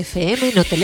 FM, 0.00 0.52
no 0.54 0.64
te. 0.64 0.76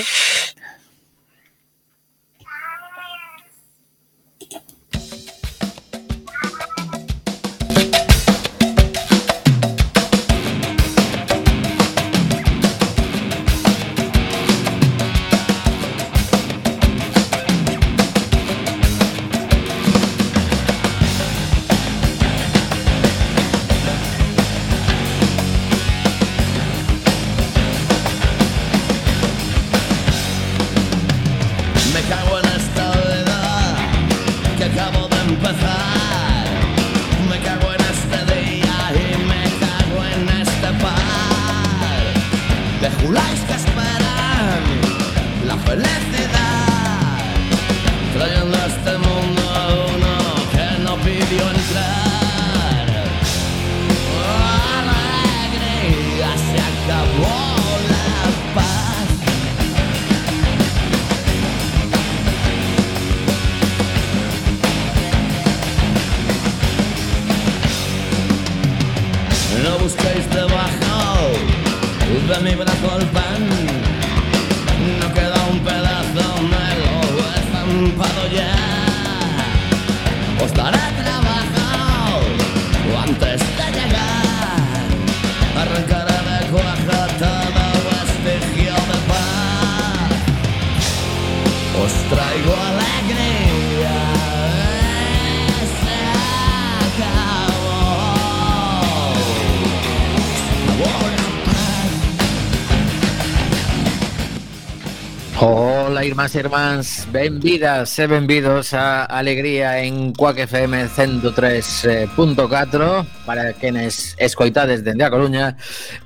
Hola, 105.95 106.11
irmáns 106.11 106.35
e 106.35 106.43
irmáns, 106.43 107.07
benvidas 107.13 107.95
e 108.03 108.11
benvidos 108.11 108.75
a 108.75 109.07
Alegría 109.07 109.79
en 109.79 110.11
Cuac 110.11 110.43
FM 110.43 110.91
103.4 110.91 113.07
para 113.25 113.53
quenes 113.53 114.17
escoitades 114.19 114.83
dende 114.83 115.05
a 115.07 115.11
Coruña 115.15 115.55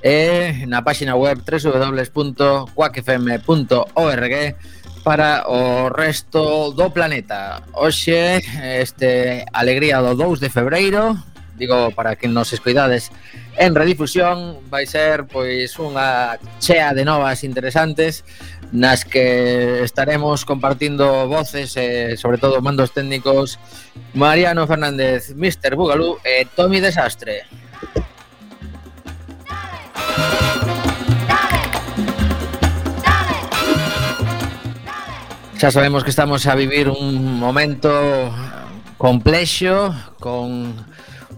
e 0.05 0.61
na 0.69 0.85
páxina 0.85 1.17
web 1.17 1.41
www.cuacfm.org 1.41 4.35
para 5.01 5.49
o 5.49 5.89
resto 5.89 6.69
do 6.69 6.93
planeta. 6.93 7.65
Hoxe, 7.73 8.45
este 8.61 9.41
Alegría 9.49 10.05
do 10.05 10.13
2 10.13 10.37
de 10.37 10.53
febreiro, 10.53 11.17
digo 11.57 11.89
para 11.97 12.13
que 12.15 12.29
nos 12.29 12.53
escoidades 12.53 13.09
en 13.59 13.75
redifusión, 13.75 14.57
vai 14.71 14.87
ser 14.87 15.27
pois 15.27 15.75
unha 15.81 16.39
chea 16.63 16.95
de 16.95 17.03
novas 17.03 17.43
interesantes 17.43 18.23
nas 18.71 19.03
que 19.03 19.81
estaremos 19.83 20.45
compartindo 20.45 21.27
voces 21.27 21.75
e, 21.77 22.13
eh, 22.13 22.17
sobre 22.17 22.37
todo, 22.37 22.61
mandos 22.61 22.91
técnicos 22.91 23.57
Mariano 24.13 24.67
Fernández, 24.67 25.33
Mr. 25.33 25.75
Bugalú 25.75 26.17
e 26.23 26.41
eh, 26.41 26.47
Tommy 26.55 26.79
Desastre. 26.79 27.45
Xa 35.59 35.71
sabemos 35.71 36.05
que 36.05 36.09
estamos 36.09 36.47
a 36.47 36.55
vivir 36.55 36.87
un 36.87 37.37
momento 37.37 37.91
complexo 38.97 39.91
con 40.19 40.71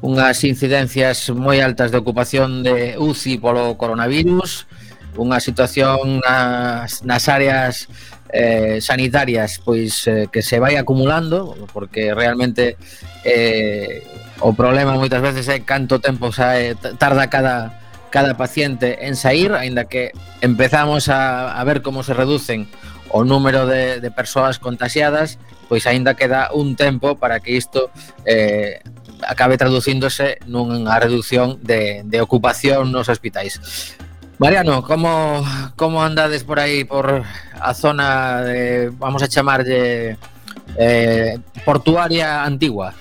unhas 0.02 0.41
incidencias 0.46 1.30
moi 1.34 1.58
altas 1.58 1.90
de 1.90 1.97
ocupación 1.97 2.62
de 2.62 3.02
UCI 3.02 3.41
polo 3.41 3.78
coronavirus, 3.81 4.70
unha 5.18 5.40
situación 5.44 6.20
nas, 6.24 7.04
nas 7.04 7.28
áreas 7.28 7.88
eh, 8.32 8.80
sanitarias 8.80 9.60
pois 9.60 10.08
eh, 10.08 10.32
que 10.32 10.42
se 10.42 10.60
vai 10.60 10.80
acumulando 10.80 11.56
porque 11.76 12.16
realmente 12.16 12.80
eh, 13.28 14.04
o 14.40 14.56
problema 14.56 14.96
moitas 14.96 15.22
veces 15.22 15.46
é 15.52 15.62
canto 15.62 16.00
tempo 16.00 16.32
sae, 16.32 16.74
eh, 16.74 16.96
tarda 16.98 17.28
cada 17.28 17.82
cada 18.12 18.36
paciente 18.36 19.08
en 19.08 19.16
sair, 19.16 19.54
aínda 19.54 19.86
que 19.86 20.12
empezamos 20.42 21.08
a, 21.08 21.58
a 21.58 21.64
ver 21.64 21.82
como 21.82 22.04
se 22.04 22.14
reducen 22.14 22.68
o 23.08 23.24
número 23.24 23.66
de, 23.66 24.00
de 24.00 24.12
persoas 24.12 24.60
contagiadas, 24.60 25.40
pois 25.72 25.88
aínda 25.88 26.20
queda 26.20 26.52
un 26.52 26.76
tempo 26.76 27.16
para 27.16 27.40
que 27.40 27.56
isto 27.56 27.90
eh, 28.28 28.84
acabe 29.24 29.58
traducíndose 29.58 30.38
nunha 30.46 31.00
reducción 31.00 31.64
de, 31.64 32.04
de 32.04 32.20
ocupación 32.20 32.92
nos 32.92 33.08
hospitais. 33.08 33.64
Mariano, 34.41 34.81
como 34.81 35.46
como 35.78 36.02
andades 36.02 36.44
por 36.44 36.57
aí 36.57 36.81
por 36.84 37.22
a 37.62 37.74
zona 37.78 38.41
de, 38.41 38.90
vamos 38.97 39.22
a 39.22 39.29
chamarlle 39.29 40.18
eh, 40.81 41.38
portuaria 41.63 42.41
antigua? 42.41 42.97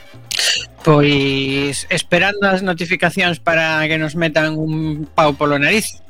Pois 0.85 1.89
esperando 1.89 2.45
as 2.45 2.61
notificacións 2.61 3.41
para 3.41 3.81
que 3.89 3.97
nos 3.97 4.21
metan 4.21 4.53
un 4.53 5.09
pau 5.17 5.33
polo 5.33 5.57
nariz. 5.57 6.05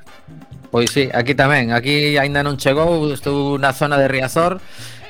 Pois 0.74 0.90
sí, 0.90 1.06
aquí 1.14 1.38
tamén, 1.38 1.70
aquí 1.70 2.18
aínda 2.18 2.42
non 2.42 2.58
chegou, 2.58 3.06
estou 3.14 3.54
na 3.54 3.70
zona 3.70 4.02
de 4.02 4.10
Riazor. 4.10 4.58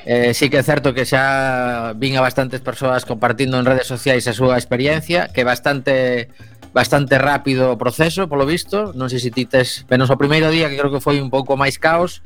Eh, 0.05 0.37
sí 0.37 0.53
que 0.53 0.61
é 0.61 0.65
certo 0.65 0.93
que 0.93 1.01
xa 1.01 1.97
vin 1.97 2.13
a 2.13 2.21
bastantes 2.21 2.61
persoas 2.61 3.09
compartindo 3.09 3.57
en 3.57 3.65
redes 3.65 3.89
sociais 3.89 4.29
a 4.29 4.37
súa 4.37 4.61
experiencia, 4.61 5.33
que 5.33 5.41
bastante 5.41 6.29
bastante 6.73 7.19
rápido 7.19 7.71
o 7.71 7.77
proceso, 7.77 8.27
polo 8.31 8.47
visto. 8.47 8.95
Non 8.95 9.11
sei 9.11 9.19
se 9.19 9.31
ti 9.31 9.43
tes, 9.45 9.83
menos 9.91 10.07
o 10.07 10.19
primeiro 10.19 10.47
día 10.51 10.71
que 10.71 10.79
creo 10.79 10.91
que 10.91 11.03
foi 11.03 11.19
un 11.19 11.27
pouco 11.27 11.59
máis 11.59 11.75
caos, 11.75 12.23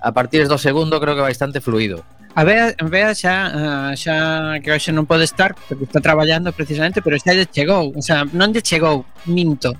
a 0.00 0.12
partir 0.12 0.44
do 0.48 0.60
segundo 0.60 1.00
creo 1.00 1.16
que 1.16 1.24
bastante 1.24 1.64
fluido. 1.64 2.04
A 2.36 2.44
Bea, 2.44 2.76
Bea 2.84 3.16
xa, 3.16 3.48
eh, 3.48 3.96
xa 3.96 4.16
que 4.60 4.68
hoxe 4.68 4.92
non 4.92 5.08
pode 5.08 5.24
estar 5.24 5.56
porque 5.56 5.88
está 5.88 6.04
traballando 6.04 6.52
precisamente, 6.52 7.00
pero 7.00 7.16
xa 7.16 7.32
lle 7.32 7.48
chegou, 7.48 7.96
o 7.96 8.02
sea, 8.04 8.28
non 8.36 8.52
lle 8.52 8.60
chegou, 8.60 9.08
minto. 9.24 9.72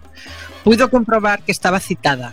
Puido 0.64 0.88
comprobar 0.88 1.44
que 1.44 1.52
estaba 1.52 1.76
citada, 1.84 2.32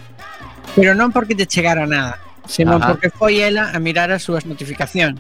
pero 0.80 0.96
non 0.96 1.12
porque 1.12 1.36
lle 1.36 1.44
chegara 1.44 1.84
nada, 1.84 2.24
senón 2.48 2.80
Ajá. 2.80 2.96
porque 2.96 3.12
foi 3.12 3.44
ela 3.44 3.76
a 3.76 3.78
mirar 3.84 4.16
as 4.16 4.24
súas 4.24 4.48
notificacións. 4.48 5.20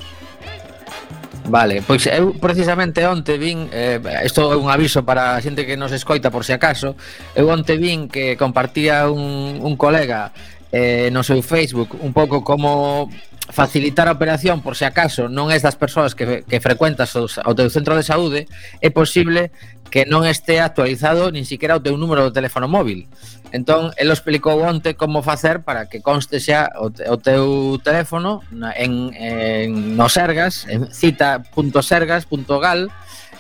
Vale, 1.45 1.83
pois 1.83 2.07
eu 2.07 2.31
precisamente 2.39 3.03
onte 3.03 3.35
vin 3.35 3.67
eh, 3.75 3.99
Isto 4.23 4.53
é 4.53 4.55
un 4.55 4.71
aviso 4.71 5.03
para 5.03 5.35
a 5.35 5.41
xente 5.43 5.67
que 5.67 5.75
nos 5.75 5.91
escoita 5.91 6.31
por 6.31 6.47
se 6.47 6.55
si 6.55 6.59
acaso 6.59 6.95
Eu 7.35 7.51
onte 7.51 7.75
vin 7.75 8.07
que 8.07 8.39
compartía 8.39 9.11
un, 9.11 9.59
un 9.59 9.75
colega 9.75 10.31
eh, 10.71 11.11
no 11.11 11.19
seu 11.19 11.43
Facebook 11.43 11.99
Un 11.99 12.15
pouco 12.15 12.47
como 12.47 13.11
facilitar 13.51 14.07
a 14.07 14.15
operación 14.15 14.63
por 14.63 14.79
se 14.79 14.87
si 14.87 14.89
acaso 14.89 15.27
non 15.27 15.51
és 15.51 15.59
das 15.59 15.75
persoas 15.75 16.15
que, 16.15 16.47
que 16.47 16.63
frecuentas 16.63 17.11
os, 17.19 17.35
o 17.43 17.51
teu 17.51 17.67
centro 17.67 17.99
de 17.99 18.07
saúde 18.07 18.47
É 18.79 18.87
posible 18.87 19.51
que 19.93 20.09
non 20.09 20.25
estea 20.25 20.65
actualizado 20.65 21.29
nin 21.29 21.45
siquiera 21.45 21.77
o 21.77 21.83
teu 21.85 21.93
número 22.01 22.25
de 22.25 22.33
teléfono 22.33 22.65
móvil. 22.65 23.05
Entón, 23.53 23.93
el 24.01 24.09
explicou 24.09 24.57
onte 24.65 24.97
como 24.97 25.21
facer 25.21 25.61
para 25.61 25.85
que 25.85 26.01
conste 26.01 26.41
xa 26.41 26.73
o, 26.81 26.89
o 26.89 27.15
teu 27.21 27.77
teléfono 27.85 28.41
en, 28.73 29.13
en 29.13 29.93
no 29.93 30.09
Sergas, 30.09 30.65
en 30.65 30.89
cita.sergas.gal, 30.89 32.89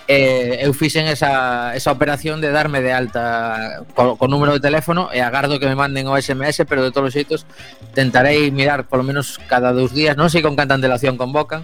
eh, 0.07 0.59
eu 0.61 0.73
fixen 0.73 1.07
esa, 1.07 1.71
esa 1.75 1.91
operación 1.91 2.41
de 2.41 2.51
darme 2.51 2.81
de 2.81 2.91
alta 2.91 3.83
co, 3.95 4.17
co 4.19 4.27
número 4.27 4.53
de 4.53 4.59
teléfono 4.59 5.07
e 5.15 5.23
agardo 5.23 5.59
que 5.59 5.67
me 5.69 5.79
manden 5.79 6.07
o 6.11 6.19
SMS, 6.19 6.67
pero 6.67 6.83
de 6.83 6.91
todos 6.91 7.11
os 7.11 7.15
xeitos 7.15 7.47
tentarei 7.95 8.51
mirar 8.51 8.85
polo 8.85 9.03
menos 9.03 9.39
cada 9.47 9.71
dous 9.71 9.95
días, 9.95 10.19
non 10.19 10.27
sei 10.27 10.43
con 10.43 10.59
canta 10.59 10.75
antelación 10.75 11.15
convocan, 11.15 11.63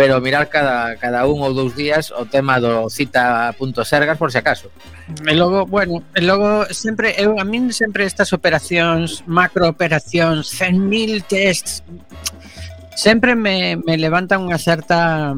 pero 0.00 0.18
mirar 0.24 0.48
cada, 0.48 0.96
cada 0.96 1.28
un 1.28 1.44
ou 1.44 1.52
dous 1.52 1.76
días 1.76 2.08
o 2.08 2.24
tema 2.24 2.56
do 2.56 2.88
cita.sergas 2.88 4.16
por 4.16 4.32
se 4.32 4.38
si 4.38 4.42
acaso. 4.42 4.72
E 5.28 5.36
logo, 5.36 5.68
bueno, 5.68 6.00
e 6.16 6.24
logo 6.24 6.64
sempre 6.72 7.12
eu 7.20 7.36
a 7.36 7.44
min 7.44 7.68
sempre 7.70 8.08
estas 8.08 8.32
operacións, 8.32 9.22
macrooperacións, 9.28 10.48
100.000 10.56 11.28
tests 11.28 11.84
sempre 12.94 13.34
me, 13.34 13.76
me 13.76 13.98
levantan 13.98 14.46
unha 14.46 14.56
certa 14.56 15.34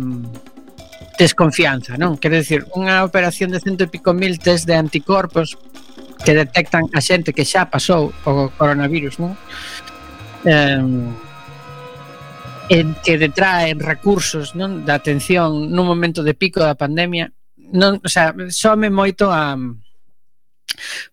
desconfianza, 1.19 1.97
non? 1.97 2.21
Quer 2.21 2.33
dicir, 2.37 2.61
unha 2.77 3.03
operación 3.03 3.51
de 3.53 3.61
cento 3.61 3.85
e 3.85 3.93
pico 3.93 4.13
mil 4.13 4.37
test 4.37 4.69
de 4.69 4.77
anticorpos 4.77 5.57
que 6.25 6.33
detectan 6.37 6.89
a 6.93 7.01
xente 7.01 7.33
que 7.33 7.45
xa 7.49 7.69
pasou 7.69 8.13
o 8.25 8.53
coronavirus, 8.57 9.21
non? 9.21 9.33
Eh, 10.45 10.81
en 12.69 12.87
que 13.03 13.15
detraen 13.19 13.79
recursos 13.79 14.59
non 14.59 14.83
da 14.83 14.99
atención 14.99 15.71
nun 15.71 15.87
momento 15.87 16.27
de 16.27 16.35
pico 16.35 16.59
da 16.59 16.75
pandemia 16.75 17.31
non, 17.73 17.99
o 18.03 18.09
sea, 18.11 18.35
some 18.51 18.91
moito 18.91 19.31
a, 19.31 19.59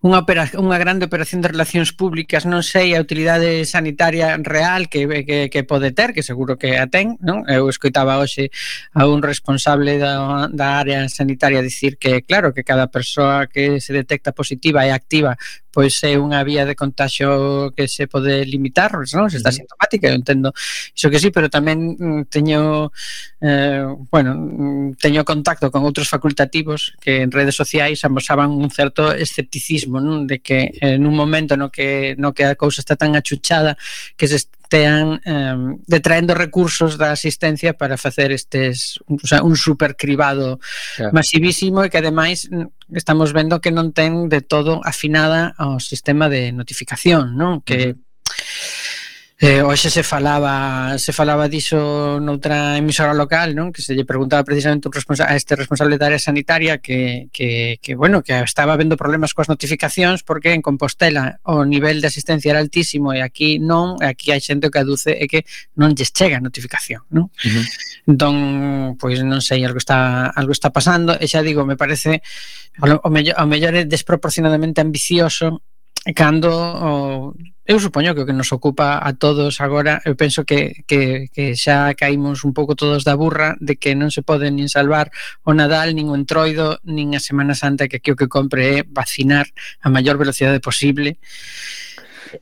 unha, 0.03 0.23
unha 0.59 0.77
grande 0.79 1.07
operación 1.07 1.41
de 1.41 1.51
relacións 1.51 1.95
públicas, 1.95 2.45
non 2.45 2.61
sei 2.63 2.93
a 2.93 3.01
utilidade 3.01 3.63
sanitaria 3.65 4.37
real 4.39 4.87
que, 4.87 5.07
que, 5.23 5.47
que 5.49 5.61
pode 5.63 5.91
ter, 5.91 6.13
que 6.13 6.23
seguro 6.23 6.59
que 6.59 6.77
a 6.77 6.87
ten, 6.87 7.17
non? 7.23 7.47
Eu 7.49 7.67
escoitaba 7.69 8.19
hoxe 8.19 8.51
a 8.93 9.07
un 9.07 9.23
responsable 9.23 9.97
da, 9.97 10.47
da 10.51 10.79
área 10.79 11.07
sanitaria 11.09 11.63
dicir 11.63 11.97
que, 11.97 12.21
claro, 12.23 12.53
que 12.53 12.63
cada 12.63 12.87
persoa 12.87 13.47
que 13.47 13.79
se 13.79 13.91
detecta 13.93 14.31
positiva 14.31 14.85
e 14.85 14.91
activa 14.91 15.37
pois 15.73 15.97
é 16.05 16.13
unha 16.21 16.45
vía 16.45 16.69
de 16.69 16.77
contagio 16.77 17.73
que 17.73 17.89
se 17.89 18.05
pode 18.05 18.45
limitar, 18.45 18.93
non? 19.17 19.25
Se 19.27 19.41
está 19.41 19.49
sintomática, 19.49 20.05
eu 20.05 20.15
entendo 20.15 20.53
iso 20.93 21.09
que 21.09 21.17
sí, 21.17 21.33
pero 21.33 21.49
tamén 21.49 21.97
mm, 21.97 22.29
teño 22.29 22.93
eh, 23.41 23.89
bueno, 24.13 24.37
mm, 24.37 25.01
teño 25.01 25.25
contacto 25.25 25.73
con 25.73 25.81
outros 25.81 26.05
facultativos 26.05 26.93
que 27.01 27.25
en 27.25 27.33
redes 27.33 27.57
sociais 27.57 28.05
amosaban 28.05 28.53
un 28.53 28.69
certo 28.69 29.09
escepticismo, 29.09 29.97
non? 29.97 30.29
De 30.29 30.45
que 30.45 30.77
eh, 30.77 31.01
en 31.01 31.09
un 31.09 31.17
momento 31.17 31.57
no 31.57 31.73
que 31.73 32.13
no 32.21 32.37
que 32.37 32.45
a 32.45 32.53
cousa 32.53 32.85
está 32.85 32.93
tan 32.93 33.17
achuchada 33.17 33.73
que 34.13 34.29
se 34.29 34.45
estean 34.73 35.21
eh, 35.25 35.77
detraendo 35.85 36.33
recursos 36.33 36.97
da 36.97 37.11
asistencia 37.11 37.77
para 37.77 37.97
facer 37.97 38.31
estes 38.31 38.97
o 39.05 39.27
sea, 39.27 39.43
un 39.43 39.55
supercribado 39.55 40.59
claro. 40.97 41.13
masivísimo 41.13 41.85
e 41.85 41.93
que 41.93 42.01
ademais 42.01 42.49
estamos 42.89 43.37
vendo 43.37 43.61
que 43.61 43.69
non 43.69 43.93
ten 43.93 44.33
de 44.33 44.41
todo 44.41 44.81
afinada 44.81 45.53
ao 45.61 45.77
sistema 45.77 46.25
de 46.25 46.49
notificación, 46.49 47.37
non? 47.37 47.61
Que 47.61 47.93
uh 47.93 48.01
-huh 48.01 48.82
Eh, 49.43 49.61
hoxe 49.61 49.89
se 49.89 50.03
falaba 50.03 50.97
se 50.97 51.11
falaba 51.11 51.49
diso 51.49 52.17
noutra 52.23 52.79
emisora 52.79 53.11
local, 53.11 53.51
non? 53.51 53.75
Que 53.75 53.83
se 53.83 53.91
lle 53.91 54.07
preguntaba 54.07 54.47
precisamente 54.47 54.87
un 54.87 54.95
responsa 54.95 55.27
a 55.27 55.35
este 55.35 55.59
responsable 55.59 55.99
da 55.99 56.07
área 56.07 56.15
sanitaria 56.15 56.79
que, 56.79 57.27
que, 57.35 57.75
que, 57.83 57.91
bueno, 57.99 58.23
que 58.23 58.31
estaba 58.39 58.79
vendo 58.79 58.95
problemas 58.95 59.35
coas 59.35 59.51
notificacións 59.51 60.23
porque 60.23 60.55
en 60.55 60.63
Compostela 60.63 61.43
o 61.43 61.67
nivel 61.67 61.99
de 61.99 62.07
asistencia 62.07 62.55
era 62.55 62.63
altísimo 62.63 63.11
e 63.11 63.19
aquí 63.19 63.59
non, 63.59 63.99
e 63.99 64.07
aquí 64.07 64.31
hai 64.31 64.39
xente 64.39 64.71
que 64.71 64.79
aduce 64.79 65.11
e 65.11 65.27
que 65.27 65.43
non 65.75 65.91
lles 65.91 66.15
chega 66.15 66.39
a 66.39 66.45
notificación, 66.47 67.03
non? 67.11 67.27
Uh 67.43 67.51
-huh. 67.51 67.65
Entón, 68.15 68.35
pois 68.95 69.19
non 69.27 69.43
sei, 69.43 69.67
algo 69.67 69.83
está 69.83 70.31
algo 70.31 70.55
está 70.55 70.71
pasando 70.71 71.19
e 71.19 71.27
xa 71.27 71.43
digo, 71.43 71.67
me 71.67 71.75
parece 71.75 72.23
o, 72.79 72.87
o 72.87 73.09
mellor, 73.11 73.35
o 73.35 73.43
mellor 73.43 73.75
é 73.75 73.83
desproporcionadamente 73.83 74.79
ambicioso 74.79 75.67
cando 76.11 76.51
o, 76.51 77.33
eu 77.63 77.79
supoño 77.79 78.11
que 78.11 78.21
o 78.21 78.27
que 78.27 78.35
nos 78.35 78.51
ocupa 78.51 78.99
a 78.99 79.15
todos 79.15 79.63
agora, 79.63 80.03
eu 80.03 80.19
penso 80.19 80.43
que, 80.43 80.83
que, 80.83 81.31
que 81.31 81.55
xa 81.55 81.95
caímos 81.95 82.43
un 82.43 82.51
pouco 82.51 82.75
todos 82.75 83.07
da 83.07 83.15
burra 83.15 83.55
de 83.63 83.79
que 83.79 83.95
non 83.95 84.11
se 84.11 84.19
pode 84.19 84.51
nin 84.51 84.67
salvar 84.67 85.15
o 85.47 85.55
Nadal, 85.55 85.95
nin 85.95 86.11
o 86.11 86.15
Entroido, 86.19 86.83
nin 86.83 87.15
a 87.15 87.23
Semana 87.23 87.55
Santa 87.55 87.87
que 87.87 88.03
aquí 88.03 88.11
o 88.11 88.19
que 88.19 88.27
compre 88.27 88.83
é 88.83 88.83
vacinar 88.83 89.47
a 89.79 89.87
maior 89.87 90.19
velocidade 90.19 90.59
posible 90.59 91.15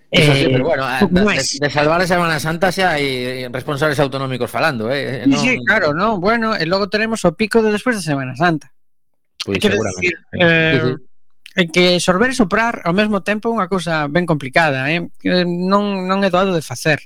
Eso 0.10 0.34
sí, 0.34 0.44
eh, 0.44 0.50
pero 0.50 0.64
bueno, 0.64 0.88
de, 0.88 1.60
de 1.60 1.70
salvar 1.70 2.02
a 2.02 2.08
Semana 2.08 2.42
Santa 2.42 2.74
xa 2.74 2.98
hai 2.98 3.46
responsables 3.54 4.02
autonómicos 4.02 4.50
falando, 4.50 4.90
eh? 4.90 5.22
eh 5.22 5.30
no, 5.30 5.38
Sí, 5.38 5.62
claro, 5.68 5.94
no, 5.94 6.18
bueno, 6.18 6.58
e 6.58 6.66
logo 6.66 6.90
tenemos 6.90 7.22
o 7.30 7.36
pico 7.38 7.62
de 7.62 7.70
despois 7.70 8.00
da 8.00 8.02
de 8.02 8.10
Semana 8.10 8.34
Santa. 8.34 8.74
Pois 9.46 9.62
pues, 9.62 9.70
seguramente. 9.70 10.18
Decir, 10.18 10.42
eh, 10.42 10.80
sí, 10.82 10.90
sí 10.98 11.11
É 11.56 11.68
que 11.68 12.00
sorber 12.00 12.32
e 12.32 12.36
soprar 12.36 12.80
ao 12.88 12.96
mesmo 12.96 13.20
tempo 13.20 13.52
é 13.52 13.52
unha 13.52 13.68
cousa 13.68 14.08
ben 14.08 14.24
complicada, 14.24 14.88
eh? 14.88 15.04
eh 15.28 15.44
non, 15.44 16.08
non 16.08 16.24
é 16.24 16.32
doado 16.32 16.56
de 16.56 16.64
facer. 16.64 17.04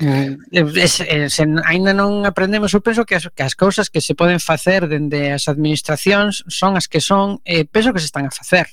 Eh, 0.00 0.38
eh, 0.52 0.64
eh, 0.64 1.28
se 1.28 1.42
aínda 1.66 1.92
non 1.92 2.24
aprendemos, 2.24 2.72
eu 2.72 2.80
penso 2.80 3.04
que 3.04 3.18
as, 3.18 3.28
que 3.28 3.44
as 3.44 3.58
cousas 3.58 3.92
que 3.92 4.00
se 4.00 4.14
poden 4.14 4.38
facer 4.40 4.86
dende 4.86 5.28
as 5.34 5.44
administracións 5.50 6.46
son 6.48 6.78
as 6.78 6.86
que 6.86 7.02
son, 7.02 7.42
e 7.42 7.62
eh, 7.62 7.64
penso 7.66 7.92
que 7.92 8.00
se 8.00 8.08
están 8.08 8.24
a 8.24 8.32
facer. 8.32 8.70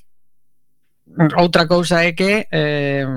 Outra 1.36 1.68
cousa 1.68 2.06
é 2.06 2.14
que 2.14 2.46
eh, 2.48 3.10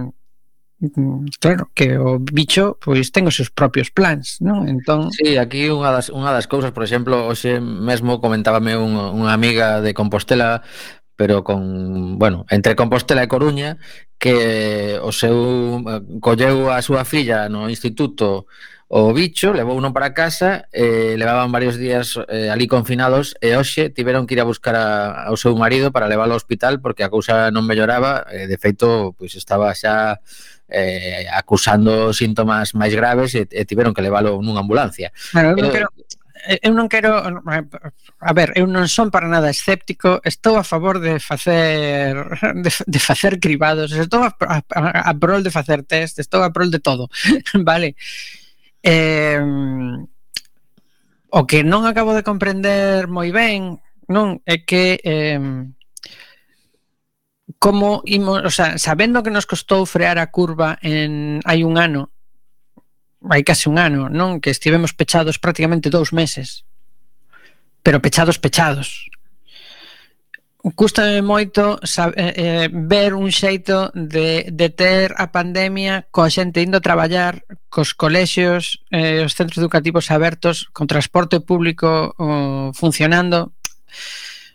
claro, 1.39 1.71
que 1.75 1.99
o 1.99 2.19
bicho 2.19 2.81
pois 2.81 3.13
ten 3.13 3.29
os 3.29 3.37
seus 3.37 3.53
propios 3.53 3.93
plans, 3.93 4.41
non? 4.41 4.65
Entón, 4.65 5.13
si, 5.13 5.37
sí, 5.37 5.39
aquí 5.39 5.69
unha 5.69 5.93
das 5.93 6.09
unha 6.09 6.33
das 6.33 6.49
cousas, 6.49 6.73
por 6.73 6.83
exemplo, 6.83 7.29
hoxe 7.29 7.61
mesmo 7.61 8.19
comentábame 8.19 8.75
un, 8.75 8.97
unha 8.97 9.31
amiga 9.37 9.85
de 9.85 9.93
Compostela 9.93 10.65
pero 11.21 11.45
con, 11.45 12.19
bueno, 12.19 12.47
entre 12.49 12.75
Compostela 12.75 13.21
e 13.23 13.29
Coruña, 13.29 13.77
que 14.17 14.97
o 15.05 15.13
seu 15.13 15.85
colleu 16.17 16.73
a 16.73 16.81
súa 16.81 17.05
filla 17.05 17.45
no 17.53 17.69
instituto 17.69 18.49
o 18.89 19.13
bicho, 19.13 19.53
levou 19.53 19.77
uno 19.77 19.93
para 19.93 20.17
casa, 20.17 20.65
eh, 20.73 21.21
levaban 21.21 21.53
varios 21.53 21.77
días 21.77 22.17
eh, 22.33 22.49
ali 22.49 22.65
confinados 22.65 23.37
e 23.45 23.53
hoxe 23.53 23.93
tiveron 23.93 24.25
que 24.25 24.33
ir 24.33 24.41
a 24.41 24.49
buscar 24.49 24.73
a, 24.73 25.29
ao 25.29 25.37
seu 25.37 25.53
marido 25.61 25.93
para 25.93 26.09
leválo 26.09 26.33
ao 26.33 26.41
hospital 26.41 26.81
porque 26.81 27.05
a 27.05 27.13
cousa 27.13 27.53
non 27.53 27.69
melloraba, 27.69 28.25
eh, 28.33 28.49
de 28.49 28.57
feito 28.57 29.13
pois 29.21 29.37
estaba 29.37 29.77
xa 29.77 30.25
eh, 30.73 31.29
acusando 31.37 32.17
síntomas 32.17 32.73
máis 32.73 32.97
graves 32.97 33.37
e, 33.37 33.45
e 33.45 33.69
tiveron 33.69 33.93
que 33.93 34.01
leválo 34.01 34.41
nunha 34.41 34.65
ambulancia. 34.65 35.13
Claro, 35.37 35.53
eh, 35.53 35.69
pero 35.69 35.93
Eh, 36.47 36.61
eu 36.63 36.73
non 36.73 36.89
quero 36.89 37.21
eh, 37.21 37.65
a 38.21 38.33
ver, 38.33 38.53
eu 38.57 38.65
non 38.65 38.89
son 38.89 39.13
para 39.13 39.29
nada 39.29 39.53
escéptico, 39.53 40.21
estou 40.25 40.57
a 40.57 40.65
favor 40.65 41.01
de 41.01 41.19
facer 41.21 42.15
de, 42.65 42.71
de 42.71 43.01
facer 43.01 43.41
cribados, 43.41 43.93
estou 43.93 44.25
a, 44.25 44.33
a, 44.41 45.11
a 45.11 45.13
prol 45.19 45.43
de 45.43 45.53
facer 45.53 45.83
test, 45.85 46.19
estou 46.19 46.41
a 46.41 46.53
prol 46.53 46.71
de 46.71 46.81
todo, 46.81 47.09
vale. 47.67 47.97
Eh, 48.83 49.41
o 51.31 51.47
que 51.47 51.63
non 51.63 51.85
acabo 51.87 52.17
de 52.17 52.25
comprender 52.27 53.07
moi 53.07 53.31
ben, 53.31 53.79
non 54.09 54.41
é 54.49 54.65
que 54.65 54.99
eh, 55.05 55.39
como 57.61 58.01
imos, 58.07 58.41
o 58.47 58.51
sea, 58.51 58.79
sabendo 58.79 59.23
que 59.23 59.35
nos 59.35 59.47
costou 59.47 59.85
frear 59.85 60.17
a 60.17 60.31
curva 60.33 60.79
en 60.81 61.43
hai 61.45 61.61
un 61.67 61.77
ano 61.77 62.09
hai 63.29 63.45
case 63.45 63.69
un 63.69 63.77
ano, 63.77 64.09
non? 64.09 64.41
Que 64.41 64.49
estivemos 64.49 64.97
pechados 64.97 65.37
prácticamente 65.37 65.93
dous 65.93 66.17
meses. 66.17 66.65
Pero 67.85 68.01
pechados, 68.01 68.41
pechados. 68.41 69.11
Cústame 70.61 71.25
moito 71.25 71.81
eh, 71.81 72.13
eh, 72.17 72.69
ver 72.69 73.17
un 73.17 73.33
xeito 73.33 73.89
de, 73.97 74.45
de 74.53 74.69
ter 74.69 75.17
a 75.17 75.33
pandemia 75.33 76.05
coa 76.13 76.29
xente 76.29 76.61
indo 76.61 76.81
a 76.81 76.85
traballar 76.85 77.49
cos 77.73 77.97
colexios, 77.97 78.85
eh, 78.93 79.25
os 79.25 79.33
centros 79.33 79.57
educativos 79.57 80.13
abertos, 80.13 80.69
con 80.77 80.85
transporte 80.85 81.41
público 81.41 82.13
oh, 82.21 82.77
funcionando. 82.77 83.57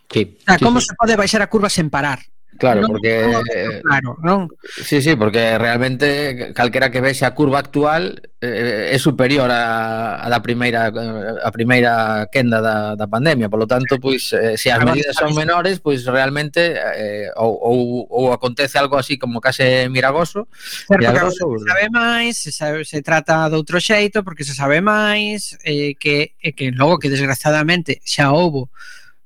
Sí, 0.06 0.38
o 0.38 0.44
sea, 0.46 0.58
sí, 0.58 0.64
como 0.64 0.78
sí. 0.78 0.86
se 0.86 0.94
pode 0.94 1.18
baixar 1.18 1.42
a 1.42 1.50
curva 1.50 1.66
sen 1.66 1.90
parar? 1.90 2.22
Claro, 2.58 2.82
non 2.82 2.88
porque 2.88 3.12
eh, 3.20 3.42
eh, 3.52 3.80
claro, 3.84 4.16
non? 4.24 4.48
Sí, 4.64 5.04
sí, 5.04 5.16
porque 5.16 5.58
realmente 5.60 6.52
calquera 6.56 6.90
que 6.90 7.04
vexe 7.04 7.28
a 7.28 7.36
curva 7.36 7.60
actual 7.60 8.20
eh, 8.40 8.90
eh, 8.90 8.96
é 8.96 8.98
superior 8.98 9.50
a, 9.52 10.24
a 10.24 10.28
da 10.32 10.40
primeira 10.40 10.88
a 10.88 11.50
primeira 11.52 12.26
quenda 12.32 12.64
da, 12.64 12.96
da 12.96 13.06
pandemia, 13.06 13.52
por 13.52 13.60
lo 13.60 13.68
tanto, 13.68 14.00
pois 14.00 14.32
eh, 14.32 14.56
se 14.56 14.72
as 14.72 14.80
medidas 14.80 15.16
son 15.16 15.36
menores, 15.36 15.80
pois 15.80 16.08
realmente 16.08 16.76
eh, 16.76 17.28
ou, 17.36 17.52
ou, 17.60 17.78
ou 18.08 18.24
acontece 18.32 18.80
algo 18.80 18.96
así 18.96 19.20
como 19.20 19.40
case 19.40 19.88
miragoso, 19.92 20.48
certo, 20.88 21.30
se 21.30 21.44
pois 21.44 21.62
sabe 21.64 21.86
máis, 21.92 22.40
se, 22.40 22.50
sabe, 22.52 22.84
se 22.88 23.04
trata 23.04 23.48
de 23.52 23.56
outro 23.56 23.76
xeito 23.80 24.24
porque 24.24 24.48
se 24.48 24.56
sabe 24.56 24.80
máis 24.80 25.60
eh, 25.60 25.92
que 26.00 26.36
eh, 26.40 26.56
que 26.56 26.72
logo 26.72 26.96
que 26.96 27.12
desgraciadamente 27.12 28.00
xa 28.00 28.32
houbo 28.32 28.72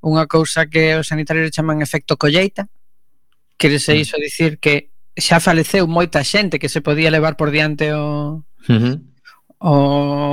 unha 0.01 0.25
cousa 0.25 0.67
que 0.67 0.97
os 0.97 1.07
sanitarios 1.13 1.53
chaman 1.53 1.85
efecto 1.85 2.17
colleita, 2.17 2.67
Querese 3.61 3.93
mm. 3.93 4.01
iso 4.01 4.17
dicir 4.17 4.57
que 4.57 4.89
xa 5.21 5.37
faleceu 5.37 5.85
moita 5.85 6.25
xente 6.25 6.57
que 6.57 6.73
se 6.73 6.81
podía 6.81 7.13
levar 7.13 7.37
por 7.37 7.53
diante 7.53 7.93
o 7.93 8.41
uh 8.41 8.73
-huh. 8.73 8.97
o, 9.61 9.75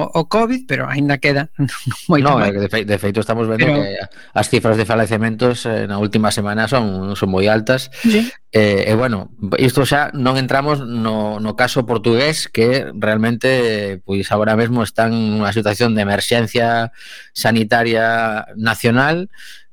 o 0.08 0.22
COVID, 0.32 0.64
pero 0.64 0.88
aínda 0.88 1.20
queda 1.20 1.52
moita 2.08 2.32
No, 2.32 2.40
máis. 2.40 2.56
de, 2.56 2.72
fe, 2.72 2.88
de 2.88 2.96
feito 2.96 3.20
estamos 3.20 3.52
vendo 3.52 3.68
pero... 3.68 3.84
que 3.84 4.00
as 4.32 4.48
cifras 4.48 4.80
de 4.80 4.88
falecementos 4.88 5.68
eh, 5.68 5.92
na 5.92 6.00
última 6.00 6.32
semana 6.32 6.72
son 6.72 7.20
son 7.20 7.28
moi 7.28 7.52
altas. 7.52 7.92
Sí. 8.00 8.32
Eh, 8.56 8.88
e 8.88 8.94
bueno, 8.96 9.36
isto 9.60 9.84
xa 9.84 10.16
non 10.16 10.40
entramos 10.40 10.80
no, 10.80 11.44
no 11.44 11.52
caso 11.60 11.84
portugués 11.84 12.48
que 12.48 12.88
realmente 12.96 14.00
pois 14.08 14.32
agora 14.32 14.56
mesmo 14.56 14.88
están 14.88 15.12
nunha 15.12 15.52
situación 15.52 16.00
de 16.00 16.08
emerxencia 16.08 16.96
sanitaria 17.36 18.48
nacional 18.56 19.28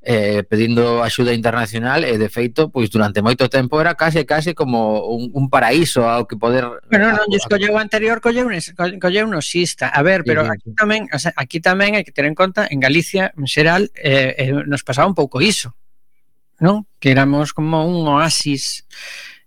eh, 0.05 0.45
pedindo 0.45 1.03
axuda 1.03 1.33
internacional 1.33 2.05
e 2.05 2.21
de 2.21 2.29
feito, 2.29 2.69
pois 2.69 2.93
durante 2.93 3.25
moito 3.25 3.49
tempo 3.49 3.81
era 3.81 3.97
case 3.97 4.29
case 4.29 4.53
como 4.53 5.01
un, 5.09 5.33
un 5.33 5.49
paraíso 5.49 6.05
ao 6.05 6.29
que 6.29 6.37
poder 6.37 6.69
Pero 6.93 7.09
non, 7.09 7.25
lles 7.33 7.49
colleu 7.49 7.73
o 7.73 7.81
anterior, 7.81 8.21
colleu 8.21 8.45
un, 8.45 8.61
colleu 9.01 9.25
un 9.25 9.41
xista. 9.41 9.89
A 9.89 10.05
ver, 10.05 10.21
pero 10.29 10.45
sí, 10.45 10.53
aquí 10.53 10.71
tamén, 10.77 11.09
o 11.09 11.17
sea, 11.17 11.33
aquí 11.41 11.59
tamén 11.65 11.97
hai 11.97 12.05
que 12.05 12.13
ter 12.13 12.29
en 12.29 12.37
conta 12.37 12.69
en 12.69 12.85
Galicia 12.85 13.33
en 13.33 13.49
xeral 13.49 13.89
eh, 13.97 14.37
eh, 14.37 14.53
nos 14.69 14.85
pasaba 14.85 15.09
un 15.09 15.17
pouco 15.17 15.41
iso. 15.41 15.73
Non? 16.61 16.85
Que 17.01 17.17
éramos 17.17 17.57
como 17.57 17.89
un 17.89 18.05
oasis 18.05 18.85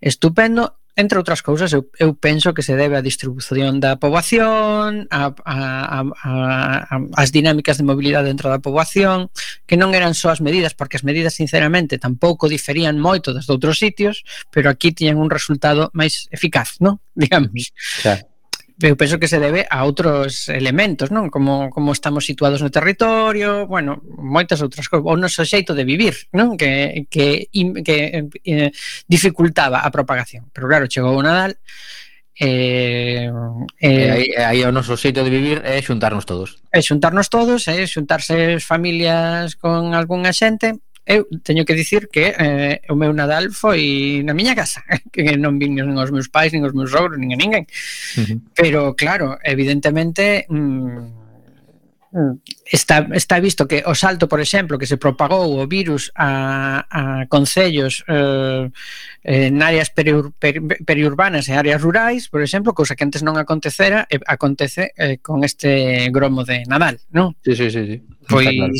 estupendo 0.01 0.76
entre 0.98 1.22
outras 1.22 1.46
cousas, 1.46 1.70
eu, 1.72 1.86
eu 2.01 2.18
penso 2.18 2.58
que 2.58 2.66
se 2.66 2.74
debe 2.74 2.98
á 2.98 3.06
distribución 3.06 3.77
da 3.77 4.01
poboación, 4.01 5.06
a, 5.13 5.30
a, 5.46 5.58
a, 5.94 6.00
a, 6.25 6.96
as 7.13 7.30
dinámicas 7.30 7.77
de 7.77 7.86
mobilidade 7.86 8.34
dentro 8.34 8.50
da 8.50 8.58
poboación, 8.58 9.30
que 9.70 9.77
non 9.77 9.94
eran 9.94 10.18
só 10.18 10.34
as 10.34 10.42
medidas, 10.42 10.74
porque 10.74 10.98
as 10.98 11.06
medidas, 11.06 11.38
sinceramente, 11.38 12.01
tampouco 12.01 12.50
diferían 12.50 12.98
moito 12.98 13.30
das 13.30 13.46
de 13.46 13.54
outros 13.54 13.77
sitios, 13.77 14.25
pero 14.50 14.74
aquí 14.74 14.89
tiñan 14.89 15.22
un 15.22 15.30
resultado 15.30 15.94
máis 15.94 16.25
eficaz, 16.34 16.82
non? 16.82 16.98
Digamos. 17.13 17.70
Claro 18.01 18.25
eu 18.81 18.96
penso 18.96 19.17
que 19.17 19.27
se 19.27 19.39
debe 19.39 19.65
a 19.69 19.84
outros 19.86 20.50
elementos, 20.53 21.10
non? 21.10 21.34
Como, 21.34 21.74
como 21.74 21.89
estamos 21.93 22.29
situados 22.29 22.62
no 22.62 22.69
territorio, 22.69 23.65
bueno, 23.65 24.01
moitas 24.05 24.62
outras 24.62 24.86
cousas, 24.86 25.05
o 25.05 25.17
noso 25.17 25.41
xeito 25.41 25.74
de 25.74 25.81
vivir, 25.81 26.29
non? 26.29 26.53
Que, 26.53 27.10
que, 27.10 27.50
que 27.81 27.98
eh, 28.46 28.69
dificultaba 29.10 29.81
a 29.81 29.89
propagación. 29.89 30.50
Pero 30.53 30.69
claro, 30.69 30.86
chegou 30.86 31.17
o 31.17 31.25
Nadal, 31.25 31.57
Eh, 32.39 33.31
eh, 33.81 34.12
aí, 34.12 34.29
aí 34.38 34.62
o 34.62 34.69
noso 34.69 34.93
xeito 34.93 35.25
de 35.25 35.34
vivir 35.34 35.57
é 35.65 35.81
xuntarnos 35.81 36.22
todos. 36.29 36.62
É 36.69 36.86
xuntarnos 36.86 37.34
todos, 37.34 37.65
é 37.65 37.81
xuntarse 37.89 38.62
familias 38.62 39.57
con 39.57 39.98
algunha 39.98 40.29
xente 40.29 40.77
eu 41.07 41.23
teño 41.41 41.63
que 41.63 41.73
dicir 41.73 42.11
que 42.11 42.35
eh, 42.35 42.83
o 42.91 42.95
meu 42.99 43.15
Nadal 43.15 43.55
foi 43.55 44.19
na 44.27 44.35
miña 44.35 44.51
casa, 44.53 44.83
que 45.15 45.39
non 45.39 45.55
vin 45.55 45.79
nin 45.79 45.95
os 45.95 46.11
meus 46.11 46.27
pais, 46.27 46.51
nin 46.51 46.67
os 46.67 46.75
meus 46.75 46.91
sogros, 46.91 47.15
nin 47.15 47.31
a 47.31 47.39
ninguén. 47.39 47.63
Uh 47.63 48.27
-huh. 48.27 48.37
Pero 48.51 48.91
claro, 48.99 49.39
evidentemente 49.39 50.43
mm, 50.51 51.27
está, 52.65 53.07
está 53.13 53.39
visto 53.39 53.67
que 53.67 53.83
o 53.85 53.95
salto, 53.95 54.27
por 54.27 54.41
exemplo, 54.41 54.77
que 54.77 54.87
se 54.87 54.97
propagou 54.97 55.59
o 55.59 55.67
virus 55.67 56.11
a, 56.15 56.85
a 56.89 57.25
concellos 57.27 58.03
eh, 58.07 58.69
eh 59.23 59.47
en 59.47 59.61
áreas 59.61 59.89
periur, 59.91 60.33
per, 60.35 60.59
periurbanas 60.83 61.47
e 61.47 61.53
áreas 61.53 61.81
rurais, 61.81 62.27
por 62.27 62.41
exemplo, 62.41 62.73
cousa 62.73 62.95
que 62.95 63.03
antes 63.03 63.23
non 63.23 63.39
acontecera, 63.39 64.07
eh, 64.09 64.19
acontece 64.25 64.91
eh, 64.95 65.19
con 65.23 65.43
este 65.43 66.09
gromo 66.11 66.43
de 66.43 66.63
Nadal, 66.65 66.99
non? 67.11 67.35
Sí, 67.43 67.55
sí, 67.55 67.71
sí. 67.71 67.83
sí. 67.85 67.97
Pois... 68.27 68.43
Está 68.47 68.55
claro 68.59 68.75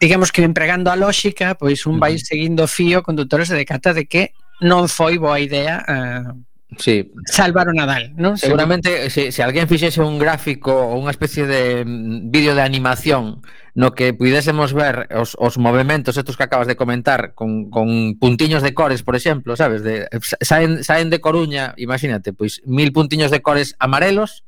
digamos 0.00 0.32
que 0.32 0.42
empregando 0.42 0.90
a 0.90 0.96
lógica, 0.96 1.54
pois 1.56 1.86
un 1.86 2.00
vai 2.00 2.18
seguindo 2.18 2.66
fío 2.66 3.02
conductores 3.02 3.48
de 3.48 3.56
decata 3.56 3.92
de 3.92 4.06
que 4.06 4.32
non 4.60 4.88
foi 4.88 5.20
boa 5.20 5.40
idea 5.40 5.84
eh, 5.84 6.32
Sí. 6.78 7.12
Salvar 7.26 7.68
o 7.68 7.72
Nadal, 7.72 8.12
Non? 8.18 8.34
Seguramente 8.34 9.08
se, 9.08 9.30
se 9.30 9.40
alguén 9.40 9.70
fixese 9.70 10.02
un 10.02 10.18
gráfico 10.18 10.74
ou 10.74 10.98
unha 10.98 11.14
especie 11.14 11.46
de 11.46 11.86
mm, 11.86 12.28
vídeo 12.28 12.58
de 12.58 12.66
animación 12.66 13.40
no 13.78 13.94
que 13.94 14.10
pudésemos 14.10 14.74
ver 14.74 15.06
os, 15.14 15.38
os 15.38 15.62
movimentos 15.62 16.18
estos 16.18 16.34
que 16.34 16.42
acabas 16.42 16.66
de 16.66 16.74
comentar 16.74 17.38
con, 17.38 17.70
con 17.70 18.18
puntiños 18.18 18.66
de 18.66 18.74
cores, 18.74 19.06
por 19.06 19.14
exemplo, 19.14 19.54
sabes? 19.54 19.86
De, 19.86 20.10
saen, 20.42 20.82
saen 20.82 21.08
de 21.08 21.22
Coruña, 21.22 21.72
imagínate, 21.78 22.34
pois 22.34 22.60
mil 22.66 22.90
puntiños 22.90 23.30
de 23.30 23.40
cores 23.40 23.78
amarelos 23.78 24.42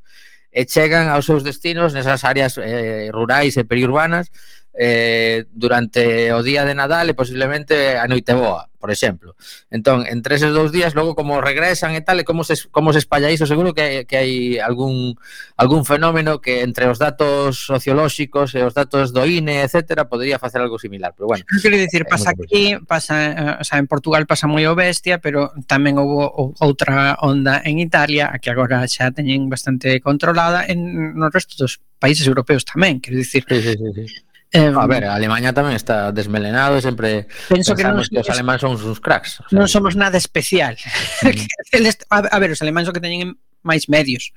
e 0.51 0.67
chegan 0.67 1.07
aos 1.13 1.29
seus 1.29 1.47
destinos 1.47 1.95
nesas 1.95 2.27
áreas 2.27 2.59
eh, 2.59 3.15
rurais 3.15 3.55
e 3.55 3.63
periurbanas 3.63 4.35
eh, 4.81 5.47
durante 5.53 6.33
o 6.33 6.41
día 6.41 6.65
de 6.65 6.75
Nadal 6.75 7.11
e 7.11 7.19
posiblemente 7.19 7.99
a 7.99 8.07
noite 8.07 8.31
boa, 8.31 8.71
por 8.79 8.95
exemplo. 8.95 9.35
Entón, 9.75 10.07
entre 10.07 10.39
esos 10.39 10.55
dous 10.55 10.71
días, 10.71 10.95
logo 10.95 11.19
como 11.19 11.43
regresan 11.43 11.99
e 11.99 12.01
tal, 12.07 12.23
e 12.23 12.25
como 12.25 12.47
se, 12.47 12.55
como 12.71 12.95
se 12.95 13.03
espalla 13.03 13.27
iso, 13.27 13.43
seguro 13.43 13.75
que, 13.75 14.07
que 14.07 14.15
hai 14.15 14.63
algún, 14.63 15.19
algún 15.59 15.83
fenómeno 15.83 16.39
que 16.39 16.63
entre 16.63 16.87
os 16.87 17.03
datos 17.03 17.59
sociolóxicos 17.67 18.55
e 18.55 18.63
os 18.63 18.71
datos 18.71 19.11
do 19.11 19.27
INE, 19.27 19.67
etcétera, 19.67 20.07
podría 20.07 20.39
facer 20.39 20.63
algo 20.63 20.79
similar. 20.79 21.11
Pero 21.11 21.27
bueno, 21.27 21.43
quero 21.59 21.75
dicir, 21.75 22.07
pasa 22.07 22.31
aquí, 22.31 22.79
pasa, 22.87 23.15
eh, 23.35 23.57
o 23.59 23.65
sea, 23.67 23.83
en 23.83 23.91
Portugal 23.91 24.31
pasa 24.31 24.47
moi 24.47 24.63
o 24.71 24.79
bestia, 24.79 25.19
pero 25.19 25.51
tamén 25.67 25.99
houve 25.99 26.23
outra 26.63 27.19
onda 27.19 27.67
en 27.67 27.83
Italia, 27.83 28.31
a 28.31 28.39
que 28.39 28.55
agora 28.55 28.87
xa 28.87 29.11
teñen 29.11 29.51
bastante 29.51 29.99
controlada, 29.99 30.63
en 30.63 31.19
no 31.19 31.27
resto 31.35 31.59
dos 31.59 31.83
países 31.99 32.31
europeos 32.31 32.63
tamén, 32.63 33.03
quero 33.03 33.19
dicir. 33.19 33.43
Sí, 33.43 33.59
sí, 33.59 33.75
sí, 33.75 34.07
sí 34.07 34.28
Eh, 34.53 34.73
a 34.75 34.87
ver, 34.87 35.05
a 35.05 35.13
Alemanha 35.13 35.53
tamén 35.53 35.77
está 35.77 36.09
desmelenado 36.09 36.81
e 36.81 36.85
sempre 36.85 37.29
penso 37.53 37.77
que 37.77 37.85
non, 37.85 38.01
que 38.01 38.25
os 38.25 38.33
alemáns 38.33 38.65
son 38.65 38.81
uns 38.81 38.97
cracks. 38.97 39.45
O 39.45 39.49
sea. 39.49 39.53
Non 39.53 39.69
somos 39.69 39.93
nada 39.93 40.17
especial. 40.17 40.73
Mm. 41.21 41.93
a 42.17 42.39
ver, 42.41 42.51
os 42.57 42.61
alemáns 42.65 42.89
o 42.89 42.95
que 42.97 43.05
teñen 43.05 43.37
máis 43.61 43.91
medios 43.91 44.33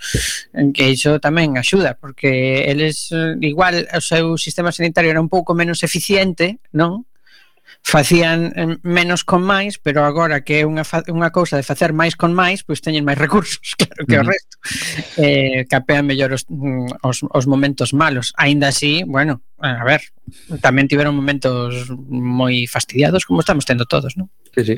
en 0.52 0.74
que 0.74 0.90
iso 0.90 1.22
tamén 1.22 1.56
axuda 1.56 1.96
porque 1.96 2.66
eles 2.68 3.14
eh, 3.14 3.38
igual 3.46 3.86
o 3.94 4.02
seu 4.02 4.36
sistema 4.36 4.74
sanitario 4.74 5.14
era 5.14 5.22
un 5.22 5.30
pouco 5.30 5.54
menos 5.54 5.86
eficiente 5.86 6.58
non 6.74 7.06
facían 7.84 8.54
eh, 8.56 8.78
menos 8.84 9.24
con 9.24 9.42
máis, 9.44 9.80
pero 9.80 10.04
agora 10.04 10.44
que 10.44 10.62
é 10.62 10.68
unha, 10.68 10.84
unha 11.10 11.30
cousa 11.32 11.58
de 11.58 11.66
facer 11.66 11.96
máis 11.96 12.20
con 12.20 12.36
máis, 12.36 12.62
pois 12.64 12.84
teñen 12.84 13.08
máis 13.08 13.20
recursos, 13.26 13.76
claro 13.80 14.04
que 14.06 14.18
mm. 14.18 14.22
o 14.22 14.26
resto. 14.28 14.56
Eh, 15.18 15.66
capean 15.72 16.06
mellor 16.06 16.36
os, 16.36 16.46
mm, 16.48 17.02
os, 17.02 17.24
os 17.26 17.46
momentos 17.48 17.94
malos. 17.94 18.34
Aínda 18.38 18.70
así, 18.70 19.04
bueno, 19.08 19.42
a 19.62 19.86
ver, 19.86 20.02
tamén 20.64 20.90
tiveron 20.90 21.14
momentos 21.14 21.94
moi 22.10 22.66
fastidiados, 22.66 23.30
como 23.30 23.46
estamos 23.46 23.68
tendo 23.68 23.86
todos, 23.86 24.18
non? 24.18 24.32
Sí, 24.52 24.66
sí. 24.66 24.76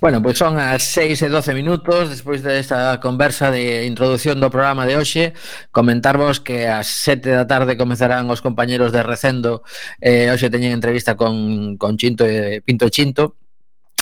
Bueno, 0.00 0.22
pois 0.22 0.38
son 0.38 0.56
as 0.56 0.80
6 0.96 1.26
e 1.26 1.28
12 1.28 1.52
minutos 1.52 2.08
despois 2.08 2.40
desta 2.40 2.96
conversa 3.04 3.52
de 3.52 3.84
introducción 3.84 4.40
do 4.40 4.48
programa 4.48 4.88
de 4.88 4.96
hoxe 4.96 5.36
comentarvos 5.74 6.40
que 6.40 6.64
ás 6.70 6.88
7 7.04 7.28
da 7.28 7.44
tarde 7.44 7.76
comezarán 7.76 8.32
os 8.32 8.40
compañeros 8.40 8.96
de 8.96 9.04
Recendo 9.04 9.60
eh, 10.00 10.32
hoxe 10.32 10.48
teñen 10.48 10.72
entrevista 10.72 11.20
con, 11.20 11.76
con 11.76 12.00
Chinto 12.00 12.24
de 12.30 12.62
Pinto 12.62 12.88
Chinto, 12.88 13.36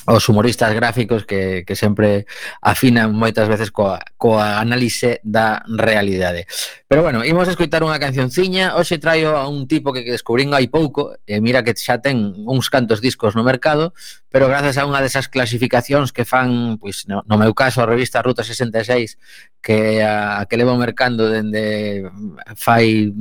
os 0.09 0.29
humoristas 0.29 0.73
gráficos 0.73 1.27
que, 1.29 1.65
que 1.67 1.77
sempre 1.77 2.25
afinan 2.65 3.13
moitas 3.13 3.45
veces 3.45 3.69
coa, 3.69 4.01
coa 4.17 4.57
análise 4.57 5.21
da 5.21 5.61
realidade. 5.69 6.49
Pero 6.89 7.05
bueno, 7.05 7.29
imos 7.29 7.45
escoitar 7.45 7.85
unha 7.85 8.01
cancionciña, 8.01 8.73
hoxe 8.81 8.97
traio 8.97 9.37
a 9.37 9.45
un 9.53 9.69
tipo 9.69 9.93
que 9.93 10.09
descubrín 10.09 10.57
hai 10.57 10.73
pouco, 10.73 11.21
e 11.29 11.45
mira 11.45 11.61
que 11.61 11.77
xa 11.77 12.01
ten 12.01 12.33
uns 12.49 12.73
cantos 12.73 13.05
discos 13.05 13.37
no 13.37 13.45
mercado, 13.45 13.93
pero 14.33 14.49
grazas 14.49 14.81
a 14.81 14.89
unha 14.89 15.05
desas 15.05 15.29
clasificacións 15.29 16.09
que 16.17 16.25
fan, 16.25 16.81
pois 16.81 17.05
no, 17.05 17.21
no 17.29 17.37
meu 17.37 17.53
caso, 17.53 17.85
a 17.85 17.91
revista 17.91 18.25
Ruta 18.25 18.41
66, 18.41 19.21
que 19.61 20.01
a, 20.01 20.41
a 20.41 20.49
que 20.49 20.57
levo 20.57 20.73
mercando 20.81 21.29
dende 21.29 22.09
fai 22.57 23.13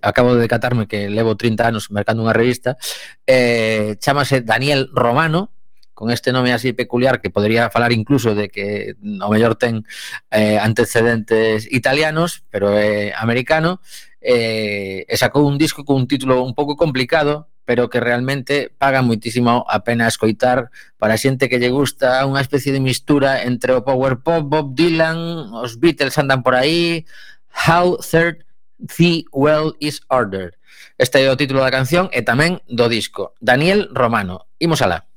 acabo 0.00 0.36
de 0.36 0.48
catarme 0.48 0.86
que 0.86 1.10
levo 1.10 1.36
30 1.36 1.68
anos 1.68 1.92
mercando 1.92 2.24
unha 2.24 2.32
revista, 2.32 2.80
eh, 3.28 4.00
chamase 4.00 4.40
Daniel 4.40 4.88
Romano, 4.88 5.53
con 5.94 6.10
este 6.10 6.32
nome 6.32 6.52
así 6.52 6.74
peculiar 6.74 7.20
que 7.20 7.30
podría 7.30 7.70
falar 7.70 7.92
incluso 7.92 8.34
de 8.34 8.50
que 8.50 8.96
o 9.22 9.30
mellor 9.30 9.54
ten 9.54 9.86
eh, 10.30 10.58
antecedentes 10.58 11.70
italianos, 11.70 12.42
pero 12.50 12.74
é 12.76 13.08
eh, 13.08 13.12
americano, 13.16 13.80
eh, 14.20 15.06
e 15.08 15.14
sacou 15.16 15.46
un 15.46 15.56
disco 15.56 15.86
con 15.86 16.02
un 16.02 16.06
título 16.10 16.42
un 16.42 16.52
pouco 16.52 16.76
complicado, 16.76 17.48
pero 17.64 17.88
que 17.88 18.00
realmente 18.00 18.70
paga 18.76 19.00
muitísimo 19.00 19.64
a 19.68 19.84
pena 19.84 20.08
escoitar 20.08 20.68
para 20.98 21.14
a 21.14 21.20
xente 21.20 21.48
que 21.48 21.56
lle 21.56 21.72
gusta 21.72 22.20
unha 22.28 22.44
especie 22.44 22.74
de 22.74 22.82
mistura 22.82 23.46
entre 23.46 23.72
o 23.72 23.84
power 23.86 24.20
pop, 24.20 24.44
Bob 24.44 24.76
Dylan, 24.76 25.48
os 25.56 25.80
Beatles 25.80 26.18
andan 26.20 26.44
por 26.44 26.58
aí, 26.58 27.08
How 27.54 27.96
Third 28.02 28.44
The 28.82 29.24
Well 29.32 29.72
Is 29.80 30.02
Ordered. 30.10 30.58
Este 30.98 31.24
é 31.24 31.30
o 31.30 31.38
título 31.38 31.64
da 31.64 31.72
canción 31.72 32.12
e 32.12 32.22
tamén 32.22 32.60
do 32.68 32.86
disco. 32.86 33.34
Daniel 33.40 33.88
Romano. 33.90 34.46
Imos 34.60 34.82
alá. 34.84 35.08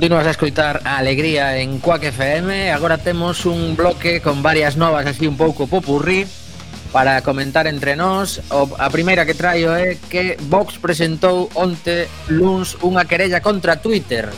Continuas 0.00 0.28
a 0.28 0.30
escoitar 0.30 0.80
a 0.84 0.96
alegría 0.96 1.58
en 1.58 1.78
Quack 1.78 2.04
FM 2.04 2.72
Agora 2.72 2.96
temos 2.96 3.44
un 3.44 3.76
bloque 3.76 4.22
con 4.22 4.42
varias 4.42 4.78
novas 4.78 5.04
así 5.04 5.26
un 5.26 5.36
pouco 5.36 5.66
popurrí 5.66 6.24
Para 6.90 7.20
comentar 7.20 7.66
entre 7.66 7.96
nós. 8.00 8.40
O, 8.48 8.64
A 8.80 8.88
primeira 8.88 9.28
que 9.28 9.36
traio 9.36 9.76
é 9.76 10.00
que 10.08 10.40
Vox 10.48 10.80
presentou 10.80 11.52
onte 11.52 12.08
luns 12.32 12.80
unha 12.80 13.04
querella 13.04 13.44
contra 13.44 13.76
Twitter 13.76 14.32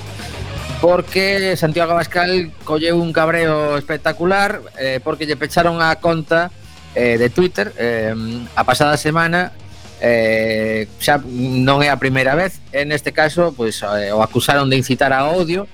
Porque 0.82 1.54
Santiago 1.54 1.94
Abascal 1.94 2.50
colleu 2.66 2.98
un 2.98 3.14
cabreo 3.14 3.78
espectacular 3.78 4.58
eh, 4.74 4.98
Porque 4.98 5.30
lle 5.30 5.38
pecharon 5.38 5.78
a 5.78 5.94
conta 6.02 6.50
eh, 6.98 7.14
de 7.22 7.30
Twitter 7.30 7.70
eh, 7.78 8.10
a 8.58 8.66
pasada 8.66 8.98
semana 8.98 9.54
eh, 10.02 10.90
xa 10.98 11.22
non 11.22 11.78
é 11.78 11.88
a 11.88 11.96
primeira 12.02 12.34
vez. 12.34 12.58
E 12.74 12.82
neste 12.82 13.14
caso 13.14 13.54
pois, 13.54 13.86
eh, 13.86 14.10
o 14.10 14.18
acusaron 14.18 14.66
de 14.66 14.74
incitar 14.74 15.14
a 15.14 15.30
odio 15.30 15.70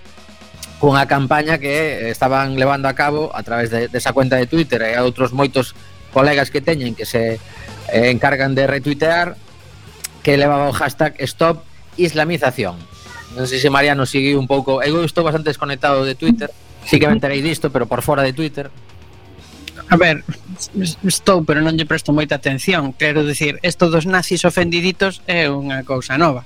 cunha 0.78 1.08
campaña 1.10 1.58
que 1.58 2.12
estaban 2.12 2.54
levando 2.54 2.86
a 2.86 2.94
cabo 2.94 3.34
a 3.34 3.42
través 3.42 3.72
de, 3.72 3.88
desa 3.88 4.12
cuenta 4.12 4.36
de 4.36 4.46
Twitter. 4.46 4.84
E 4.84 4.94
a 4.94 5.02
outros 5.02 5.32
moitos 5.32 5.72
colegas 6.12 6.52
que 6.52 6.60
teñen 6.60 6.92
que 6.92 7.08
se 7.08 7.40
eh, 7.88 8.12
encargan 8.12 8.52
de 8.52 8.68
retuitear 8.68 9.40
que 10.20 10.36
levaba 10.36 10.68
o 10.68 10.76
hashtag 10.76 11.16
Stop 11.24 11.64
Islamización. 11.96 12.76
Non 13.32 13.48
sei 13.48 13.64
se 13.64 13.72
Mariano 13.72 14.04
sigue 14.04 14.36
un 14.36 14.44
pouco. 14.44 14.84
Eu 14.84 15.00
estou 15.08 15.24
bastante 15.24 15.48
desconectado 15.48 16.04
de 16.04 16.12
Twitter. 16.12 16.52
Sí 16.84 17.00
que 17.00 17.08
me 17.08 17.16
enterei 17.16 17.40
disto, 17.40 17.72
pero 17.72 17.88
por 17.88 18.04
fora 18.04 18.20
de 18.20 18.36
Twitter. 18.36 18.68
A 19.86 19.96
ver, 19.96 20.26
estou, 21.06 21.46
pero 21.46 21.62
non 21.62 21.78
lle 21.78 21.86
presto 21.86 22.10
moita 22.10 22.34
atención. 22.36 22.90
Quero 22.96 23.22
dicir, 23.22 23.62
isto 23.62 23.88
dos 23.88 24.04
nazis 24.04 24.42
ofendiditos 24.42 25.22
é 25.30 25.46
unha 25.46 25.86
cousa 25.86 26.18
nova. 26.18 26.42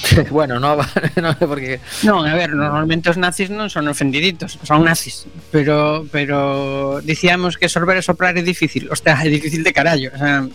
bueno, 0.30 0.58
nova, 0.58 0.88
non 1.24 1.36
porque 1.36 1.80
Non, 2.02 2.24
a 2.24 2.34
ver, 2.34 2.56
normalmente 2.56 3.12
os 3.12 3.20
nazis 3.20 3.52
non 3.52 3.68
son 3.68 3.84
ofendiditos, 3.88 4.56
son 4.64 4.84
nazis, 4.84 5.28
pero 5.52 6.08
pero 6.08 7.04
dicíamos 7.04 7.60
que 7.60 7.68
sorber 7.68 8.00
e 8.00 8.02
soprar 8.02 8.32
é 8.36 8.42
difícil, 8.42 8.88
hostia, 8.88 9.20
é 9.20 9.28
difícil 9.28 9.60
de 9.60 9.72
carallo, 9.76 10.08
o 10.14 10.18
sea, 10.18 10.48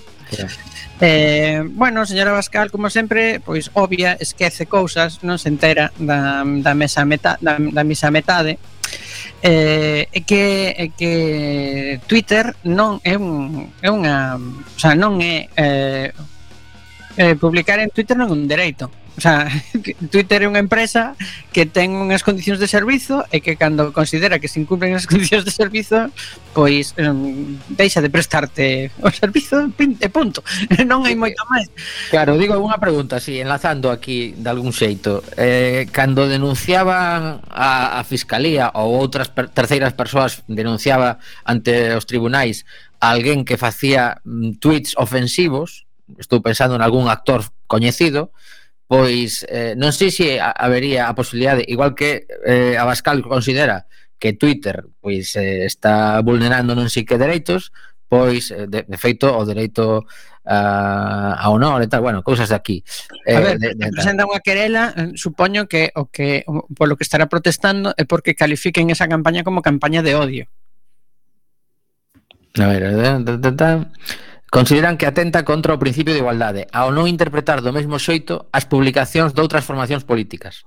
Eh, 1.02 1.62
bueno, 1.76 2.06
señora 2.06 2.32
Bascal, 2.32 2.72
como 2.72 2.90
sempre, 2.90 3.42
pois 3.44 3.70
obvia, 3.74 4.16
esquece 4.16 4.66
cousas, 4.66 5.20
non 5.28 5.36
se 5.36 5.52
entera 5.52 5.92
da, 6.00 6.48
da 6.48 6.72
mesa 6.72 7.04
meta, 7.04 7.36
da, 7.44 7.60
da 7.60 7.84
misa 7.84 8.08
metade, 8.16 8.56
eh, 9.42 10.08
é 10.12 10.20
que 10.22 10.42
é 10.76 10.88
que 10.92 12.00
Twitter 12.08 12.56
non 12.64 13.00
é 13.04 13.16
un 13.18 13.70
é 13.82 13.90
unha, 13.90 14.36
o 14.40 14.80
sea, 14.80 14.96
non 14.98 15.22
é 15.22 15.48
eh, 15.56 16.10
eh 17.18 17.36
publicar 17.40 17.80
en 17.80 17.90
Twitter 17.94 18.18
non 18.18 18.30
é 18.30 18.36
un 18.36 18.48
dereito. 18.50 18.90
O 19.18 19.22
sea, 19.22 19.48
Twitter 20.12 20.44
é 20.44 20.48
unha 20.52 20.60
empresa 20.60 21.16
que 21.56 21.64
ten 21.64 21.96
unhas 21.96 22.22
condicións 22.22 22.60
de 22.60 22.68
servizo 22.68 23.24
e 23.32 23.40
que 23.40 23.56
cando 23.56 23.96
considera 23.96 24.44
que 24.44 24.52
se 24.52 24.60
incumplen 24.60 24.92
as 24.92 25.08
condicións 25.12 25.48
de 25.48 25.56
servizo, 25.56 26.12
pois 26.52 26.92
um, 27.00 27.56
deixa 27.72 28.04
de 28.04 28.12
prestarte 28.12 28.92
o 29.00 29.08
servizo 29.12 29.72
e 29.78 30.10
punto. 30.12 30.44
Non 30.86 31.02
hai 31.08 31.18
moito 31.18 31.42
máis. 31.50 31.72
Claro, 32.14 32.38
digo 32.38 32.60
unha 32.60 32.78
pregunta, 32.78 33.18
si 33.18 33.42
enlazando 33.42 33.90
aquí 33.90 34.36
de 34.38 34.48
algún 34.52 34.76
xeito. 34.76 35.24
Eh, 35.40 35.88
cando 35.90 36.28
denunciaban 36.30 37.42
a, 37.50 37.98
a 37.98 38.02
Fiscalía 38.04 38.70
ou 38.76 38.94
outras 39.00 39.32
per, 39.32 39.50
terceiras 39.50 39.96
persoas 39.98 40.44
denunciaba 40.46 41.18
ante 41.48 41.96
os 41.96 42.06
tribunais 42.06 42.68
alguén 43.00 43.46
que 43.46 43.58
facía 43.58 44.20
mm, 44.24 44.60
tweets 44.60 44.98
ofensivos, 44.98 45.86
estou 46.18 46.42
pensando 46.42 46.76
en 46.76 46.84
algún 46.84 47.10
actor 47.10 47.46
coñecido, 47.68 48.32
pois 48.86 49.46
eh, 49.50 49.74
non 49.74 49.90
sei 49.90 50.14
se 50.14 50.38
habería 50.38 51.10
a 51.10 51.18
posibilidade, 51.18 51.66
igual 51.66 51.98
que 51.98 52.30
eh, 52.46 52.78
Abascal 52.78 53.26
considera 53.26 53.90
que 54.22 54.38
Twitter 54.38 54.86
pois 55.02 55.36
eh, 55.36 55.66
está 55.66 56.22
vulnerando 56.22 56.78
non 56.78 56.90
sei 56.94 57.04
que 57.04 57.18
dereitos, 57.18 57.74
pois 58.06 58.54
eh, 58.54 58.70
de, 58.70 58.86
de 58.86 58.98
feito 59.02 59.30
o 59.34 59.42
dereito 59.44 60.06
a, 60.46 61.34
a 61.34 61.50
honor 61.50 61.82
e 61.82 61.88
tal, 61.90 62.06
bueno, 62.06 62.22
cousas 62.22 62.50
de 62.50 62.56
aquí. 62.56 62.84
Eh, 63.26 63.36
a 63.36 63.40
ver, 63.42 63.58
de, 63.58 63.74
de, 63.74 63.90
presenta 63.90 64.30
unha 64.30 64.40
querela, 64.46 64.94
eh, 64.94 65.18
supoño 65.18 65.66
que 65.66 65.90
o 65.98 66.08
que 66.14 66.46
o, 66.46 66.70
polo 66.78 66.94
que 66.94 67.04
estará 67.04 67.26
protestando 67.26 67.98
é 67.98 68.06
porque 68.06 68.38
califiquen 68.38 68.94
esa 68.94 69.10
campaña 69.10 69.42
como 69.42 69.66
campaña 69.66 70.06
de 70.06 70.14
odio. 70.14 70.46
A 72.56 72.68
ver, 72.70 72.88
da, 72.94 73.20
da, 73.20 73.34
da, 73.36 73.52
da. 73.52 73.70
Consideran 74.56 74.96
que 74.96 75.04
atenta 75.04 75.44
contra 75.44 75.76
o 75.76 75.82
principio 75.84 76.16
de 76.16 76.24
igualdade 76.24 76.64
ao 76.72 76.88
non 76.88 77.12
interpretar 77.12 77.60
do 77.60 77.76
mesmo 77.76 78.00
xeito 78.00 78.48
as 78.56 78.64
publicacións 78.64 79.36
doutras 79.36 79.68
formacións 79.68 80.08
políticas. 80.08 80.64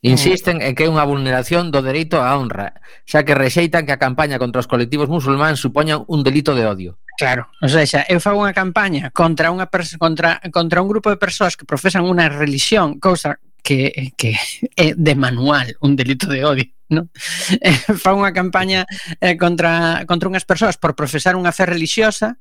Insisten 0.00 0.64
en 0.64 0.72
que 0.72 0.88
é 0.88 0.92
unha 0.92 1.04
vulneración 1.04 1.68
do 1.68 1.84
dereito 1.84 2.24
á 2.24 2.32
honra, 2.40 2.80
xa 3.04 3.20
que 3.20 3.36
rexeitan 3.36 3.84
que 3.84 3.92
a 3.92 4.00
campaña 4.00 4.40
contra 4.40 4.64
os 4.64 4.70
colectivos 4.70 5.12
musulmáns 5.12 5.60
supoña 5.60 6.00
un 6.08 6.24
delito 6.24 6.56
de 6.56 6.64
odio. 6.64 6.96
Claro, 7.20 7.52
o 7.60 7.68
sea, 7.68 7.84
xa, 7.84 8.00
eu 8.08 8.16
fago 8.16 8.40
unha 8.40 8.56
campaña 8.56 9.12
contra 9.12 9.52
unha 9.52 9.68
contra 10.00 10.40
contra 10.48 10.80
un 10.80 10.88
grupo 10.88 11.12
de 11.12 11.20
persoas 11.20 11.60
que 11.60 11.68
profesan 11.68 12.08
unha 12.08 12.32
religión, 12.32 12.96
cousa 12.96 13.36
que, 13.62 14.12
que 14.16 14.36
é 14.76 14.94
de 14.96 15.14
manual 15.14 15.76
un 15.80 15.96
delito 15.96 16.26
de 16.26 16.44
odio 16.44 16.68
no? 16.90 17.08
Eh, 17.62 17.94
fa 17.96 18.12
unha 18.12 18.34
campaña 18.34 18.84
eh, 19.22 19.38
contra, 19.38 20.04
contra 20.04 20.28
unhas 20.28 20.44
persoas 20.44 20.76
por 20.76 20.98
profesar 20.98 21.38
unha 21.38 21.54
fe 21.54 21.64
religiosa 21.64 22.36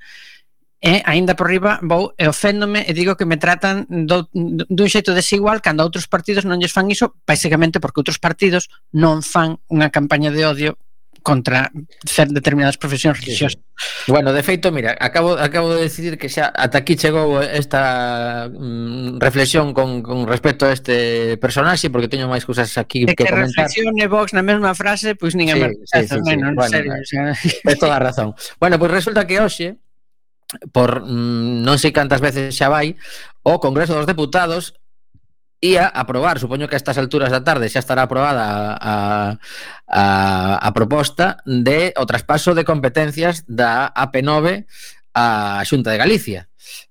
e 0.79 0.99
eh, 0.99 1.01
aínda 1.03 1.35
por 1.35 1.51
riba 1.51 1.79
vou 1.83 2.15
e 2.15 2.25
oféndome 2.27 2.87
e 2.87 2.91
digo 2.95 3.19
que 3.19 3.27
me 3.27 3.35
tratan 3.35 3.83
do, 4.07 4.31
dun 4.31 4.87
xeito 4.87 5.11
desigual 5.11 5.59
cando 5.59 5.83
outros 5.83 6.07
partidos 6.07 6.47
non 6.47 6.59
lles 6.59 6.71
fan 6.71 6.87
iso 6.87 7.19
basicamente 7.27 7.83
porque 7.83 7.99
outros 7.99 8.19
partidos 8.19 8.71
non 8.95 9.19
fan 9.19 9.59
unha 9.67 9.91
campaña 9.91 10.31
de 10.31 10.47
odio 10.47 10.71
contra 11.23 11.71
ser 12.05 12.29
determinadas 12.29 12.77
profesións 12.77 13.19
religiosas. 13.19 13.59
Sí. 13.59 14.11
Bueno, 14.11 14.33
de 14.33 14.43
feito, 14.43 14.71
mira, 14.71 14.95
acabo 14.99 15.39
acabo 15.39 15.73
de 15.73 15.81
decidir 15.81 16.17
que 16.17 16.27
xa 16.27 16.51
ata 16.51 16.83
aquí 16.83 16.99
chegou 16.99 17.39
esta 17.39 18.49
mm, 18.51 19.19
reflexión 19.19 19.71
con, 19.71 20.03
con 20.03 20.27
respecto 20.27 20.67
a 20.67 20.73
este 20.75 21.39
personaxe 21.39 21.89
porque 21.89 22.11
teño 22.11 22.27
máis 22.27 22.43
cousas 22.43 22.75
aquí 22.75 23.07
de 23.07 23.15
que, 23.15 23.23
que 23.23 23.31
comentar. 23.31 23.67
reflexione 23.69 24.07
Vox 24.11 24.35
na 24.35 24.43
mesma 24.43 24.75
frase, 24.75 25.15
pois 25.15 25.35
nin 25.35 25.47
sí, 25.47 25.59
máis, 25.59 25.75
sí, 25.87 25.99
sí, 26.07 26.15
bueno, 26.19 26.51
en 26.51 26.55
bueno, 26.55 26.71
serio, 26.71 26.91
o 26.91 27.05
sea... 27.07 27.31
É 27.63 27.75
toda 27.79 27.95
a 27.95 28.03
razón. 28.03 28.35
Bueno, 28.59 28.75
pois 28.75 28.91
pues 28.91 29.03
resulta 29.03 29.23
que 29.23 29.39
hoxe 29.39 29.79
por 30.73 31.05
mm, 31.05 31.61
non 31.61 31.77
sei 31.77 31.93
cantas 31.93 32.19
veces 32.19 32.51
xa 32.57 32.67
vai 32.67 32.97
o 33.45 33.61
Congreso 33.61 33.93
dos 33.93 34.09
Deputados 34.09 34.75
ia 35.61 35.87
aprobar, 35.87 36.39
supoño 36.39 36.67
que 36.67 36.75
a 36.75 36.81
estas 36.81 36.97
alturas 36.97 37.31
da 37.31 37.43
tarde 37.43 37.67
xa 37.67 37.83
estará 37.83 38.07
aprobada 38.07 38.79
a, 38.79 38.93
a, 39.87 40.03
a 40.55 40.69
proposta 40.71 41.43
de 41.43 41.91
o 41.99 42.07
traspaso 42.07 42.55
de 42.55 42.63
competencias 42.63 43.43
da 43.43 43.91
AP9 43.91 44.63
a 45.13 45.59
Xunta 45.67 45.91
de 45.91 45.99
Galicia. 45.99 46.41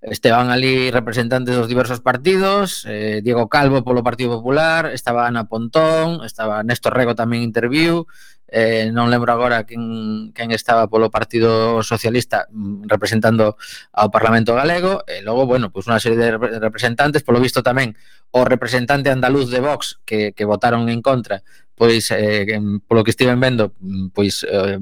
Esteban 0.02 0.50
ali 0.50 0.90
representantes 0.90 1.54
dos 1.54 1.68
diversos 1.68 2.00
partidos, 2.00 2.85
eh, 2.87 3.20
Diego 3.22 3.48
Calvo 3.48 3.83
polo 3.83 4.02
Partido 4.02 4.37
Popular, 4.37 4.90
estaba 4.92 5.26
Ana 5.26 5.48
Pontón, 5.48 6.24
estaba 6.24 6.62
Néstor 6.62 6.94
Rego 6.94 7.14
tamén 7.14 7.46
interviu, 7.46 8.07
eh, 8.49 8.91
non 8.91 9.13
lembro 9.13 9.31
agora 9.31 9.69
quen, 9.69 10.33
quen 10.33 10.51
estaba 10.51 10.89
polo 10.89 11.13
Partido 11.13 11.85
Socialista 11.85 12.49
mm, 12.51 12.89
representando 12.89 13.61
ao 13.93 14.09
Parlamento 14.09 14.57
Galego, 14.57 15.05
e 15.05 15.21
logo, 15.21 15.45
bueno, 15.45 15.69
pois 15.69 15.85
pues 15.85 15.93
unha 15.93 16.01
serie 16.01 16.19
de 16.19 16.29
representantes, 16.59 17.23
polo 17.23 17.39
visto 17.39 17.61
tamén 17.61 17.93
o 18.33 18.45
representante 18.45 19.13
andaluz 19.13 19.49
de 19.53 19.61
Vox 19.61 20.01
que, 20.05 20.33
que 20.33 20.45
votaron 20.45 20.89
en 20.89 21.01
contra 21.01 21.41
pois 21.79 22.11
eh, 22.11 22.59
polo 22.91 23.07
que 23.07 23.15
estiven 23.15 23.39
vendo 23.39 23.73
mm, 23.79 24.11
pois 24.11 24.43
eh, 24.43 24.77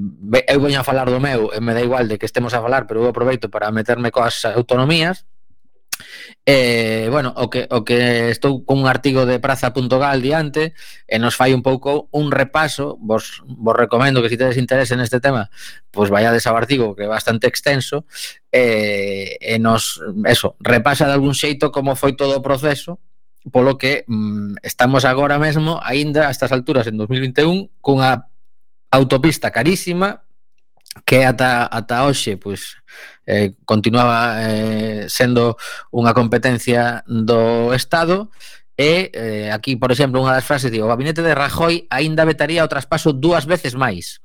eu 0.48 0.58
veño 0.64 0.80
a 0.80 0.88
falar 0.88 1.12
do 1.12 1.20
meu 1.20 1.52
e 1.52 1.60
me 1.60 1.76
dá 1.76 1.84
igual 1.84 2.08
de 2.08 2.16
que 2.16 2.24
estemos 2.24 2.56
a 2.56 2.64
falar 2.64 2.88
pero 2.88 3.04
eu 3.04 3.12
aproveito 3.12 3.52
para 3.52 3.68
meterme 3.68 4.08
coas 4.08 4.42
autonomías 4.48 5.28
Eh, 6.48 7.08
bueno, 7.10 7.34
o 7.36 7.50
que, 7.50 7.66
o 7.70 7.82
que 7.82 8.30
estou 8.30 8.62
con 8.62 8.78
un 8.78 8.86
artigo 8.86 9.26
de 9.26 9.42
praza.gal 9.42 10.22
diante 10.22 10.78
e 11.10 11.18
nos 11.18 11.34
fai 11.34 11.50
un 11.50 11.58
pouco 11.58 12.06
un 12.14 12.30
repaso 12.30 12.94
vos, 13.02 13.42
vos 13.42 13.74
recomendo 13.74 14.22
que 14.22 14.30
se 14.30 14.38
si 14.38 14.38
tedes 14.38 14.56
interese 14.56 14.94
neste 14.94 15.18
tema 15.18 15.50
pois 15.90 16.06
pues 16.06 16.14
vayades 16.14 16.46
ao 16.46 16.54
artigo 16.54 16.94
que 16.94 17.04
é 17.04 17.10
bastante 17.10 17.50
extenso 17.50 18.06
eh, 18.54 19.34
e 19.42 19.58
nos, 19.58 19.98
eso, 20.22 20.54
repasa 20.62 21.10
de 21.10 21.18
algún 21.18 21.34
xeito 21.34 21.74
como 21.74 21.98
foi 21.98 22.14
todo 22.14 22.38
o 22.38 22.44
proceso 22.46 23.02
polo 23.50 23.74
que 23.74 24.06
mm, 24.06 24.62
estamos 24.62 25.02
agora 25.02 25.42
mesmo 25.42 25.82
aínda 25.82 26.26
a 26.26 26.32
estas 26.34 26.54
alturas 26.54 26.86
en 26.86 26.94
2021 26.94 27.74
cunha 27.82 28.30
autopista 28.94 29.50
carísima 29.50 30.25
que 31.04 31.26
ata, 31.26 31.68
ata 31.70 32.06
hoxe 32.06 32.36
pois, 32.38 32.78
eh, 33.26 33.52
continuaba 33.66 34.40
eh, 34.40 35.06
sendo 35.10 35.58
unha 35.92 36.14
competencia 36.16 37.04
do 37.04 37.74
Estado 37.74 38.30
e 38.76 39.10
eh, 39.12 39.48
aquí, 39.52 39.76
por 39.76 39.92
exemplo, 39.92 40.22
unha 40.22 40.32
das 40.32 40.46
frases 40.46 40.70
digo, 40.72 40.88
o 40.88 40.92
gabinete 40.92 41.20
de 41.20 41.36
Rajoy 41.36 41.84
aínda 41.90 42.24
vetaría 42.28 42.64
o 42.64 42.70
traspaso 42.72 43.12
dúas 43.12 43.44
veces 43.44 43.76
máis 43.76 44.24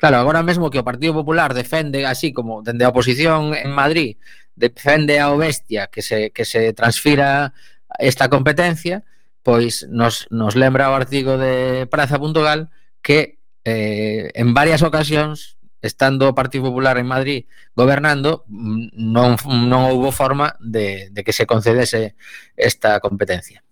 Claro, 0.00 0.16
agora 0.16 0.42
mesmo 0.42 0.72
que 0.72 0.80
o 0.80 0.84
Partido 0.84 1.12
Popular 1.12 1.52
defende 1.52 2.08
así 2.08 2.32
como 2.32 2.64
dende 2.64 2.88
a 2.88 2.92
oposición 2.92 3.52
en 3.52 3.68
Madrid 3.68 4.16
defende 4.56 5.20
ao 5.20 5.36
bestia 5.36 5.88
que 5.88 6.00
se, 6.00 6.32
que 6.32 6.44
se 6.44 6.72
transfira 6.72 7.52
esta 7.98 8.28
competencia, 8.28 9.04
pois 9.42 9.88
nos, 9.88 10.28
nos 10.30 10.56
lembra 10.56 10.90
o 10.90 10.94
artigo 10.94 11.38
de 11.38 11.88
Praza.gal 11.90 12.68
que 13.02 13.40
eh, 13.64 14.30
en 14.34 14.52
varias 14.52 14.82
ocasións 14.82 15.59
estando 15.82 16.28
o 16.28 16.36
Partido 16.36 16.68
Popular 16.68 16.96
en 16.98 17.08
Madrid 17.08 17.44
gobernando, 17.74 18.44
mm, 18.48 18.94
non, 18.94 19.36
non 19.68 19.88
houbo 19.88 20.12
forma 20.12 20.56
de, 20.60 21.08
de 21.10 21.20
que 21.24 21.32
se 21.32 21.48
concedese 21.48 22.14
esta 22.56 23.00
competencia. 23.00 23.64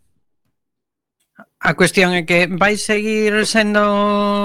A 1.58 1.74
cuestión 1.74 2.14
é 2.14 2.22
que 2.22 2.46
vai 2.46 2.78
seguir 2.78 3.34
sendo 3.46 3.82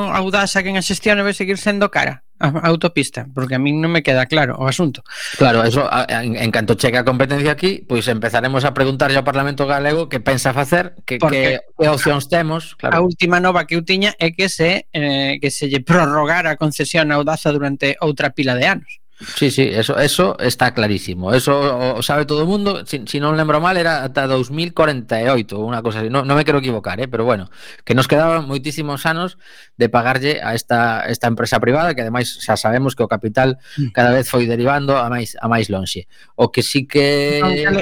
audaz 0.09 0.57
a 0.57 0.65
quen 0.65 0.81
a 0.81 0.83
xestión 0.85 1.21
e 1.21 1.25
vai 1.25 1.37
seguir 1.37 1.61
sendo 1.61 1.93
cara 1.93 2.25
a 2.43 2.67
autopista, 2.67 3.27
porque 3.31 3.55
a 3.55 3.61
min 3.63 3.79
non 3.79 3.95
me 3.95 4.03
queda 4.03 4.27
claro 4.27 4.59
o 4.59 4.67
asunto. 4.67 5.01
Claro, 5.39 5.63
eso 5.63 5.87
en, 6.11 6.35
en 6.35 6.49
canto 6.51 6.75
cheque 6.75 6.99
a 6.99 7.07
competencia 7.07 7.55
aquí, 7.55 7.79
pois 7.87 8.03
empezaremos 8.11 8.67
a 8.67 8.75
preguntarlle 8.75 9.15
ao 9.15 9.23
Parlamento 9.23 9.63
Galego 9.63 10.11
que 10.11 10.19
pensa 10.19 10.51
facer, 10.51 10.99
que, 11.07 11.17
porque 11.23 11.63
que, 11.63 11.87
que 11.87 11.87
opcións 11.87 12.27
temos, 12.27 12.75
claro. 12.75 12.99
A 12.99 12.99
última 12.99 13.39
nova 13.39 13.63
que 13.63 13.79
eu 13.79 13.83
tiña 13.87 14.11
é 14.19 14.35
que 14.35 14.51
se 14.51 14.91
eh, 14.91 15.39
que 15.39 15.47
se 15.47 15.71
lle 15.71 15.79
prorrogara 15.79 16.51
a 16.51 16.59
concesión 16.59 17.09
a 17.09 17.15
Audaza 17.15 17.55
durante 17.55 17.95
outra 18.03 18.35
pila 18.35 18.59
de 18.59 18.67
anos. 18.67 19.02
Sí, 19.35 19.51
sí, 19.51 19.63
eso, 19.63 19.97
eso 19.97 20.37
está 20.39 20.73
clarísimo. 20.73 21.33
Eso 21.33 21.95
o 21.95 22.01
sabe 22.03 22.25
todo 22.25 22.43
o 22.43 22.47
mundo. 22.47 22.85
Si, 22.85 23.03
si 23.07 23.19
non 23.19 23.37
lembro 23.39 23.61
mal, 23.63 23.77
era 23.77 24.03
ata 24.03 24.27
2048, 24.27 25.55
unha 25.57 25.79
cosa 25.79 26.03
así. 26.03 26.09
No, 26.11 26.27
non 26.27 26.35
me 26.35 26.43
quero 26.43 26.59
equivocar, 26.59 26.99
eh? 26.99 27.07
pero 27.07 27.23
bueno, 27.23 27.47
que 27.87 27.95
nos 27.95 28.11
quedaban 28.11 28.45
moitísimos 28.45 29.05
anos 29.07 29.39
de 29.79 29.87
pagarlle 29.87 30.43
a 30.43 30.53
esta, 30.53 31.07
esta 31.07 31.31
empresa 31.31 31.61
privada, 31.63 31.95
que 31.95 32.03
ademais 32.03 32.41
xa 32.43 32.59
sabemos 32.59 32.93
que 32.93 33.03
o 33.05 33.09
capital 33.11 33.57
cada 33.95 34.11
vez 34.11 34.27
foi 34.27 34.45
derivando 34.45 34.99
a 34.99 35.07
máis 35.07 35.39
a 35.39 35.47
máis 35.47 35.71
lonxe. 35.71 36.05
O 36.35 36.51
que 36.51 36.61
sí 36.61 36.85
que... 36.85 37.39
Entón, 37.39 37.79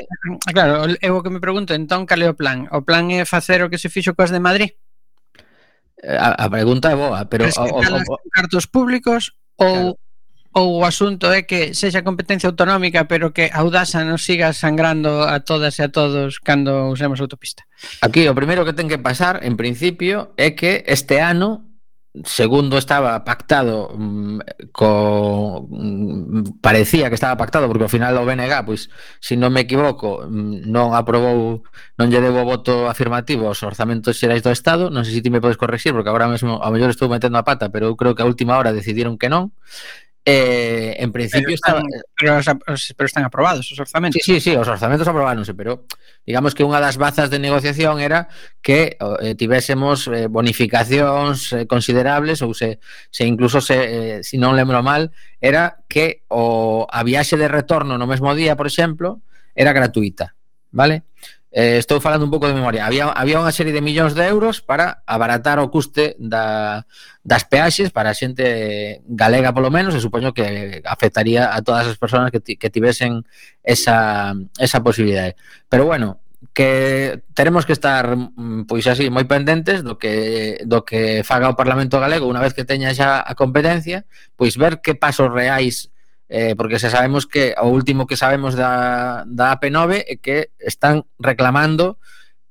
claro, 0.53 0.85
eu 1.01 1.13
o 1.17 1.23
que 1.25 1.33
me 1.33 1.41
pregunto, 1.41 1.73
entón, 1.73 2.05
cal 2.05 2.21
é 2.21 2.29
o 2.29 2.37
plan? 2.37 2.69
O 2.69 2.85
plan 2.85 3.09
é 3.09 3.25
facer 3.25 3.65
o 3.65 3.69
que 3.71 3.81
se 3.81 3.89
fixo 3.89 4.13
coas 4.13 4.29
de 4.29 4.39
Madrid? 4.43 4.77
Eh, 6.01 6.17
a, 6.17 6.37
a 6.37 6.47
pregunta 6.49 6.91
é 6.91 6.97
boa, 6.97 7.25
pero... 7.25 7.49
Rescatar 7.49 7.93
os 7.97 8.05
cartos 8.29 8.65
públicos 8.69 9.33
ou... 9.57 9.97
Claro 9.97 10.10
ou 10.53 10.79
o 10.79 10.85
asunto 10.85 11.31
é 11.31 11.43
que 11.43 11.73
sexa 11.73 12.03
competencia 12.03 12.51
autonómica 12.51 13.07
pero 13.07 13.31
que 13.31 13.47
a 13.47 13.63
Audasa 13.63 14.03
non 14.03 14.19
siga 14.19 14.51
sangrando 14.51 15.23
a 15.23 15.39
todas 15.41 15.79
e 15.79 15.85
a 15.85 15.89
todos 15.89 16.43
cando 16.43 16.91
usemos 16.91 17.23
autopista. 17.23 17.63
Aquí 18.03 18.27
o 18.27 18.35
primeiro 18.35 18.67
que 18.67 18.75
ten 18.75 18.91
que 18.91 18.99
pasar 18.99 19.43
en 19.47 19.55
principio 19.55 20.35
é 20.35 20.51
que 20.51 20.83
este 20.87 21.23
ano 21.23 21.71
segundo 22.25 22.77
estaba 22.77 23.23
pactado 23.23 23.95
mm, 23.95 24.39
co 24.73 25.67
mm, 25.69 26.59
parecía 26.59 27.07
que 27.07 27.15
estaba 27.15 27.37
pactado 27.37 27.67
porque 27.67 27.83
ao 27.83 27.89
final 27.89 28.17
o 28.19 28.27
BNG, 28.27 28.51
pois, 28.67 28.91
se 29.23 29.39
non 29.39 29.55
me 29.55 29.63
equivoco, 29.63 30.27
mm, 30.27 30.67
non 30.67 30.91
aprobou, 30.91 31.63
non 31.95 32.11
lle 32.11 32.19
debo 32.19 32.43
voto 32.43 32.91
afirmativo 32.91 33.47
aos 33.47 33.63
orzamentos 33.63 34.19
xerais 34.19 34.43
do 34.43 34.51
Estado, 34.51 34.91
non 34.91 35.07
sei 35.07 35.15
se 35.15 35.23
ti 35.23 35.31
me 35.31 35.39
podes 35.39 35.55
corregir 35.55 35.95
porque 35.95 36.11
agora 36.11 36.27
mesmo 36.27 36.59
a 36.59 36.67
mellor 36.67 36.91
estou 36.91 37.07
metendo 37.07 37.39
a 37.39 37.47
pata, 37.47 37.71
pero 37.71 37.87
eu 37.87 37.95
creo 37.95 38.11
que 38.11 38.23
a 38.23 38.27
última 38.27 38.59
hora 38.59 38.75
decidiron 38.75 39.15
que 39.15 39.31
non 39.31 39.55
Eh, 40.23 40.95
en 40.99 41.11
principio 41.11 41.47
pero 41.47 41.55
están, 41.55 41.83
pero, 42.15 42.37
os, 42.67 42.93
pero 42.95 43.05
están 43.07 43.23
aprobados 43.25 43.71
os 43.71 43.79
orzamentos. 43.79 44.21
Sí, 44.23 44.35
sí, 44.35 44.51
sí, 44.51 44.55
os 44.55 44.67
orzamentos 44.67 45.07
aprobáronse, 45.07 45.55
pero 45.55 45.85
digamos 46.27 46.53
que 46.53 46.61
unha 46.61 46.77
das 46.77 47.01
bazas 47.01 47.33
de 47.33 47.41
negociación 47.41 47.97
era 47.97 48.29
que 48.61 49.01
eh, 49.01 49.33
tivésemos 49.33 50.05
eh, 50.13 50.29
bonificacións 50.29 51.49
eh, 51.57 51.65
considerables 51.65 52.45
ou 52.45 52.53
se, 52.53 52.77
se 53.09 53.25
incluso 53.25 53.65
se 53.65 53.77
eh, 53.81 54.17
si 54.21 54.37
non 54.37 54.53
lembro 54.53 54.85
mal, 54.85 55.09
era 55.41 55.81
que 55.89 56.21
o 56.29 56.85
a 56.85 57.01
viaxe 57.01 57.33
de 57.33 57.49
retorno 57.49 57.97
no 57.97 58.05
mesmo 58.05 58.37
día, 58.37 58.53
por 58.53 58.69
exemplo, 58.69 59.25
era 59.57 59.73
gratuita, 59.73 60.37
vale? 60.69 61.09
eh, 61.51 61.77
estou 61.77 61.99
falando 61.99 62.23
un 62.23 62.31
pouco 62.31 62.47
de 62.47 62.55
memoria, 62.55 62.87
había, 62.87 63.11
había 63.11 63.43
unha 63.43 63.51
serie 63.51 63.75
de 63.75 63.83
millóns 63.83 64.15
de 64.15 64.23
euros 64.23 64.63
para 64.63 65.03
abaratar 65.03 65.59
o 65.59 65.67
custe 65.67 66.15
da, 66.15 66.87
das 67.27 67.43
peaxes 67.43 67.91
para 67.91 68.15
a 68.15 68.17
xente 68.17 69.03
galega 69.11 69.51
polo 69.51 69.67
menos 69.67 69.91
e 69.91 69.99
supoño 69.99 70.31
que 70.31 70.79
afectaría 70.87 71.51
a 71.51 71.59
todas 71.59 71.91
as 71.91 71.99
persoas 71.99 72.31
que, 72.31 72.39
ti, 72.39 72.55
que 72.55 72.71
tivesen 72.71 73.27
esa, 73.67 74.31
esa 74.57 74.79
posibilidade. 74.79 75.35
Pero 75.67 75.83
bueno, 75.85 76.23
que 76.53 77.21
teremos 77.35 77.65
que 77.65 77.73
estar 77.73 78.15
mm, 78.15 78.65
pois 78.65 78.87
así 78.87 79.11
moi 79.13 79.29
pendentes 79.29 79.85
do 79.85 80.01
que 80.01 80.57
do 80.65 80.81
que 80.81 81.21
faga 81.21 81.51
o 81.51 81.59
Parlamento 81.59 82.01
galego 82.01 82.25
unha 82.25 82.41
vez 82.41 82.57
que 82.57 82.65
teña 82.65 82.95
xa 82.97 83.21
a 83.21 83.33
competencia, 83.37 84.09
pois 84.39 84.57
ver 84.57 84.81
que 84.81 84.97
pasos 84.97 85.29
reais 85.29 85.90
eh, 86.31 86.55
porque 86.55 86.79
xa 86.79 86.87
sabemos 86.87 87.27
que 87.27 87.51
o 87.59 87.67
último 87.67 88.07
que 88.07 88.15
sabemos 88.15 88.55
da, 88.55 89.27
da 89.27 89.51
AP9 89.59 90.07
é 90.07 90.15
que 90.15 90.55
están 90.63 91.03
reclamando 91.19 91.99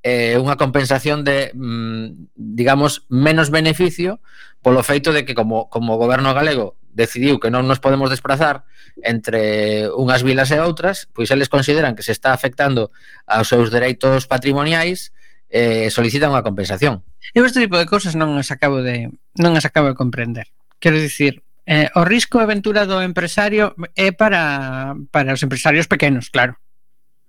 eh, 0.04 0.36
unha 0.36 0.60
compensación 0.60 1.24
de, 1.24 1.48
mm, 1.56 2.36
digamos, 2.36 3.08
menos 3.08 3.48
beneficio 3.48 4.20
polo 4.60 4.84
feito 4.84 5.16
de 5.16 5.24
que 5.24 5.32
como, 5.32 5.72
como 5.72 5.96
o 5.96 6.00
goberno 6.00 6.36
galego 6.36 6.76
decidiu 6.92 7.40
que 7.40 7.48
non 7.48 7.64
nos 7.64 7.80
podemos 7.80 8.12
desplazar 8.12 8.68
entre 9.00 9.88
unhas 9.96 10.20
vilas 10.20 10.52
e 10.52 10.60
outras, 10.60 11.08
pois 11.16 11.32
eles 11.32 11.48
consideran 11.48 11.96
que 11.96 12.04
se 12.04 12.12
está 12.12 12.36
afectando 12.36 12.92
aos 13.24 13.48
seus 13.48 13.72
dereitos 13.72 14.28
patrimoniais 14.28 15.16
eh, 15.48 15.88
solicitan 15.88 16.36
unha 16.36 16.44
compensación. 16.44 17.00
Eu 17.32 17.48
este 17.48 17.64
tipo 17.64 17.80
de 17.80 17.88
cousas 17.88 18.12
non 18.12 18.36
as 18.36 18.52
acabo 18.52 18.84
de 18.84 19.08
non 19.40 19.56
as 19.56 19.64
acabo 19.64 19.88
de 19.88 19.96
comprender. 19.96 20.52
Quero 20.76 21.00
dicir, 21.00 21.40
Eh, 21.70 21.86
o 21.94 22.02
risco 22.02 22.42
e 22.42 22.46
do 22.50 22.98
empresario 22.98 23.78
é 23.94 24.10
para, 24.10 24.98
para 25.14 25.30
os 25.30 25.42
empresarios 25.46 25.86
pequenos, 25.86 26.26
claro. 26.26 26.58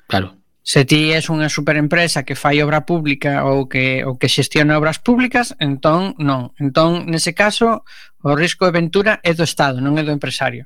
Claro. 0.09 0.41
Se 0.65 0.81
ti 0.81 1.13
és 1.13 1.29
unha 1.29 1.45
superempresa 1.45 2.25
que 2.25 2.33
fai 2.33 2.57
obra 2.65 2.81
pública 2.81 3.45
ou 3.45 3.69
que, 3.69 4.01
ou 4.01 4.17
que 4.17 4.25
xestiona 4.25 4.81
obras 4.81 4.97
públicas, 4.97 5.53
entón 5.61 6.17
non. 6.17 6.57
Entón, 6.57 7.05
nese 7.05 7.37
caso, 7.37 7.85
o 8.25 8.33
risco 8.33 8.65
de 8.65 8.73
ventura 8.73 9.21
é 9.21 9.37
do 9.37 9.45
Estado, 9.45 9.77
non 9.77 10.01
é 10.01 10.03
do 10.05 10.13
empresario. 10.13 10.65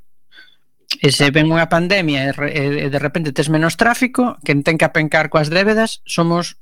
E 1.03 1.11
se 1.11 1.27
ven 1.35 1.51
unha 1.51 1.67
pandemia 1.67 2.31
e, 2.31 2.87
e 2.87 2.87
de 2.87 2.99
repente 2.99 3.35
tes 3.35 3.51
menos 3.51 3.75
tráfico, 3.75 4.39
quen 4.47 4.63
ten 4.63 4.79
que 4.79 4.87
apencar 4.87 5.27
coas 5.27 5.51
débedas 5.51 5.99
somos 6.07 6.55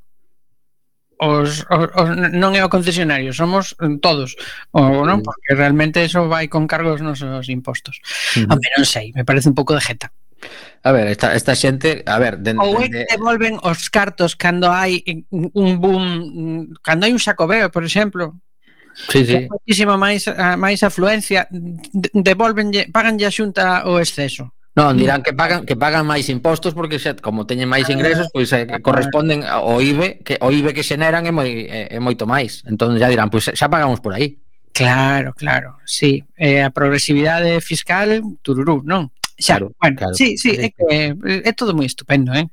os, 1.23 1.63
os, 1.69 1.87
os 1.95 2.07
non 2.35 2.51
é 2.53 2.61
o 2.61 2.71
concesionario, 2.71 3.31
somos 3.31 3.73
eh, 3.79 3.97
todos, 4.03 4.35
ou 4.75 5.07
non, 5.07 5.23
porque 5.23 5.55
realmente 5.55 6.03
eso 6.03 6.27
vai 6.27 6.51
con 6.51 6.67
cargos 6.67 6.99
nos 6.99 7.23
os 7.23 7.47
impostos. 7.47 8.03
A 8.35 8.43
-huh. 8.43 8.51
Home, 8.51 8.67
non 8.75 8.85
sei, 8.85 9.15
me 9.15 9.23
parece 9.23 9.47
un 9.47 9.55
pouco 9.55 9.71
de 9.71 9.81
jeta. 9.81 10.11
A 10.83 10.91
ver, 10.91 11.07
esta, 11.07 11.31
esta 11.31 11.55
xente, 11.55 12.03
a 12.03 12.19
ver, 12.19 12.35
dende 12.43 12.59
Ou 12.59 12.83
é 12.83 12.91
que 12.91 13.07
devolven 13.07 13.55
os 13.63 13.87
cartos 13.87 14.35
cando 14.35 14.67
hai 14.67 14.99
eh, 15.07 15.23
un 15.31 15.79
boom, 15.79 16.75
cando 16.83 17.07
hai 17.07 17.15
un 17.15 17.21
xacobeo, 17.23 17.71
por 17.71 17.87
exemplo, 17.87 18.35
Sí, 18.93 19.25
sí. 19.25 19.49
Moitísima 19.49 19.97
máis 19.97 20.29
eh, 20.29 20.53
máis 20.53 20.85
afluencia, 20.85 21.49
devolvenlle, 22.13 22.93
paganlle 22.93 23.25
a 23.25 23.33
Xunta 23.33 23.89
o 23.89 23.97
exceso. 23.97 24.53
Non, 24.73 24.97
dirán 24.97 25.21
que 25.21 25.37
pagan 25.37 25.69
que 25.69 25.77
pagan 25.77 26.09
máis 26.09 26.33
impostos 26.33 26.73
porque 26.73 26.97
xa, 26.97 27.13
como 27.13 27.45
teñen 27.45 27.69
máis 27.69 27.85
ingresos, 27.93 28.33
pois 28.33 28.49
eh, 28.57 28.65
ah, 28.65 28.81
corresponden 28.81 29.45
ao 29.45 29.77
IBE, 29.77 30.25
que 30.25 30.41
o 30.41 30.49
IBE 30.49 30.73
que 30.73 30.81
xeneran 30.81 31.29
é 31.29 31.33
moi 31.33 31.69
é, 31.69 31.93
é 31.93 31.99
moito 32.01 32.25
máis. 32.25 32.65
Entón 32.65 32.97
já 32.97 33.05
dirán, 33.05 33.29
pois 33.29 33.53
xa 33.53 33.69
pagamos 33.69 34.01
por 34.01 34.17
aí. 34.17 34.41
Claro, 34.73 35.37
claro, 35.37 35.77
sí. 35.85 36.25
Eh, 36.33 36.65
a 36.65 36.73
progresividade 36.73 37.61
fiscal, 37.61 38.17
tururú, 38.41 38.81
non? 38.81 39.13
Xa, 39.37 39.61
claro, 39.61 39.77
bueno, 39.77 39.97
claro. 40.01 40.13
sí, 40.17 40.41
sí, 40.41 40.57
é, 40.57 40.73
que, 40.73 41.13
é 41.21 41.51
todo 41.53 41.77
moi 41.77 41.85
estupendo, 41.85 42.33
eh? 42.33 42.49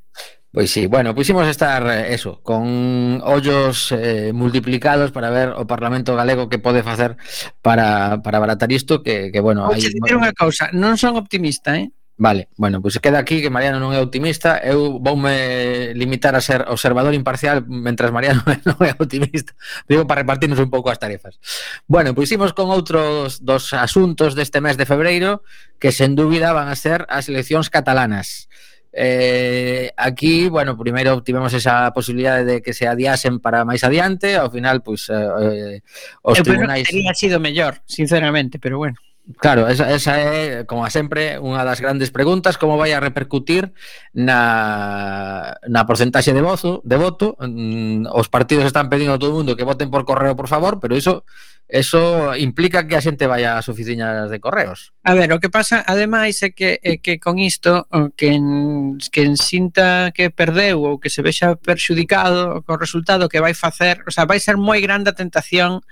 Pois 0.52 0.68
sí, 0.68 0.85
bueno, 0.85 1.14
puximos 1.14 1.48
estar 1.48 1.87
eh, 1.88 2.12
eso, 2.12 2.44
con 2.44 3.22
ollos 3.24 3.96
eh, 3.96 4.33
multiplicados 4.35 5.09
para 5.09 5.30
ver 5.33 5.56
o 5.56 5.64
Parlamento 5.64 6.12
galego 6.12 6.52
que 6.52 6.61
pode 6.61 6.85
facer 6.85 7.16
para, 7.62 8.20
para 8.20 8.37
baratar 8.37 8.68
isto, 8.68 9.00
que, 9.00 9.33
que 9.33 9.40
bueno... 9.40 9.64
Vou 9.64 9.72
hai... 9.72 9.80
dicir 9.80 10.12
unha 10.12 10.37
cousa, 10.37 10.68
non 10.76 11.00
son 11.00 11.16
optimista, 11.16 11.80
eh? 11.80 11.88
Vale, 12.20 12.50
bueno, 12.59 12.83
pois 12.83 12.96
pues 12.96 13.02
queda 13.02 13.18
aquí 13.18 13.40
que 13.40 13.48
Mariano 13.48 13.80
non 13.80 13.96
é 13.96 13.98
optimista. 14.04 14.61
Eu 14.61 15.00
voume 15.00 15.96
limitar 15.96 16.37
a 16.37 16.44
ser 16.44 16.68
observador 16.68 17.16
imparcial 17.16 17.64
Mentras 17.64 18.12
Mariano 18.12 18.44
non 18.68 18.76
é 18.85 18.92
optimista. 18.92 19.56
Digo 19.88 20.04
para 20.04 20.20
repartirnos 20.20 20.61
un 20.61 20.68
pouco 20.68 20.92
as 20.92 21.00
tarefas. 21.00 21.40
Bueno, 21.88 22.12
pois 22.12 22.28
imos 22.28 22.52
con 22.52 22.68
outros 22.68 23.40
dos 23.40 23.72
asuntos 23.72 24.37
deste 24.37 24.61
mes 24.61 24.76
de 24.76 24.85
febreiro 24.85 25.40
Que 25.80 25.96
sen 25.96 26.12
dúbida 26.12 26.52
van 26.52 26.68
a 26.68 26.76
ser 26.76 27.09
as 27.09 27.33
eleccións 27.33 27.72
catalanas. 27.72 28.52
Eh, 28.92 29.88
aquí, 29.96 30.52
bueno, 30.52 30.76
primeiro 30.76 31.24
tivemos 31.24 31.56
esa 31.56 31.88
posibilidade 31.96 32.44
de 32.44 32.56
que 32.61 32.76
se 32.76 32.85
adiasen 32.85 33.40
para 33.40 33.64
máis 33.64 33.80
adiante, 33.80 34.37
ao 34.37 34.52
final 34.52 34.85
pois 34.85 35.09
eh, 35.09 35.16
eh 35.16 35.76
os 36.20 36.37
Eu 36.37 36.44
tribunais 36.44 36.85
Eu 36.85 36.85
penso 36.85 36.92
que 36.92 37.00
teria 37.00 37.16
sido 37.16 37.40
mellor, 37.40 37.80
sinceramente, 37.88 38.61
pero 38.61 38.76
bueno. 38.76 39.00
Claro, 39.38 39.69
esa, 39.69 39.93
esa 39.93 40.19
é, 40.19 40.64
como 40.64 40.85
a 40.85 40.90
sempre, 40.90 41.38
unha 41.38 41.62
das 41.62 41.79
grandes 41.79 42.11
preguntas, 42.11 42.57
como 42.57 42.81
vai 42.81 42.90
a 42.97 43.05
repercutir 43.05 43.71
na, 44.16 45.61
na 45.69 45.87
porcentaxe 45.87 46.35
de, 46.35 46.43
vozo, 46.43 46.81
de 46.83 46.97
voto. 46.97 47.37
Mm, 47.38 48.11
os 48.11 48.27
partidos 48.33 48.66
están 48.66 48.88
pedindo 48.88 49.14
a 49.14 49.21
todo 49.21 49.31
o 49.31 49.38
mundo 49.38 49.55
que 49.55 49.69
voten 49.69 49.93
por 49.93 50.09
correo, 50.09 50.35
por 50.35 50.49
favor, 50.49 50.81
pero 50.81 50.97
iso 50.97 51.23
eso 51.71 52.35
implica 52.35 52.87
que 52.87 52.99
a 52.99 53.05
xente 53.05 53.31
vai 53.31 53.47
ás 53.47 53.71
oficinas 53.71 54.27
de 54.27 54.43
correos. 54.43 54.90
A 55.07 55.14
ver, 55.14 55.31
o 55.31 55.38
que 55.38 55.55
pasa, 55.55 55.87
ademais, 55.87 56.43
é 56.43 56.51
que, 56.51 56.83
é 56.83 56.99
que 56.99 57.23
con 57.23 57.38
isto, 57.38 57.87
que 58.19 58.35
en, 58.35 58.99
que 58.99 59.23
en 59.23 59.38
sinta 59.38 60.11
que 60.11 60.35
perdeu 60.35 60.83
ou 60.83 60.99
que 60.99 61.14
se 61.14 61.23
vexa 61.23 61.55
perxudicado 61.55 62.66
con 62.66 62.83
resultado 62.83 63.31
que 63.31 63.38
vai 63.38 63.55
facer, 63.55 64.03
o 64.03 64.11
sea, 64.11 64.27
vai 64.27 64.43
ser 64.43 64.59
moi 64.59 64.83
grande 64.83 65.14
a 65.14 65.19
tentación 65.19 65.87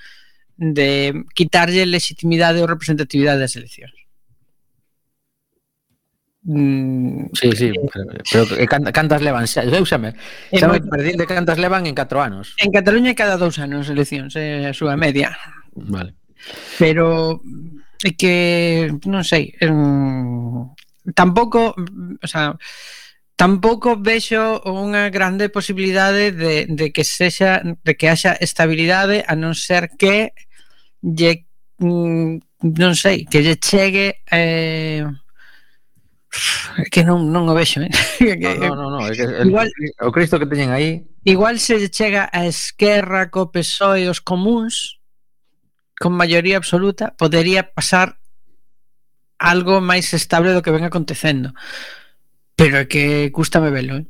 de 0.58 1.14
quitarlle 1.38 1.86
legitimidade 1.86 2.58
ou 2.58 2.66
representatividade 2.66 3.38
das 3.38 3.54
eleccións. 3.54 3.94
Mm, 6.42 7.30
sí, 7.34 7.52
sí, 7.52 7.72
pero, 8.32 8.46
pero 8.48 8.92
cantas 8.92 9.22
levan 9.22 9.46
xa, 9.46 9.62
eu 9.62 9.84
xa 9.84 9.98
me, 9.98 10.14
xa 10.50 10.66
me 10.66 10.80
perdín 10.80 11.18
de 11.20 11.26
cantas 11.26 11.58
levan 11.58 11.86
en 11.86 11.94
4 11.94 12.18
anos. 12.18 12.58
En 12.58 12.74
Cataluña 12.74 13.14
cada 13.14 13.38
dous 13.38 13.58
anos 13.62 13.86
eleccións, 13.86 14.34
é 14.34 14.66
eh, 14.66 14.70
a 14.70 14.72
súa 14.74 14.98
media. 14.98 15.36
Vale. 15.74 16.18
Pero 16.78 17.38
é 18.02 18.10
que 18.16 18.34
non 19.06 19.22
sei, 19.22 19.54
eh, 19.60 19.70
tampouco, 21.14 21.76
o 21.76 22.26
sea, 22.26 22.56
tampouco 23.38 23.94
vexo 23.94 24.58
unha 24.66 25.14
grande 25.14 25.46
posibilidade 25.52 26.34
de, 26.34 26.66
de 26.66 26.86
que 26.90 27.06
sexa 27.06 27.62
de 27.62 27.92
que 27.94 28.10
haxa 28.10 28.34
estabilidade 28.40 29.22
a 29.22 29.38
non 29.38 29.54
ser 29.54 29.94
que 29.94 30.34
lle, 31.02 31.46
mm, 31.78 32.38
non 32.78 32.94
sei, 32.94 33.24
que 33.24 33.40
lle 33.40 33.56
chegue 33.56 34.22
eh, 34.30 35.04
que 36.92 37.04
non, 37.04 37.30
non 37.32 37.48
o 37.48 37.54
vexo 37.54 37.80
eh? 37.80 37.90
no, 38.36 38.54
no, 38.54 38.74
no, 38.74 38.86
no, 38.98 39.00
é 39.06 39.14
que 39.14 39.24
el, 39.24 39.48
igual, 39.48 39.70
o 40.00 40.12
Cristo 40.12 40.38
que 40.38 40.50
teñen 40.50 40.70
aí 40.70 41.06
igual 41.24 41.58
se 41.58 41.78
lle 41.78 41.90
chega 41.90 42.28
a 42.32 42.44
Esquerra 42.46 43.30
co 43.30 43.50
PSOE 43.50 44.08
os 44.10 44.20
comuns 44.20 45.00
con 45.96 46.14
maioría 46.14 46.58
absoluta 46.58 47.14
podería 47.16 47.62
pasar 47.64 48.18
algo 49.38 49.80
máis 49.80 50.12
estable 50.12 50.52
do 50.52 50.62
que 50.62 50.74
ven 50.74 50.84
acontecendo 50.84 51.54
pero 52.58 52.82
é 52.82 52.90
que 52.90 53.30
custame 53.30 53.70
velo 53.70 54.02
eh? 54.02 54.06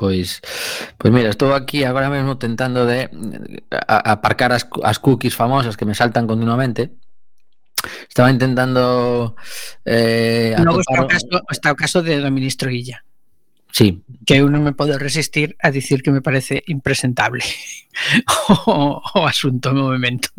Pois, 0.00 0.40
pois 0.96 1.12
mira, 1.12 1.28
estou 1.28 1.52
aquí 1.52 1.84
agora 1.84 2.08
mesmo 2.08 2.40
tentando 2.40 2.88
de 2.88 3.12
aparcar 3.84 4.48
as, 4.48 4.64
as 4.80 4.96
cookies 4.96 5.36
famosas 5.36 5.76
que 5.76 5.84
me 5.84 5.92
saltan 5.92 6.24
continuamente. 6.24 6.96
Estaba 8.08 8.32
intentando 8.32 9.36
eh, 9.84 10.56
Logo 10.56 10.80
atopar... 10.80 11.04
está, 11.04 11.04
o 11.04 11.06
caso, 11.06 11.26
está 11.52 11.68
o 11.72 11.76
caso 11.76 11.98
de 12.00 12.16
do 12.16 12.32
ministro 12.32 12.72
Illa. 12.72 13.04
Sí. 13.76 14.00
Que 14.24 14.40
eu 14.40 14.48
non 14.48 14.64
me 14.64 14.72
podo 14.72 14.96
resistir 14.96 15.52
a 15.60 15.68
dicir 15.68 16.00
que 16.00 16.08
me 16.08 16.24
parece 16.24 16.64
impresentable 16.72 17.44
o, 18.72 19.04
o 19.04 19.20
asunto 19.28 19.68
o 19.68 19.76
movimento. 19.76 20.32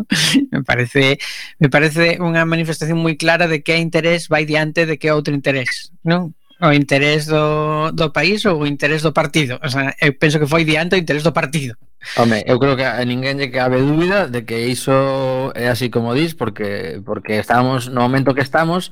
Me 0.50 0.66
parece 0.66 1.22
me 1.62 1.70
parece 1.70 2.18
unha 2.18 2.50
manifestación 2.50 2.98
moi 2.98 3.14
clara 3.14 3.46
de 3.46 3.62
que 3.62 3.78
é 3.78 3.80
interés 3.80 4.26
vai 4.26 4.50
diante 4.50 4.90
de 4.90 4.98
que 4.98 5.14
outro 5.14 5.38
interés, 5.38 5.94
non? 6.02 6.34
o 6.62 6.72
interés 6.72 7.26
do, 7.26 7.92
do 7.92 8.14
país 8.14 8.46
ou 8.46 8.62
o 8.62 8.68
interés 8.70 9.02
do 9.02 9.12
partido. 9.12 9.58
O 9.66 9.70
sea, 9.70 9.98
eu 9.98 10.14
penso 10.14 10.38
que 10.38 10.46
foi 10.46 10.64
diante 10.64 10.94
o 10.94 11.02
interés 11.02 11.26
do 11.26 11.34
partido. 11.34 11.74
Home, 12.18 12.42
eu 12.46 12.58
creo 12.58 12.74
que 12.74 12.86
a 12.86 13.02
ninguén 13.06 13.38
lle 13.38 13.54
cabe 13.54 13.78
dúbida 13.78 14.26
de 14.26 14.42
que 14.42 14.66
iso 14.66 15.54
é 15.54 15.70
así 15.70 15.94
como 15.94 16.18
dis 16.18 16.34
porque 16.34 16.98
porque 17.06 17.38
estamos 17.38 17.94
no 17.94 18.02
momento 18.02 18.34
que 18.34 18.42
estamos 18.42 18.90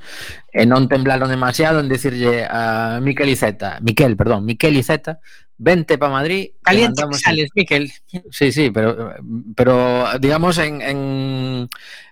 e 0.53 0.69
non 0.69 0.85
temblaron 0.85 1.29
demasiado 1.29 1.81
en 1.81 1.89
decirlle 1.89 2.45
a 2.45 3.01
Miquel 3.01 3.33
Iceta, 3.33 3.81
Miquel, 3.81 4.13
perdón, 4.13 4.45
Miquel 4.45 4.77
Iceta, 4.77 5.17
vente 5.57 5.97
para 5.97 6.21
Madrid. 6.21 6.53
Caliente 6.61 7.01
mandamos... 7.01 7.21
sales, 7.25 7.49
Miquel. 7.57 7.89
Sí, 8.29 8.53
sí, 8.53 8.69
pero 8.69 9.17
pero 9.57 10.05
digamos 10.21 10.61
en, 10.61 10.77
en 10.85 10.99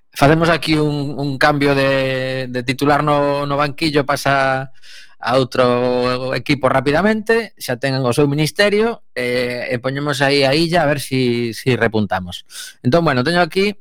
facemos 0.09 0.49
aquí 0.49 0.73
un, 0.81 1.13
un 1.13 1.37
cambio 1.37 1.77
de, 1.77 2.49
de 2.49 2.61
titular 2.65 3.05
no, 3.05 3.45
no 3.45 3.53
banquillo 3.53 4.01
pasa 4.01 4.73
a 5.19 5.35
outro 5.41 6.33
equipo 6.37 6.69
rapidamente, 6.69 7.57
xa 7.57 7.81
tengan 7.81 8.05
o 8.05 8.13
seu 8.13 8.29
ministerio 8.29 9.01
eh, 9.17 9.73
e 9.73 9.75
poñemos 9.81 10.21
aí 10.21 10.45
a 10.45 10.53
illa 10.53 10.85
a 10.85 10.89
ver 10.89 11.01
si, 11.01 11.53
si 11.57 11.73
repuntamos. 11.73 12.45
Entón, 12.85 13.01
bueno, 13.01 13.25
teño 13.25 13.41
aquí 13.41 13.73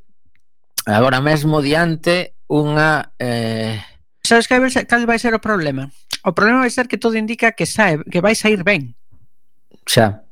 agora 0.89 1.21
mesmo 1.21 1.61
diante 1.61 2.33
unha... 2.49 3.13
Eh... 3.21 3.77
Sabes 4.25 4.49
que 4.49 4.57
cal 4.89 5.05
vai 5.05 5.21
ser 5.21 5.37
o 5.37 5.43
problema? 5.43 5.93
O 6.25 6.33
problema 6.33 6.65
vai 6.65 6.73
ser 6.73 6.89
que 6.89 6.99
todo 6.99 7.21
indica 7.21 7.53
que 7.53 7.69
sae, 7.69 8.01
que 8.09 8.25
vai 8.25 8.35
sair 8.35 8.65
ben. 8.65 8.97
Xa. 9.85 10.27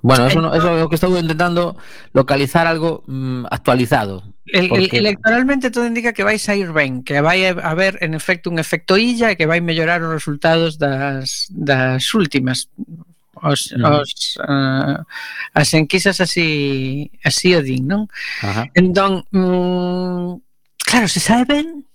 Bueno, 0.00 0.30
eso, 0.30 0.38
no, 0.38 0.54
eso 0.54 0.70
é 0.70 0.86
o 0.86 0.88
que 0.88 0.94
estou 0.94 1.10
intentando 1.18 1.74
localizar 2.14 2.70
algo 2.70 3.02
mm, 3.10 3.50
actualizado 3.50 4.22
El, 4.52 4.68
porque... 4.68 4.98
el, 4.98 5.06
electoralmente 5.06 5.70
todo 5.70 5.86
indica 5.86 6.12
que 6.12 6.24
vais 6.24 6.48
a 6.48 6.56
ir 6.56 6.72
ben, 6.72 7.02
que 7.02 7.20
vai 7.20 7.44
haber 7.46 7.98
en 8.00 8.14
efecto 8.14 8.50
un 8.50 8.58
efecto 8.58 8.96
illa 8.96 9.32
e 9.32 9.36
que 9.36 9.46
vai 9.46 9.60
mellorar 9.60 10.02
os 10.02 10.12
resultados 10.12 10.78
das, 10.78 11.48
das 11.50 12.14
últimas 12.14 12.68
os, 13.42 13.72
mm. 13.72 13.84
os 13.84 14.10
uh, 14.42 15.04
as 15.54 15.68
enquisas 15.74 16.20
así 16.20 17.10
así 17.24 17.54
o 17.54 17.62
din, 17.62 17.86
non? 17.86 18.08
Ajá. 18.42 18.66
Entón, 18.74 19.24
mm, 19.30 20.42
claro, 20.84 21.06
se 21.08 21.20
sabe 21.20 21.44
ben 21.48 21.87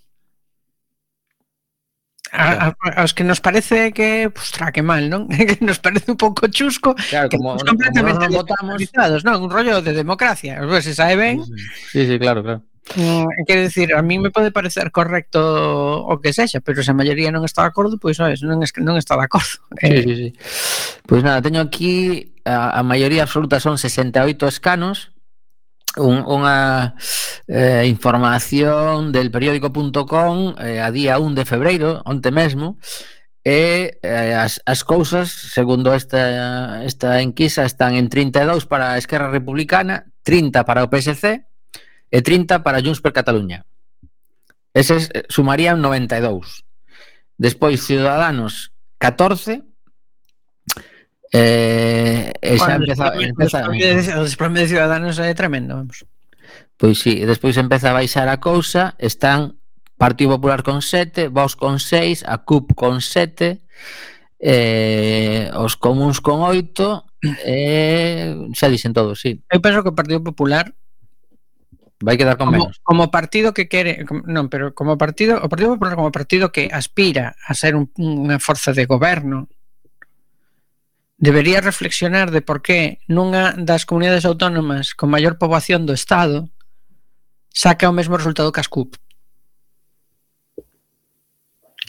A, 2.34 2.74
a, 2.74 2.90
aos 2.98 3.14
que 3.14 3.24
nos 3.24 3.42
parece 3.46 3.94
que, 3.94 4.26
ostra, 4.34 4.74
que 4.74 4.82
mal, 4.82 5.06
non? 5.06 5.30
que 5.30 5.62
nos 5.62 5.78
parece 5.78 6.10
un 6.10 6.18
pouco 6.18 6.50
chusco, 6.50 6.98
claro, 7.14 7.30
que 7.30 7.38
como, 7.38 7.54
completamente 7.62 8.26
como 8.26 8.42
votamos, 8.42 8.82
non, 9.22 9.38
un 9.38 9.54
rollo 9.54 9.86
de 9.86 9.94
democracia, 9.94 10.58
pues, 10.66 10.90
se 10.90 10.98
sabe 10.98 11.14
ben. 11.14 11.46
Sí, 11.94 12.10
sí, 12.10 12.18
claro, 12.18 12.42
claro. 12.42 12.66
Eh, 12.98 13.26
quero 13.48 13.62
dicir, 13.62 13.96
a 13.96 14.02
mí 14.02 14.20
me 14.20 14.30
pode 14.30 14.52
parecer 14.52 14.92
correcto 14.92 15.40
o 16.04 16.20
que 16.20 16.34
sexa, 16.34 16.60
pero 16.60 16.84
se 16.84 16.92
a 16.92 16.98
maioría 16.98 17.32
non 17.32 17.48
está 17.48 17.64
de 17.64 17.72
acordo, 17.72 17.96
pois 17.96 18.20
sabes, 18.20 18.44
non, 18.44 18.60
es, 18.60 18.76
non 18.82 19.00
está 19.00 19.16
de 19.16 19.26
acordo. 19.30 19.62
Eh. 19.80 20.02
Sí, 20.04 20.10
sí, 20.10 20.16
sí. 20.18 20.30
Pois 21.06 21.22
pues 21.22 21.22
nada, 21.24 21.40
teño 21.40 21.62
aquí 21.62 22.34
a, 22.44 22.76
a 22.76 22.82
maioría 22.84 23.24
absoluta 23.24 23.62
son 23.62 23.78
68 23.78 24.50
escanos, 24.50 25.13
un, 25.98 26.26
unha 26.26 26.96
eh, 27.48 27.86
información 27.86 29.12
del 29.12 29.30
periódico.com 29.30 30.58
eh, 30.58 30.82
a 30.82 30.90
día 30.90 31.20
1 31.20 31.36
de 31.36 31.46
febreiro, 31.46 31.90
onte 32.06 32.32
mesmo, 32.32 32.78
e 33.44 34.00
eh, 34.00 34.34
as, 34.34 34.64
as 34.64 34.88
cousas, 34.88 35.30
segundo 35.30 35.92
esta, 35.92 36.84
esta 36.88 37.20
enquisa, 37.20 37.68
están 37.68 37.96
en 38.00 38.08
32 38.08 38.66
para 38.66 38.94
a 38.94 38.98
Esquerra 38.98 39.30
Republicana, 39.30 40.08
30 40.24 40.64
para 40.64 40.84
o 40.84 40.90
PSC 40.90 41.44
e 42.10 42.20
30 42.22 42.64
para 42.64 42.80
Junts 42.80 43.04
per 43.04 43.12
Cataluña. 43.12 43.68
Eses 44.74 45.12
eh, 45.14 45.28
sumarían 45.28 45.82
92. 45.82 46.64
Despois, 47.38 47.84
Ciudadanos, 47.84 48.72
14, 48.98 49.73
Eh, 51.34 52.30
e 52.30 52.54
xa 52.62 52.78
empeza, 52.78 53.10
empeza... 53.18 53.58
O 54.22 54.24
desprome 54.24 54.62
de 54.62 54.70
Ciudadanos 54.70 55.18
é 55.18 55.34
tremendo, 55.34 55.74
vamos. 55.74 56.06
Pois 56.78 57.02
sí, 57.02 57.26
despois 57.26 57.58
empeza 57.58 57.90
a 57.90 57.98
baixar 57.98 58.30
a 58.30 58.38
cousa, 58.38 58.94
están 59.02 59.58
Partido 59.98 60.38
Popular 60.38 60.62
con 60.62 60.86
7, 60.86 61.34
Vox 61.34 61.58
con 61.58 61.82
6, 61.82 62.30
a 62.30 62.46
CUP 62.46 62.78
con 62.78 63.02
7, 63.02 63.66
eh, 64.46 65.50
os 65.58 65.74
comuns 65.74 66.22
con 66.22 66.46
8, 66.46 67.02
eh, 67.50 68.38
xa 68.54 68.70
dixen 68.70 68.94
todos, 68.94 69.18
sí. 69.18 69.42
Eu 69.50 69.58
penso 69.58 69.82
que 69.82 69.90
o 69.90 69.98
Partido 69.98 70.22
Popular 70.22 70.70
vai 71.98 72.14
quedar 72.14 72.38
con 72.38 72.54
como, 72.54 72.70
menos. 72.70 72.78
Como 72.86 73.10
partido 73.10 73.58
que 73.58 73.66
quere, 73.66 74.06
como, 74.06 74.22
non, 74.30 74.54
pero 74.54 74.78
como 74.78 75.02
partido, 75.02 75.42
o 75.42 75.50
Partido 75.50 75.74
Popular 75.74 75.98
como 75.98 76.14
partido 76.14 76.54
que 76.54 76.70
aspira 76.70 77.34
a 77.42 77.58
ser 77.58 77.74
un, 77.74 77.90
unha 77.98 78.38
forza 78.38 78.70
de 78.70 78.86
goberno 78.86 79.50
debería 81.24 81.62
reflexionar 81.62 82.32
de 82.32 82.42
por 82.42 82.62
qué 82.62 83.00
nunha 83.08 83.56
das 83.56 83.88
comunidades 83.88 84.28
autónomas 84.28 84.92
con 84.92 85.08
maior 85.08 85.40
poboación 85.40 85.88
do 85.88 85.96
Estado 85.96 86.52
saca 87.48 87.88
o 87.88 87.96
mesmo 87.96 88.20
resultado 88.20 88.52
que 88.52 88.60
as 88.60 88.68
CUP. 88.68 89.00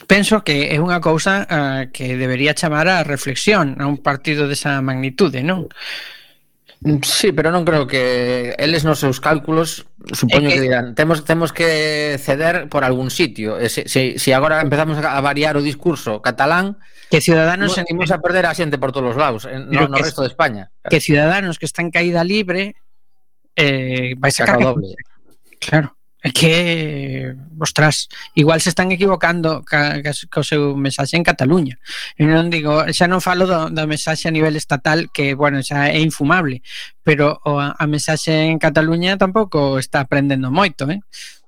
Penso 0.07 0.39
que 0.47 0.71
é 0.71 0.79
unha 0.79 1.03
cousa 1.03 1.43
uh, 1.51 1.83
que 1.91 2.15
debería 2.15 2.55
chamar 2.55 2.87
a 2.87 3.03
reflexión 3.03 3.75
a 3.75 3.91
un 3.91 3.99
partido 3.99 4.47
desa 4.47 4.79
magnitude, 4.79 5.43
non? 5.43 5.67
Sí, 7.01 7.31
pero 7.31 7.49
non 7.49 7.65
creo 7.65 7.87
que 7.87 8.53
eles 8.59 8.85
nos 8.85 9.01
seus 9.01 9.17
cálculos 9.17 9.87
supoño 10.13 10.49
eh, 10.49 10.53
que, 10.53 10.55
que 10.59 10.65
dirán, 10.69 10.93
temos 10.93 11.25
temos 11.25 11.49
que 11.49 12.19
ceder 12.21 12.69
por 12.69 12.83
algún 12.83 13.09
sitio. 13.09 13.57
E 13.57 13.71
se, 13.73 13.89
se, 13.89 14.19
se 14.19 14.31
agora 14.35 14.61
empezamos 14.61 14.99
a 15.01 15.17
variar 15.23 15.57
o 15.57 15.65
discurso 15.65 16.21
catalán, 16.21 16.77
que 17.09 17.23
ciudadanos 17.23 17.73
seguimos 17.73 18.11
a 18.11 18.21
perder 18.21 18.45
a 18.45 18.53
xente 18.53 18.77
por 18.77 18.93
todos 18.93 19.15
os 19.15 19.17
lados, 19.17 19.49
no, 19.49 19.87
no 19.89 19.97
resto 19.97 20.21
de 20.21 20.29
España. 20.29 20.69
Claro. 20.83 20.91
Que 20.91 20.99
ciudadanos 21.01 21.57
que 21.57 21.65
están 21.65 21.89
caída 21.89 22.21
libre 22.21 22.75
eh 23.55 24.13
vai 24.19 24.29
sacar 24.29 24.61
doble. 24.61 24.93
Claro. 25.57 25.95
É 26.25 26.33
que, 26.33 27.37
ostras, 27.61 28.09
igual 28.33 28.57
se 28.59 28.69
están 28.73 28.89
equivocando 28.91 29.61
ca, 29.61 30.01
ca, 30.01 30.09
co 30.33 30.41
seu 30.41 30.73
mensaxe 30.73 31.13
en 31.13 31.21
Cataluña. 31.21 31.77
E 32.17 32.25
non 32.25 32.49
digo, 32.49 32.81
xa 32.89 33.05
non 33.05 33.21
falo 33.21 33.45
do, 33.45 33.69
da 33.69 33.85
mensaxe 33.85 34.25
a 34.25 34.33
nivel 34.33 34.57
estatal 34.57 35.13
que, 35.13 35.37
bueno, 35.37 35.61
xa 35.61 35.85
é 35.93 36.01
infumable, 36.01 36.65
pero 37.05 37.37
o, 37.45 37.61
a 37.61 37.85
mensaxe 37.85 38.49
en 38.49 38.57
Cataluña 38.57 39.21
tampouco 39.21 39.77
está 39.77 40.01
aprendendo 40.01 40.49
moito, 40.49 40.89
eh? 40.89 40.97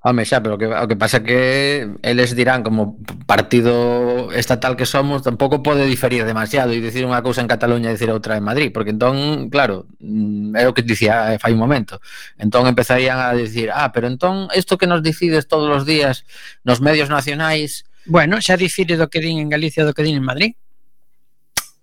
Home, 0.08 0.24
xa, 0.24 0.40
pero 0.40 0.56
que, 0.56 0.64
o 0.64 0.88
que 0.88 0.96
pasa 0.96 1.20
que 1.20 1.84
eles 2.00 2.32
dirán 2.32 2.64
como 2.64 2.96
partido 3.28 4.32
estatal 4.32 4.72
que 4.72 4.88
somos, 4.88 5.20
tampouco 5.20 5.60
pode 5.60 5.84
diferir 5.84 6.24
demasiado 6.24 6.72
e 6.72 6.80
dicir 6.80 7.04
unha 7.04 7.20
cousa 7.20 7.44
en 7.44 7.50
Cataluña 7.52 7.92
e 7.92 7.96
dicir 8.00 8.08
outra 8.08 8.40
en 8.40 8.44
Madrid, 8.48 8.72
porque 8.72 8.96
entón, 8.96 9.52
claro, 9.52 9.84
mm, 10.00 10.56
é 10.56 10.64
o 10.64 10.72
que 10.72 10.80
dicía 10.80 11.36
fai 11.36 11.52
un 11.52 11.60
momento. 11.60 12.00
Entón 12.40 12.64
empezarían 12.64 13.20
a 13.20 13.36
dicir, 13.36 13.68
ah, 13.68 13.92
pero 13.92 14.08
entón 14.08 14.48
isto 14.56 14.80
que 14.80 14.88
nos 14.88 15.04
decides 15.04 15.44
todos 15.44 15.68
os 15.68 15.84
días 15.84 16.24
nos 16.64 16.80
medios 16.80 17.12
nacionais... 17.12 17.84
Bueno, 18.08 18.40
xa 18.40 18.56
dicires 18.56 18.96
do 18.96 19.12
que 19.12 19.20
din 19.20 19.36
en 19.44 19.52
Galicia 19.52 19.84
do 19.84 19.92
que 19.92 20.00
din 20.00 20.16
en 20.16 20.24
Madrid. 20.24 20.56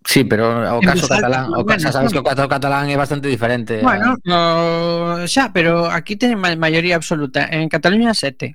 Sí, 0.05 0.23
pero 0.23 0.77
o 0.77 0.81
caso 0.85 1.09
catalán, 1.09 1.49
o 1.49 1.65
caso, 1.65 1.89
sabes 1.89 2.13
que 2.13 2.21
o 2.21 2.23
caso 2.23 2.45
catalán 2.45 2.85
é 2.93 2.95
bastante 2.95 3.25
diferente. 3.25 3.81
Bueno, 3.81 4.13
o, 4.29 5.25
xa, 5.25 5.49
pero 5.49 5.89
aquí 5.89 6.13
teñen 6.13 6.37
maioría 6.37 6.93
absoluta. 6.95 7.49
En 7.49 7.65
Cataluña 7.67 8.13
sete 8.13 8.53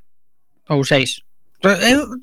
ou 0.71 0.87
seis. 0.87 1.27
Eu 1.61 2.17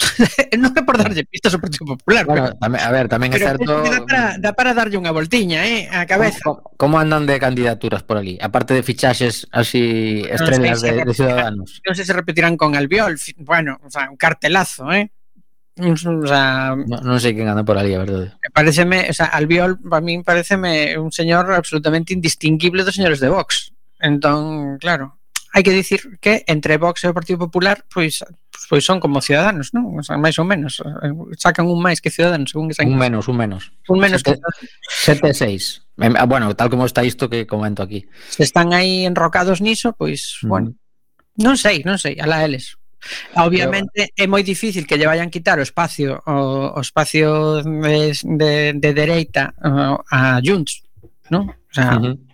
non 0.57 0.73
é 0.73 0.81
por 0.81 0.97
darlle 0.97 1.21
pistas 1.27 1.53
ao 1.53 1.61
Partido 1.61 1.85
Popular. 1.93 2.25
Bueno, 2.25 2.57
pero, 2.57 2.73
a 2.73 2.89
ver, 2.89 3.05
tamén 3.05 3.29
é 3.35 3.37
certo... 3.37 3.85
Eh, 3.85 3.91
dá 3.93 4.01
para, 4.01 4.23
dá 4.41 4.51
para 4.57 4.71
darlle 4.73 4.97
unha 4.97 5.13
voltiña, 5.13 5.61
eh, 5.61 5.85
a 5.93 6.09
cabeza. 6.09 6.41
Como, 6.41 6.73
como 6.73 6.95
andan 6.97 7.29
de 7.29 7.37
candidaturas 7.37 8.01
por 8.01 8.17
ali? 8.17 8.41
Aparte 8.41 8.73
de 8.73 8.81
fichaxes 8.81 9.45
así 9.53 10.25
estrelas 10.25 10.81
no 10.81 10.87
sé 10.87 10.89
de, 10.89 11.05
de 11.05 11.13
Ciudadanos. 11.13 11.69
Non 11.85 11.93
sei 11.93 12.07
se 12.07 12.17
repetirán 12.17 12.57
con 12.57 12.73
Albiol. 12.73 13.13
Bueno, 13.37 13.77
o 13.85 13.91
sea, 13.93 14.09
un 14.09 14.17
cartelazo, 14.17 14.89
eh. 14.89 15.13
Mm, 15.77 15.93
o 15.93 16.27
sea, 16.27 16.73
no, 16.73 16.97
non 17.05 17.21
sei 17.21 17.37
quen 17.37 17.45
anda 17.45 17.61
por 17.61 17.77
ali, 17.77 17.93
a 17.93 18.01
verdade. 18.01 18.33
Pareceme, 18.49 19.07
o 19.09 19.13
sea, 19.13 19.29
Albiol 19.29 19.77
para 19.77 20.01
min 20.01 20.25
pareceme 20.25 20.97
un 20.97 21.13
señor 21.13 21.53
absolutamente 21.53 22.17
indistinguible 22.17 22.81
dos 22.81 22.97
señores 22.97 23.21
de 23.21 23.29
Vox. 23.29 23.73
Entón, 24.01 24.81
claro, 24.81 25.17
hai 25.53 25.61
que 25.61 25.73
dicir 25.73 26.21
que 26.21 26.45
entre 26.45 26.77
Vox 26.77 27.05
e 27.05 27.09
o 27.09 27.17
Partido 27.17 27.49
Popular 27.49 27.85
pois 27.89 28.21
pois 28.69 28.83
son 28.85 28.97
como 29.01 29.21
ciudadanos, 29.21 29.73
non? 29.73 29.97
O 29.97 30.03
sea, 30.05 30.17
máis 30.17 30.37
ou 30.37 30.45
menos, 30.45 30.81
sacan 31.37 31.65
un 31.69 31.81
máis 31.81 32.01
que 32.01 32.13
ciudadanos, 32.13 32.53
según 32.53 32.69
que. 32.69 32.77
Un 32.81 32.97
menos, 32.97 33.25
un 33.25 33.37
menos. 33.37 33.73
Un 33.89 33.97
menos 33.97 34.21
sete, 34.21 34.37
que 34.37 35.33
76. 35.33 35.81
Ah, 35.97 36.29
bueno, 36.29 36.53
tal 36.53 36.69
como 36.69 36.85
está 36.85 37.01
isto 37.01 37.29
que 37.29 37.49
comento 37.49 37.81
aquí. 37.81 38.05
Se 38.29 38.45
están 38.45 38.73
aí 38.73 39.05
enrocados 39.05 39.61
niso, 39.61 39.97
pois, 39.97 40.41
mm. 40.41 40.49
bueno. 40.49 40.69
Non 41.37 41.57
sei, 41.57 41.81
non 41.85 42.01
sei, 42.01 42.17
alá 42.17 42.41
eles. 42.45 42.76
Obviamente 43.35 44.11
é 44.17 44.25
moi 44.27 44.43
difícil 44.43 44.85
que 44.89 44.97
lle 44.97 45.07
vayan 45.07 45.31
quitar 45.31 45.59
o 45.59 45.65
espacio 45.65 46.19
o, 46.25 46.73
o 46.75 46.81
espacio 46.81 47.61
de, 47.63 48.13
de, 48.13 48.53
de 48.75 48.89
dereita 48.91 49.53
a 49.57 50.41
Junts, 50.43 50.83
non? 51.29 51.49
O 51.51 51.73
sea, 51.73 51.97
uh 51.97 52.13
-huh. 52.13 52.27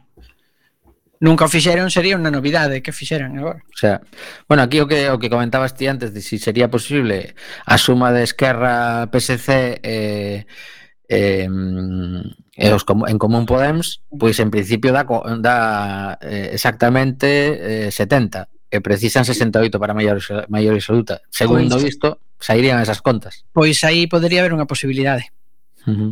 Nunca 1.23 1.45
o 1.45 1.47
fixeron, 1.47 1.87
sería 1.87 2.19
unha 2.19 2.27
novidade 2.27 2.83
que 2.83 2.91
fixeran 2.91 3.39
agora. 3.39 3.63
O 3.63 3.77
sea, 3.79 4.03
bueno, 4.43 4.59
aquí 4.67 4.83
o 4.83 4.91
que 4.91 5.07
o 5.07 5.15
que 5.15 5.31
comentabas 5.31 5.71
ti 5.71 5.87
antes 5.87 6.11
de 6.11 6.19
si 6.19 6.35
sería 6.35 6.67
posible 6.67 7.31
a 7.63 7.79
suma 7.79 8.11
de 8.11 8.27
Esquerra, 8.27 9.07
PSC 9.07 9.79
eh, 9.87 10.43
eh, 11.07 11.47
e 11.47 12.67
os 12.75 12.83
en 13.07 13.17
Común 13.23 13.47
Podemos, 13.47 14.03
pois 14.11 14.35
en 14.43 14.51
principio 14.51 14.91
dá, 14.91 15.07
dá 15.39 15.57
eh, 16.19 16.51
exactamente 16.51 17.87
eh, 17.87 17.91
70 17.95 18.51
e 18.73 18.81
precisan 18.81 19.21
68 19.21 19.77
para 19.77 19.93
maior 19.93 20.17
maior 20.49 20.73
absoluta. 20.73 21.21
Segundo 21.29 21.77
pois, 21.77 21.85
visto, 21.85 22.17
sairían 22.41 22.81
esas 22.81 23.05
contas. 23.05 23.45
Pois 23.53 23.77
aí 23.85 24.09
podería 24.09 24.41
haber 24.41 24.57
unha 24.57 24.65
posibilidade. 24.65 25.29
Uh 25.85 25.93
-huh. 25.93 26.11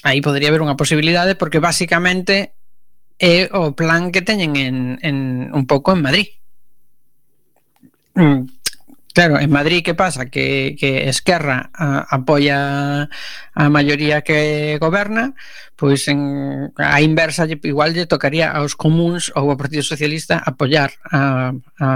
Aí 0.00 0.24
podería 0.24 0.48
haber 0.48 0.64
unha 0.64 0.80
posibilidade 0.80 1.36
porque 1.36 1.60
basicamente 1.60 2.56
é 3.20 3.52
o 3.52 3.76
plan 3.76 4.08
que 4.08 4.24
teñen 4.24 4.56
en, 4.56 4.96
en 5.04 5.16
un 5.52 5.68
pouco 5.68 5.92
en 5.92 6.00
Madrid. 6.00 6.28
Mm 8.16 8.63
Claro, 9.14 9.38
en 9.38 9.48
Madrid 9.48 9.84
que 9.84 9.94
pasa? 9.94 10.26
Que, 10.26 10.74
que 10.76 11.08
Esquerra 11.08 11.70
ah, 11.72 12.02
a, 12.10 12.18
apoia 12.18 13.06
a 13.54 13.64
maioría 13.70 14.26
que 14.26 14.76
goberna, 14.82 15.38
pois 15.78 16.10
en, 16.10 16.74
a 16.74 16.98
inversa 16.98 17.46
igual 17.46 17.94
lle 17.94 18.10
tocaría 18.10 18.50
aos 18.50 18.74
comuns 18.74 19.30
ou 19.38 19.54
ao 19.54 19.60
Partido 19.60 19.86
Socialista 19.86 20.42
apoiar 20.42 20.98
a, 21.14 21.54
a 21.78 21.86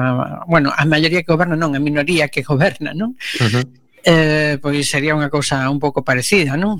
bueno, 0.47 0.71
a 0.71 0.87
maioría 0.87 1.27
que 1.27 1.35
goberna 1.35 1.59
non, 1.59 1.75
a 1.75 1.83
minoría 1.83 2.31
que 2.31 2.47
goberna, 2.47 2.95
non? 2.95 3.19
Uh 3.43 3.51
-huh. 3.51 3.65
eh, 4.07 4.55
pois 4.63 4.87
sería 4.87 5.19
unha 5.19 5.27
cousa 5.27 5.67
un 5.67 5.83
pouco 5.83 6.07
parecida, 6.07 6.55
non? 6.55 6.79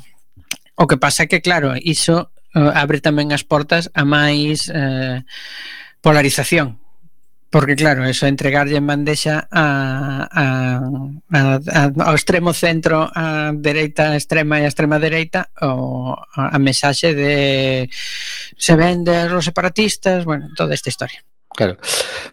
O 0.79 0.87
que 0.87 1.03
pasa 1.03 1.27
é 1.27 1.31
que, 1.31 1.43
claro, 1.43 1.75
iso 1.75 2.31
eh, 2.55 2.73
abre 2.79 3.03
tamén 3.03 3.35
as 3.35 3.43
portas 3.43 3.91
a 3.91 4.07
máis 4.07 4.71
eh, 4.71 5.27
polarización 5.99 6.79
Porque 7.51 7.77
claro, 7.77 8.05
eso 8.05 8.27
entregarlle 8.27 8.77
en 8.77 8.87
bandexa 8.87 9.49
a, 9.51 9.65
a, 10.29 10.45
a, 11.33 11.41
a, 11.65 11.83
ao 12.05 12.15
extremo 12.15 12.53
centro, 12.53 13.09
a 13.09 13.57
dereita 13.57 14.13
extrema 14.21 14.61
e 14.61 14.69
a 14.69 14.73
extrema 14.73 15.01
dereita 15.01 15.49
o, 15.65 16.13
a, 16.13 16.53
a 16.53 16.59
mensaxe 16.61 17.17
de 17.17 17.89
se 18.53 18.75
vende 18.77 19.33
os 19.33 19.49
separatistas, 19.49 20.29
bueno, 20.29 20.53
toda 20.53 20.77
esta 20.77 20.93
historia. 20.93 21.25
Claro. 21.57 21.79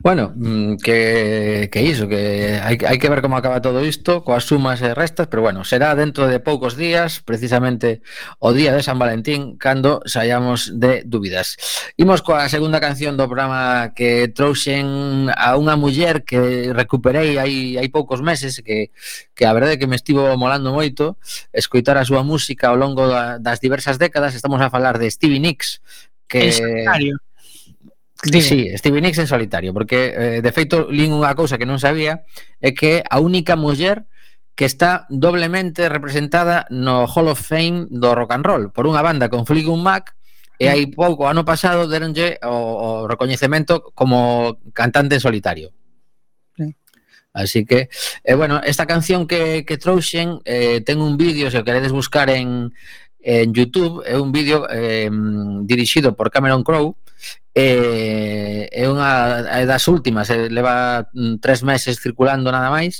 Bueno, 0.01 0.33
mm, 0.35 0.75
que, 0.83 1.69
que 1.71 1.81
iso, 1.81 2.07
que 2.07 2.59
hai, 2.61 2.77
hai 2.77 2.97
que 2.99 3.09
ver 3.09 3.23
como 3.23 3.39
acaba 3.39 3.63
todo 3.63 3.81
isto, 3.81 4.21
coas 4.21 4.43
sumas 4.43 4.83
e 4.83 4.93
restas, 4.93 5.31
pero 5.31 5.41
bueno, 5.41 5.63
será 5.63 5.95
dentro 5.95 6.27
de 6.27 6.37
poucos 6.43 6.75
días, 6.75 7.23
precisamente 7.23 8.03
o 8.37 8.53
día 8.53 8.75
de 8.75 8.83
San 8.83 8.99
Valentín, 8.99 9.57
cando 9.57 10.03
saíamos 10.05 10.77
de 10.77 11.01
dúbidas. 11.07 11.57
Imos 11.97 12.21
coa 12.21 12.51
segunda 12.51 12.83
canción 12.83 13.15
do 13.17 13.25
programa 13.25 13.95
que 13.95 14.29
trouxen 14.29 15.31
a 15.31 15.57
unha 15.57 15.79
muller 15.79 16.27
que 16.27 16.69
recuperei 16.75 17.39
hai, 17.39 17.79
hai 17.79 17.87
poucos 17.89 18.21
meses, 18.21 18.61
que, 18.61 18.93
que 19.33 19.43
a 19.47 19.55
verdade 19.55 19.79
é 19.79 19.81
que 19.81 19.89
me 19.89 19.97
estivo 19.97 20.27
molando 20.37 20.75
moito 20.75 21.17
escoitar 21.49 21.97
a 21.97 22.05
súa 22.05 22.21
música 22.21 22.69
ao 22.69 22.77
longo 22.77 23.07
da, 23.09 23.39
das 23.39 23.63
diversas 23.63 23.97
décadas, 23.97 24.35
estamos 24.35 24.61
a 24.61 24.69
falar 24.69 24.99
de 24.99 25.09
Stevie 25.09 25.41
Nicks, 25.41 25.81
que... 26.27 26.51
En 26.51 26.53
solitario 26.53 27.24
Dime. 28.25 28.41
Sí, 28.41 28.77
Stevie 28.77 29.01
Nicks 29.01 29.19
en 29.19 29.27
solitario, 29.27 29.73
porque 29.73 30.13
eh, 30.17 30.41
de 30.41 30.51
feito 30.51 30.89
lin 30.89 31.13
unha 31.13 31.37
cousa 31.37 31.61
que 31.61 31.69
non 31.69 31.77
sabía 31.77 32.25
é 32.57 32.73
que 32.73 33.05
a 33.05 33.21
única 33.21 33.53
muller 33.53 34.09
que 34.57 34.65
está 34.65 35.05
doblemente 35.13 35.85
representada 35.89 36.65
no 36.73 37.05
Hall 37.05 37.29
of 37.29 37.37
Fame 37.37 37.85
do 37.93 38.17
rock 38.17 38.33
and 38.33 38.45
roll 38.47 38.63
por 38.73 38.89
unha 38.89 39.05
banda 39.05 39.29
con 39.29 39.45
Fleetwood 39.45 39.83
Mac 39.83 40.17
e 40.57 40.71
hai 40.71 40.87
pouco 40.89 41.27
ano 41.27 41.43
pasado 41.43 41.85
deronlle 41.85 42.39
o, 42.41 43.03
o 43.05 43.07
recoñecemento 43.11 43.91
como 43.93 44.57
cantante 44.71 45.19
en 45.19 45.21
solitario. 45.21 45.75
Sí. 46.55 46.73
Así 47.35 47.67
que, 47.67 47.91
eh, 48.23 48.35
bueno, 48.35 48.63
esta 48.63 48.87
canción 48.87 49.27
que, 49.27 49.67
que 49.67 49.77
trouxen 49.77 50.39
eh, 50.47 50.79
ten 50.81 51.03
un 51.03 51.19
vídeo, 51.19 51.51
se 51.51 51.59
o 51.59 51.67
queredes 51.67 51.91
buscar 51.91 52.31
en, 52.31 52.71
en 53.19 53.51
YouTube, 53.51 54.01
é 54.07 54.15
un 54.15 54.31
vídeo 54.31 54.63
eh, 54.71 55.11
dirixido 55.67 56.15
por 56.15 56.31
Cameron 56.31 56.63
Crowe, 56.63 56.95
eh, 57.55 58.67
é 58.71 58.83
unha 58.91 59.47
é 59.61 59.63
das 59.63 59.87
últimas, 59.87 60.29
eh, 60.29 60.51
leva 60.51 61.07
mm, 61.15 61.39
tres 61.39 61.63
meses 61.63 61.99
circulando 62.03 62.51
nada 62.51 62.67
máis, 62.69 62.99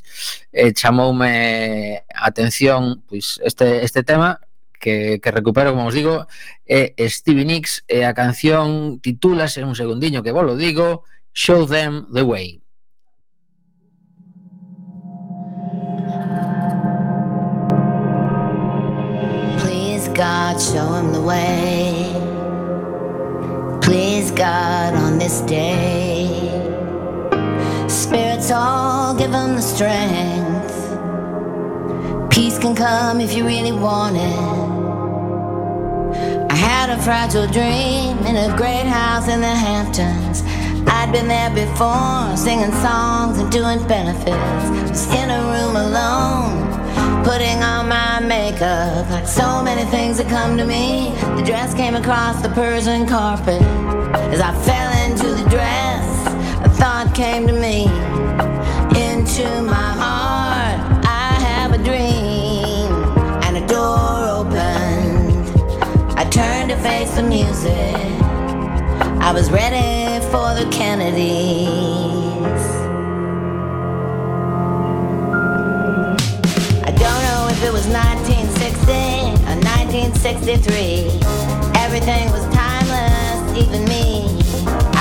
eh, 0.56 0.72
chamoume 0.72 2.04
a 2.08 2.32
atención 2.32 3.04
pois, 3.04 3.40
este, 3.44 3.84
este 3.84 4.02
tema, 4.04 4.40
que, 4.80 5.20
que 5.20 5.32
recupero, 5.32 5.74
como 5.74 5.88
os 5.88 5.94
digo, 5.94 6.28
é 6.66 6.94
Stevie 7.10 7.44
Nicks 7.44 7.84
e 7.90 8.06
a 8.06 8.14
canción 8.14 9.00
titúlase 9.02 9.66
un 9.66 9.76
segundiño 9.76 10.24
que 10.24 10.32
vos 10.32 10.46
lo 10.46 10.56
digo, 10.56 11.04
Show 11.34 11.66
Them 11.68 12.08
the 12.14 12.24
Way. 12.24 12.62
Please 19.60 20.08
God, 20.14 20.62
show 20.62 20.96
him 20.96 21.12
the 21.12 21.22
way. 21.22 21.85
Please, 23.86 24.32
God, 24.32 24.96
on 24.96 25.20
this 25.20 25.42
day. 25.42 26.50
Spirits 27.88 28.50
all 28.50 29.14
give 29.16 29.32
him 29.32 29.56
the 29.56 29.62
strength. 29.62 30.74
Peace 32.32 32.58
can 32.58 32.76
come 32.76 33.22
if 33.22 33.36
you 33.36 33.46
really 33.46 33.72
want 33.72 34.18
it. 34.18 34.40
I 36.52 36.56
had 36.56 36.90
a 36.90 36.98
fragile 37.04 37.46
dream 37.46 38.18
in 38.26 38.36
a 38.36 38.58
great 38.58 38.88
house 38.88 39.28
in 39.28 39.40
the 39.42 39.56
Hamptons. 39.66 40.42
I'd 40.88 41.12
been 41.12 41.28
there 41.28 41.52
before, 41.52 42.36
singing 42.36 42.74
songs 42.82 43.38
and 43.38 43.52
doing 43.52 43.88
benefits. 43.88 44.90
Was 44.90 45.14
in 45.14 45.30
a 45.30 45.42
room 45.54 45.76
alone, 45.76 46.72
putting 47.26 47.64
on 47.64 47.90
my 47.90 48.20
makeup. 48.20 49.10
Like 49.10 49.28
so 49.28 49.64
many 49.64 49.84
things 49.90 50.18
that 50.20 50.30
come 50.30 50.58
to 50.58 50.66
me, 50.66 51.10
the 51.36 51.42
dress 51.44 51.74
came 51.74 51.96
across 51.96 52.40
the 52.44 52.50
Persian 52.50 53.08
carpet. 53.08 53.64
As 54.34 54.40
I 54.40 54.54
fell 54.70 54.92
into 55.06 55.30
the 55.34 55.50
dress, 55.50 56.06
a 56.64 56.70
thought 56.70 57.12
came 57.16 57.48
to 57.48 57.54
me. 57.54 57.86
Into 59.06 59.48
my 59.64 59.90
heart, 60.04 60.78
I 61.04 61.34
have 61.50 61.74
a 61.74 61.80
dream, 61.90 62.92
and 63.46 63.58
a 63.58 63.66
door 63.66 64.06
opened. 64.40 65.50
I 66.20 66.26
turned 66.30 66.70
to 66.70 66.78
face 66.78 67.16
the 67.16 67.24
music. 67.24 67.96
I 69.28 69.32
was 69.34 69.50
ready 69.50 70.24
for 70.28 70.54
the 70.54 70.70
Kennedys. 70.72 72.15
If 77.56 77.64
it 77.64 77.72
was 77.72 77.88
1960 77.88 78.92
or 79.48 79.56
1963. 79.64 81.08
Everything 81.80 82.28
was 82.36 82.44
timeless, 82.52 83.40
even 83.56 83.86
me. 83.88 84.28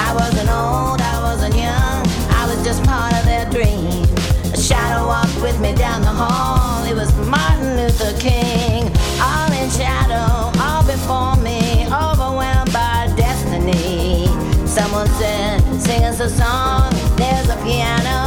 I 0.06 0.14
wasn't 0.14 0.48
old, 0.50 1.00
I 1.02 1.16
wasn't 1.26 1.56
young, 1.56 2.00
I 2.30 2.46
was 2.46 2.62
just 2.62 2.84
part 2.84 3.12
of 3.18 3.24
their 3.24 3.46
dream. 3.50 4.06
A 4.54 4.56
shadow 4.56 5.06
walked 5.06 5.40
with 5.42 5.58
me 5.60 5.74
down 5.74 6.02
the 6.02 6.14
hall. 6.22 6.84
It 6.84 6.94
was 6.94 7.10
Martin 7.26 7.76
Luther 7.76 8.14
King, 8.20 8.86
all 9.18 9.50
in 9.50 9.68
shadow, 9.70 10.54
all 10.62 10.84
before 10.86 11.34
me, 11.42 11.86
overwhelmed 11.90 12.72
by 12.72 13.10
destiny. 13.16 14.28
Someone 14.66 15.08
said, 15.18 15.58
Sing 15.80 16.04
us 16.04 16.20
a 16.20 16.30
song. 16.30 16.92
There's 17.16 17.48
a 17.48 17.58
piano, 17.66 18.23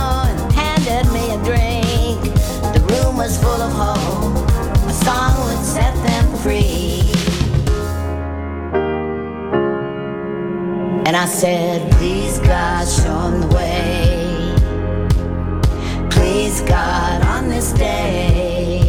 said, 11.28 11.92
Please, 11.94 12.40
God, 12.40 12.88
show 12.88 13.20
'em 13.28 13.42
the 13.42 13.48
way. 13.48 14.56
Please, 16.10 16.62
God, 16.62 17.22
on 17.26 17.50
this 17.50 17.74
day. 17.74 18.82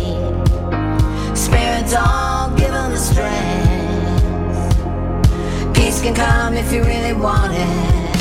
Spirits 1.35 1.95
all 1.95 2.51
give 2.51 2.73
'em 2.73 2.93
the 2.93 3.03
strength. 3.11 4.77
Peace 5.75 6.01
can 6.01 6.15
come 6.15 6.55
if 6.55 6.73
you 6.73 6.83
really 6.85 7.13
want 7.13 7.53
it. 7.53 8.17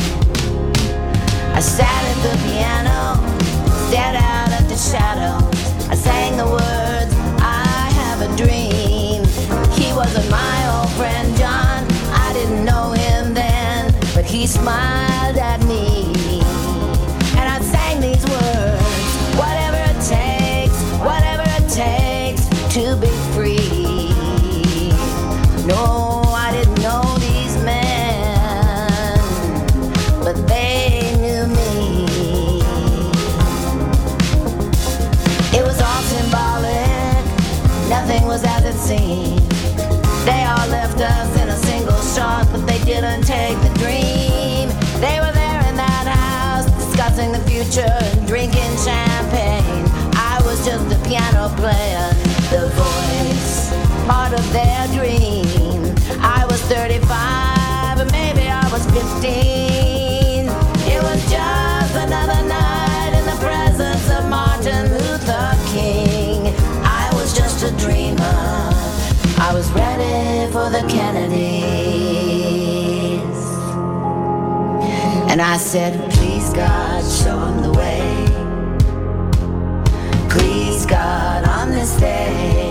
I 1.54 1.60
sat 1.60 2.04
at 2.12 2.20
the 2.26 2.36
piano, 2.46 3.00
stared 3.88 4.16
out 4.16 4.50
at 4.60 4.68
the 4.68 4.80
shadows. 4.92 5.60
I 5.94 5.96
sang 5.96 6.38
the 6.38 6.50
words, 6.60 7.14
I 7.40 7.92
have 8.00 8.20
a 8.28 8.30
dream. 8.36 9.20
He 9.80 9.94
wasn't 9.94 10.30
my 10.32 10.57
smile. 14.48 15.07
Piano 51.70 52.28
the 52.50 52.70
voice, 52.76 53.72
part 54.08 54.32
of 54.32 54.54
their 54.54 54.88
dream. 54.96 55.94
I 56.22 56.46
was 56.50 56.62
35, 56.62 58.00
and 58.00 58.12
maybe 58.12 58.48
I 58.48 58.68
was 58.72 58.86
15. 58.86 60.48
It 60.88 61.02
was 61.04 61.22
just 61.30 61.96
another 61.96 62.42
night 62.48 63.12
in 63.20 63.26
the 63.26 63.38
presence 63.44 64.10
of 64.12 64.30
Martin 64.30 64.92
Luther 64.94 65.52
King. 65.74 66.56
I 66.86 67.10
was 67.16 67.36
just 67.36 67.64
a 67.64 67.72
dreamer. 67.84 68.24
I 69.40 69.52
was 69.54 69.70
ready 69.72 70.50
for 70.54 70.70
the 70.70 70.88
Kennedys. 70.88 71.38
And 75.30 75.42
I 75.42 75.58
said, 75.58 76.12
please 76.14 76.54
God, 76.54 77.04
show 77.04 77.38
'em 77.42 77.62
the 77.62 77.74
way. 77.74 78.28
Please 80.30 80.86
God, 80.86 81.37
stay. 81.88 82.67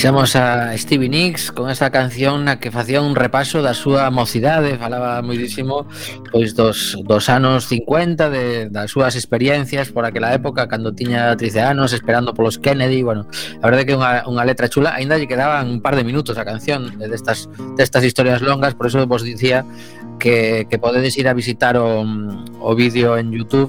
Deixamos 0.00 0.34
a 0.34 0.74
Stevie 0.78 1.10
Nicks 1.10 1.52
con 1.52 1.68
esta 1.68 1.92
canción 1.92 2.48
na 2.48 2.56
que 2.56 2.72
facía 2.72 3.04
un 3.04 3.12
repaso 3.12 3.60
da 3.60 3.76
súa 3.76 4.08
mocidade, 4.08 4.80
falaba 4.80 5.20
moitísimo 5.20 5.84
pois 6.32 6.56
dos, 6.56 6.96
dos 7.04 7.28
anos 7.28 7.68
50 7.68 8.32
de, 8.32 8.72
das 8.72 8.96
súas 8.96 9.12
experiencias 9.12 9.92
por 9.92 10.08
aquela 10.08 10.32
época 10.32 10.72
cando 10.72 10.96
tiña 10.96 11.36
13 11.36 11.76
anos 11.76 11.92
esperando 11.92 12.32
polos 12.32 12.56
Kennedy, 12.56 13.04
bueno, 13.04 13.28
a 13.60 13.64
verdade 13.68 13.84
que 13.84 13.92
unha, 13.92 14.24
unha 14.24 14.48
letra 14.48 14.72
chula, 14.72 14.96
aínda 14.96 15.20
lle 15.20 15.28
quedaban 15.28 15.68
un 15.68 15.84
par 15.84 16.00
de 16.00 16.04
minutos 16.08 16.40
a 16.40 16.48
canción 16.48 16.96
eh, 16.96 17.04
destas 17.04 17.52
destas 17.76 18.00
historias 18.00 18.40
longas, 18.40 18.72
por 18.72 18.88
eso 18.88 19.04
vos 19.04 19.20
dicía 19.20 19.68
que, 20.16 20.64
que 20.72 20.80
podedes 20.80 21.20
ir 21.20 21.28
a 21.28 21.36
visitar 21.36 21.76
o, 21.76 22.08
o 22.56 22.70
vídeo 22.72 23.20
en 23.20 23.36
Youtube 23.36 23.68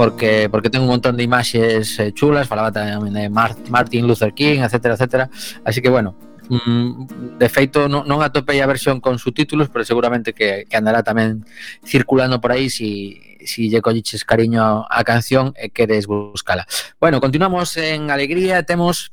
porque 0.00 0.48
porque 0.48 0.70
ten 0.70 0.80
un 0.80 0.88
montón 0.88 1.14
de 1.14 1.24
imaxes 1.28 2.00
eh, 2.00 2.10
chulas, 2.16 2.48
falaba 2.48 2.72
tamén 2.72 3.12
de 3.12 3.28
Martin 3.28 4.08
Luther 4.08 4.32
King, 4.32 4.64
etcétera, 4.64 4.96
etcétera. 4.96 5.28
Así 5.60 5.84
que 5.84 5.92
bueno, 5.92 6.16
mm, 6.48 7.36
de 7.36 7.48
feito 7.52 7.84
non, 7.84 8.08
non 8.08 8.24
atopei 8.24 8.64
a 8.64 8.70
versión 8.70 8.96
con 9.04 9.20
subtítulos, 9.20 9.68
pero 9.68 9.84
seguramente 9.84 10.32
que, 10.32 10.64
que 10.64 10.76
andará 10.80 11.04
tamén 11.04 11.44
circulando 11.84 12.40
por 12.40 12.48
aí 12.48 12.72
si 12.72 13.20
si 13.44 13.68
lle 13.68 13.84
colliches 13.84 14.24
cariño 14.24 14.88
a 14.88 15.04
canción 15.04 15.52
e 15.52 15.68
queres 15.68 16.08
buscala. 16.08 16.64
Bueno, 16.96 17.20
continuamos 17.20 17.76
en 17.76 18.08
alegría, 18.08 18.64
temos 18.64 19.12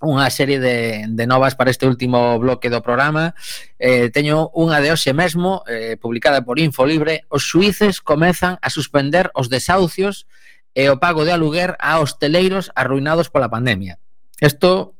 unha 0.00 0.32
serie 0.32 0.56
de, 0.56 1.04
de 1.04 1.24
novas 1.28 1.52
para 1.52 1.68
este 1.68 1.84
último 1.84 2.40
bloque 2.40 2.72
do 2.72 2.80
programa. 2.80 3.36
Eh, 3.76 4.08
teño 4.08 4.48
unha 4.56 4.80
de 4.80 4.96
hoxe 4.96 5.12
mesmo, 5.12 5.60
eh, 5.68 6.00
publicada 6.00 6.40
por 6.40 6.56
Infolibre. 6.56 7.28
Os 7.28 7.44
suíces 7.44 8.00
comezan 8.00 8.56
a 8.64 8.68
suspender 8.72 9.28
os 9.36 9.52
desahucios 9.52 10.24
e 10.72 10.88
o 10.88 10.96
pago 10.96 11.28
de 11.28 11.36
aluguer 11.36 11.76
a 11.76 12.00
hosteleiros 12.00 12.72
arruinados 12.72 13.28
pola 13.28 13.52
pandemia. 13.52 14.00
Isto 14.40 14.96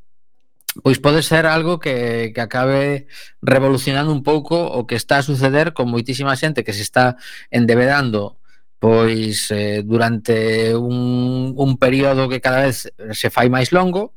pois 0.84 1.02
pode 1.02 1.24
ser 1.26 1.46
algo 1.48 1.80
que, 1.80 2.30
que 2.30 2.40
acabe 2.40 3.08
revolucionando 3.42 4.12
un 4.12 4.22
pouco 4.22 4.54
o 4.54 4.86
que 4.86 4.94
está 4.94 5.18
a 5.18 5.26
suceder 5.26 5.72
con 5.72 5.90
moitísima 5.90 6.38
xente 6.38 6.62
que 6.62 6.76
se 6.76 6.86
está 6.86 7.18
endevedando 7.50 8.38
pois 8.78 9.50
eh, 9.50 9.82
durante 9.82 10.72
un, 10.78 11.52
un 11.58 11.70
período 11.76 12.30
que 12.30 12.40
cada 12.40 12.64
vez 12.70 12.86
se 13.12 13.28
fai 13.34 13.50
máis 13.50 13.74
longo 13.74 14.14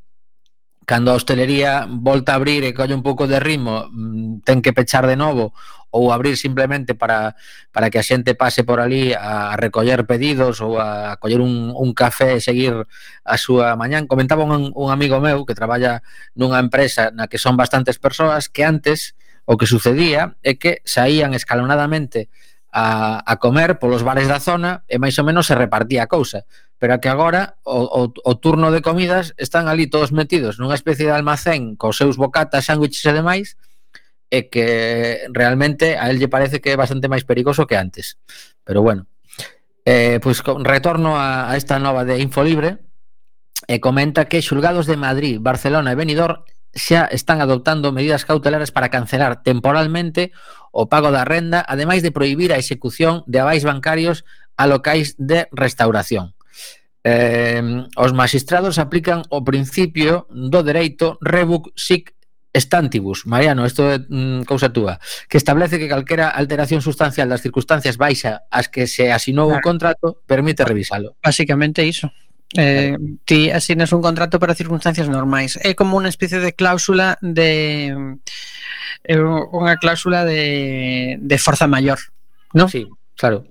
cando 0.85 1.11
a 1.11 1.17
hostelería 1.17 1.87
volta 1.89 2.33
a 2.33 2.39
abrir 2.39 2.63
e 2.63 2.75
colle 2.75 2.95
un 2.95 3.03
pouco 3.03 3.27
de 3.27 3.39
ritmo, 3.39 3.87
mm, 3.91 4.43
ten 4.47 4.61
que 4.61 4.75
pechar 4.75 5.07
de 5.07 5.15
novo 5.15 5.53
ou 5.93 6.09
abrir 6.09 6.35
simplemente 6.41 6.97
para, 6.97 7.37
para 7.69 7.93
que 7.93 8.01
a 8.01 8.05
xente 8.05 8.33
pase 8.33 8.65
por 8.65 8.81
ali 8.81 9.13
a 9.13 9.53
recoller 9.55 10.09
pedidos 10.09 10.57
ou 10.57 10.81
a 10.81 11.21
coller 11.21 11.37
un, 11.37 11.69
un 11.69 11.93
café 11.93 12.33
e 12.33 12.41
seguir 12.41 12.89
a 13.21 13.35
súa 13.37 13.77
mañán. 13.77 14.09
Comentaba 14.09 14.41
un, 14.41 14.73
un 14.73 14.89
amigo 14.89 15.21
meu 15.21 15.45
que 15.45 15.53
traballa 15.53 16.01
nunha 16.33 16.57
empresa 16.57 17.13
na 17.13 17.29
que 17.29 17.37
son 17.37 17.53
bastantes 17.53 18.01
persoas 18.01 18.49
que 18.49 18.65
antes 18.65 19.13
o 19.45 19.53
que 19.53 19.69
sucedía 19.69 20.33
é 20.41 20.57
que 20.57 20.81
saían 20.81 21.37
escalonadamente 21.37 22.33
a, 22.73 23.21
a 23.21 23.37
comer 23.37 23.77
polos 23.77 24.01
bares 24.01 24.25
da 24.25 24.41
zona 24.41 24.81
e 24.89 24.97
máis 24.97 25.13
ou 25.21 25.25
menos 25.29 25.45
se 25.45 25.53
repartía 25.53 26.09
a 26.09 26.11
cousa 26.11 26.49
pero 26.79 26.99
que 26.99 27.09
agora 27.09 27.55
o, 27.63 27.83
o, 27.83 28.01
o 28.11 28.33
turno 28.37 28.71
de 28.71 28.81
comidas 28.81 29.33
están 29.37 29.67
ali 29.67 29.87
todos 29.87 30.11
metidos 30.11 30.59
nunha 30.59 30.77
especie 30.77 31.07
de 31.07 31.15
almacén 31.15 31.75
cos 31.77 31.97
seus 31.97 32.17
bocatas, 32.17 32.67
sándwiches 32.67 33.05
e 33.05 33.13
demais 33.13 33.47
e 34.33 34.49
que 34.49 35.29
realmente 35.29 35.95
a 35.95 36.09
él 36.09 36.17
lle 36.17 36.31
parece 36.31 36.59
que 36.59 36.73
é 36.73 36.77
bastante 36.79 37.11
máis 37.11 37.23
perigoso 37.23 37.69
que 37.69 37.77
antes 37.77 38.17
pero 38.65 38.81
bueno 38.81 39.05
eh, 39.85 40.19
pois 40.23 40.41
con, 40.41 40.63
retorno 40.63 41.19
a, 41.19 41.51
a 41.51 41.57
esta 41.59 41.79
nova 41.79 42.03
de 42.03 42.19
Infolibre 42.19 42.83
e 43.67 43.79
comenta 43.79 44.27
que 44.27 44.43
xulgados 44.43 44.87
de 44.87 44.99
Madrid, 44.99 45.39
Barcelona 45.39 45.95
e 45.95 45.99
Benidorm 45.99 46.43
xa 46.73 47.05
están 47.13 47.39
adoptando 47.39 47.93
medidas 47.93 48.25
cautelares 48.25 48.73
para 48.73 48.89
cancelar 48.89 49.45
temporalmente 49.45 50.33
o 50.73 50.89
pago 50.89 51.13
da 51.13 51.21
renda, 51.21 51.61
ademais 51.61 52.01
de 52.01 52.09
prohibir 52.09 52.49
a 52.51 52.57
execución 52.57 53.21
de 53.29 53.39
avais 53.39 53.61
bancarios 53.61 54.25
a 54.57 54.65
locais 54.65 55.13
de 55.21 55.45
restauración. 55.53 56.33
Eh, 57.03 57.59
os 57.99 58.11
magistrados 58.15 58.79
aplican 58.79 59.27
o 59.27 59.43
principio 59.43 60.23
do 60.31 60.63
dereito 60.63 61.19
rebuc 61.19 61.75
sic 61.75 62.15
estantibus. 62.53 63.25
Mariano, 63.25 63.65
isto 63.65 63.83
é 63.89 63.99
mm, 63.99 64.45
cousa 64.45 64.69
túa, 64.69 65.01
que 65.27 65.37
establece 65.37 65.81
que 65.81 65.89
calquera 65.89 66.29
alteración 66.29 66.79
sustancial 66.79 67.27
das 67.27 67.41
circunstancias 67.41 67.97
baixa 67.97 68.45
as 68.53 68.69
que 68.69 68.85
se 68.87 69.11
asinou 69.11 69.49
claro. 69.49 69.59
o 69.59 69.65
contrato 69.65 70.07
permite 70.23 70.63
revisalo. 70.63 71.17
Básicamente 71.19 71.83
iso. 71.83 72.13
Eh, 72.55 72.95
ti 73.25 73.49
asinas 73.49 73.91
un 73.91 74.05
contrato 74.05 74.37
para 74.37 74.53
circunstancias 74.53 75.09
normais. 75.09 75.57
É 75.65 75.73
como 75.73 75.97
unha 75.97 76.13
especie 76.13 76.37
de 76.37 76.53
cláusula 76.53 77.17
de 77.19 77.97
é 79.03 79.17
unha 79.19 79.75
cláusula 79.81 80.23
de, 80.23 81.17
de 81.19 81.37
forza 81.41 81.65
maior, 81.65 81.97
non? 82.53 82.69
Sí, 82.69 82.85
claro. 83.17 83.43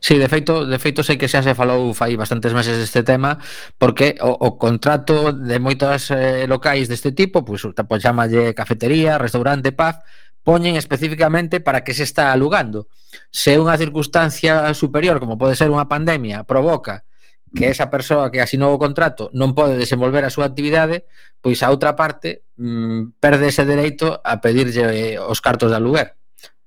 Sí, 0.00 0.18
de 0.18 0.28
feito, 0.28 0.66
de 0.66 0.78
feito 0.78 1.02
sei 1.02 1.16
que 1.16 1.30
xa 1.30 1.42
se 1.42 1.54
falou 1.54 1.94
fai 1.94 2.16
bastantes 2.16 2.50
meses 2.56 2.78
deste 2.78 3.02
tema 3.02 3.38
porque 3.78 4.16
o, 4.20 4.32
o 4.32 4.58
contrato 4.58 5.32
de 5.32 5.56
moitas 5.62 6.10
eh, 6.10 6.46
locais 6.46 6.88
deste 6.88 7.12
tipo, 7.12 7.44
pois 7.44 7.62
pues, 7.62 7.74
pois, 7.86 8.02
chamalle 8.02 8.54
cafetería, 8.54 9.18
restaurante, 9.18 9.72
paz, 9.72 10.00
poñen 10.42 10.74
especificamente 10.76 11.60
para 11.60 11.84
que 11.84 11.94
se 11.94 12.02
está 12.02 12.32
alugando. 12.32 12.90
Se 13.30 13.58
unha 13.58 13.78
circunstancia 13.78 14.74
superior, 14.74 15.22
como 15.22 15.38
pode 15.38 15.54
ser 15.54 15.70
unha 15.70 15.86
pandemia, 15.86 16.42
provoca 16.42 17.06
que 17.52 17.68
esa 17.68 17.92
persoa 17.92 18.32
que 18.32 18.40
asinou 18.40 18.72
o 18.72 18.80
contrato 18.80 19.28
non 19.36 19.52
pode 19.52 19.76
desenvolver 19.76 20.24
a 20.24 20.32
súa 20.32 20.48
actividade, 20.48 21.04
pois 21.44 21.60
a 21.60 21.68
outra 21.68 21.92
parte 21.94 22.48
mmm, 22.56 23.20
perde 23.20 23.52
ese 23.52 23.68
dereito 23.68 24.18
a 24.24 24.40
pedirlle 24.40 24.84
eh, 24.88 25.20
os 25.20 25.44
cartos 25.44 25.68
de 25.68 25.76
aluguer. 25.76 26.16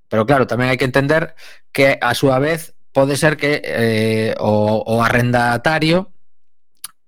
Pero 0.08 0.30
claro, 0.30 0.46
tamén 0.46 0.70
hai 0.70 0.78
que 0.78 0.86
entender 0.86 1.34
que 1.74 1.98
a 1.98 2.14
súa 2.14 2.38
vez 2.38 2.75
pode 2.96 3.20
ser 3.20 3.36
que 3.36 3.60
eh, 3.60 4.32
o, 4.40 4.80
o 4.88 5.04
arrendatario 5.04 6.16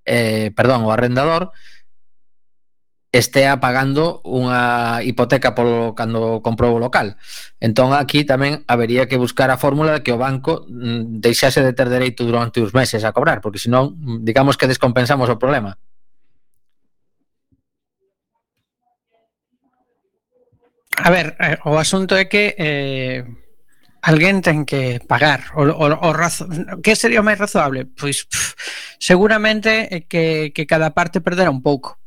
eh, 0.08 0.52
perdón, 0.56 0.84
o 0.84 0.92
arrendador 0.92 1.52
estea 3.12 3.60
pagando 3.64 4.20
unha 4.28 5.00
hipoteca 5.04 5.56
polo 5.56 5.96
cando 5.96 6.44
comprou 6.44 6.76
o 6.76 6.82
local. 6.84 7.16
Entón 7.64 7.96
aquí 7.96 8.28
tamén 8.28 8.68
habería 8.68 9.08
que 9.08 9.16
buscar 9.16 9.48
a 9.48 9.60
fórmula 9.60 10.00
de 10.00 10.04
que 10.04 10.12
o 10.12 10.20
banco 10.20 10.68
mm, 10.68 11.24
deixase 11.24 11.64
de 11.64 11.72
ter 11.72 11.88
dereito 11.88 12.28
durante 12.28 12.60
uns 12.60 12.76
meses 12.76 13.04
a 13.08 13.16
cobrar, 13.16 13.40
porque 13.40 13.64
senón 13.64 13.96
mm, 13.96 14.28
digamos 14.28 14.60
que 14.60 14.68
descompensamos 14.68 15.28
o 15.32 15.40
problema. 15.40 15.80
A 20.98 21.10
ver, 21.14 21.38
eh, 21.40 21.58
o 21.64 21.78
asunto 21.78 22.18
é 22.18 22.26
que 22.26 22.56
eh, 22.58 23.24
alguén 24.08 24.39
ten 24.39 24.64
que 24.64 25.03
pagar 25.03 25.51
o, 25.60 25.68
o, 25.68 25.86
o 25.91 26.10
razo... 26.16 26.47
que 26.80 26.95
sería 26.95 27.20
o 27.20 27.28
máis 27.28 27.36
razoable? 27.36 27.84
Pois 27.84 28.24
pff, 28.24 28.55
seguramente 28.95 29.91
é 29.91 30.08
que, 30.08 30.55
que 30.55 30.64
cada 30.64 30.95
parte 30.95 31.20
perdera 31.20 31.51
un 31.51 31.60
pouco 31.60 31.99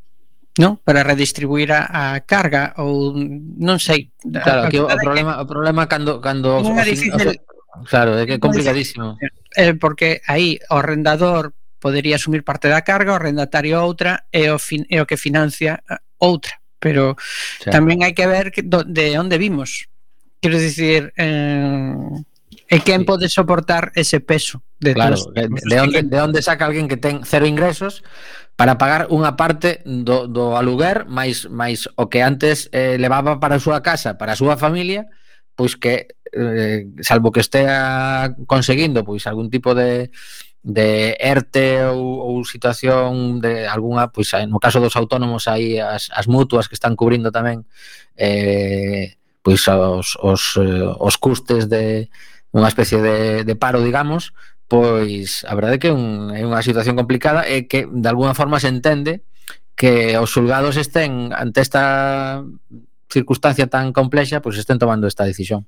non? 0.59 0.81
Para 0.83 1.07
redistribuir 1.07 1.71
a, 1.71 2.17
a 2.17 2.21
carga 2.27 2.75
ou 2.81 3.15
non 3.15 3.79
sei. 3.79 4.11
Claro, 4.21 4.69
que 4.69 4.81
o, 4.83 4.89
o 4.89 4.99
problema 4.99 5.39
que... 5.39 5.43
o 5.45 5.47
problema 5.47 5.83
cando 5.87 6.19
cando 6.19 6.59
é 6.61 6.85
difícil, 6.85 7.17
o, 7.17 7.87
claro, 7.87 8.19
é 8.19 8.27
que 8.27 8.37
é 8.37 8.43
complicadísimo. 8.43 9.15
Eh, 9.57 9.75
porque 9.79 10.21
aí 10.27 10.59
o 10.69 10.83
arrendador 10.83 11.55
podería 11.81 12.17
asumir 12.17 12.45
parte 12.45 12.69
da 12.69 12.83
carga, 12.83 13.15
o 13.15 13.19
arrendatario 13.19 13.81
outra 13.81 14.27
e 14.31 14.51
o 14.51 14.59
fin, 14.59 14.85
e 14.91 15.01
o 15.01 15.07
que 15.07 15.17
financia 15.17 15.81
outra, 16.19 16.61
pero 16.77 17.17
sí. 17.63 17.71
tamén 17.71 18.05
hai 18.05 18.13
que 18.13 18.29
ver 18.29 18.53
que, 18.53 18.61
do, 18.61 18.85
de 18.85 19.17
onde 19.17 19.41
vimos, 19.41 19.89
Quero 20.41 20.57
dicir, 20.57 21.13
eh, 21.17 22.25
e 22.71 22.79
quen 22.87 23.03
pode 23.03 23.27
soportar 23.27 23.91
ese 23.99 24.23
peso 24.23 24.63
de 24.79 24.95
Claro, 24.95 25.19
de, 25.35 25.51
de, 25.51 25.77
onde, 25.81 26.03
de 26.07 26.19
onde 26.23 26.41
saca 26.41 26.65
alguén 26.65 26.87
que 26.87 26.97
ten 26.97 27.27
cero 27.27 27.45
ingresos 27.45 28.07
para 28.55 28.79
pagar 28.79 29.11
unha 29.11 29.35
parte 29.35 29.83
do, 29.83 30.31
do 30.31 30.55
aluguer 30.55 31.05
máis 31.11 31.51
máis 31.51 31.91
o 31.99 32.07
que 32.07 32.23
antes 32.23 32.71
eh, 32.71 32.95
levaba 32.95 33.43
para 33.43 33.59
a 33.59 33.63
súa 33.63 33.83
casa, 33.83 34.17
para 34.17 34.33
a 34.33 34.41
súa 34.41 34.55
familia, 34.55 35.11
pois 35.59 35.75
que 35.75 36.15
eh, 36.31 36.87
salvo 37.03 37.35
que 37.35 37.43
estea 37.43 38.31
conseguindo 38.47 39.03
pois 39.03 39.27
algún 39.27 39.51
tipo 39.51 39.75
de 39.75 40.15
de 40.63 41.17
ERTE 41.17 41.89
ou, 41.89 42.21
ou 42.21 42.45
situación 42.45 43.41
de 43.41 43.65
algunha, 43.65 44.15
pois 44.15 44.31
eh, 44.37 44.47
no 44.47 44.63
caso 44.63 44.79
dos 44.79 44.95
autónomos 44.95 45.49
aí 45.51 45.81
as, 45.83 46.13
as 46.15 46.31
mutuas 46.31 46.69
que 46.69 46.77
están 46.79 46.95
cubrindo 46.95 47.35
tamén 47.35 47.65
eh, 48.15 49.20
pois 49.43 49.67
os, 49.69 50.17
os, 50.21 50.43
eh, 50.59 50.95
os 51.01 51.17
custes 51.17 51.69
de 51.69 52.09
unha 52.53 52.69
especie 52.69 52.99
de, 52.99 53.47
de 53.47 53.55
paro, 53.55 53.81
digamos, 53.81 54.35
pois 54.71 55.43
a 55.47 55.55
verdade 55.55 55.79
é 55.79 55.83
que 55.83 55.91
un, 55.91 56.31
é 56.35 56.43
unha 56.47 56.63
situación 56.63 56.95
complicada 56.99 57.47
e 57.47 57.67
que 57.67 57.87
de 57.87 58.09
alguna 58.11 58.35
forma 58.39 58.63
se 58.63 58.71
entende 58.71 59.27
que 59.75 60.15
os 60.21 60.31
xulgados 60.31 60.77
estén 60.77 61.33
ante 61.33 61.65
esta 61.65 62.45
circunstancia 63.11 63.67
tan 63.67 63.91
complexa, 63.97 64.45
pois 64.45 64.61
estén 64.61 64.79
tomando 64.79 65.09
esta 65.09 65.27
decisión. 65.27 65.67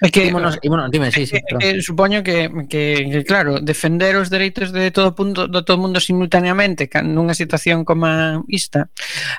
É 0.00 0.10
que, 0.10 0.26
ímonos, 0.26 0.58
ímonos, 0.62 0.90
dime, 0.90 1.12
sí, 1.12 1.26
sí, 1.26 1.38
pero... 1.46 1.60
eh, 1.60 1.78
supoño 1.82 2.24
que, 2.24 2.50
que, 2.66 3.06
que, 3.12 3.24
claro, 3.24 3.60
defender 3.60 4.16
os 4.16 4.30
dereitos 4.30 4.72
de 4.72 4.90
todo 4.90 5.14
punto 5.14 5.46
de 5.46 5.62
todo 5.62 5.78
mundo 5.78 6.00
simultaneamente 6.00 6.90
nunha 7.04 7.36
situación 7.36 7.84
como 7.84 8.08
esta, 8.48 8.90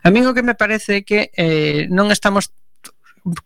a 0.04 0.08
mí 0.08 0.24
o 0.24 0.32
que 0.32 0.46
me 0.46 0.56
parece 0.56 1.02
é 1.02 1.06
que 1.08 1.34
eh, 1.36 1.90
non 1.92 2.14
estamos 2.16 2.54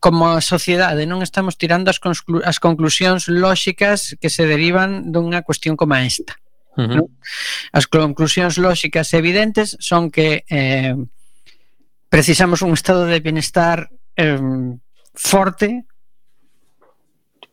como 0.01 0.41
sociedade 0.41 1.05
non 1.05 1.21
estamos 1.21 1.57
tirando 1.57 1.89
as, 1.89 2.01
conclu 2.01 2.41
as 2.41 2.57
conclusións 2.57 3.29
lóxicas 3.29 4.17
que 4.17 4.29
se 4.29 4.45
derivan 4.45 5.13
dunha 5.13 5.45
cuestión 5.45 5.77
como 5.77 5.97
esta. 5.97 6.37
Uh 6.77 7.01
-huh. 7.01 7.05
As 7.73 7.89
conclusións 7.89 8.61
lóxicas 8.61 9.09
evidentes 9.17 9.73
son 9.81 10.13
que 10.13 10.45
eh, 10.49 10.93
precisamos 12.09 12.61
un 12.61 12.73
estado 12.77 13.09
de 13.09 13.19
bienestar 13.21 13.89
eh, 14.17 14.37
forte 15.17 15.85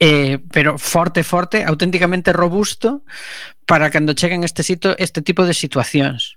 eh, 0.05 0.37
pero 0.53 0.77
forte, 0.77 1.25
forte, 1.25 1.65
auténticamente 1.65 2.37
robusto 2.37 3.09
para 3.65 3.89
cando 3.89 4.13
cheguen 4.13 4.45
este 4.45 4.61
sito 4.61 4.93
este 5.01 5.25
tipo 5.25 5.49
de 5.49 5.57
situacións. 5.57 6.37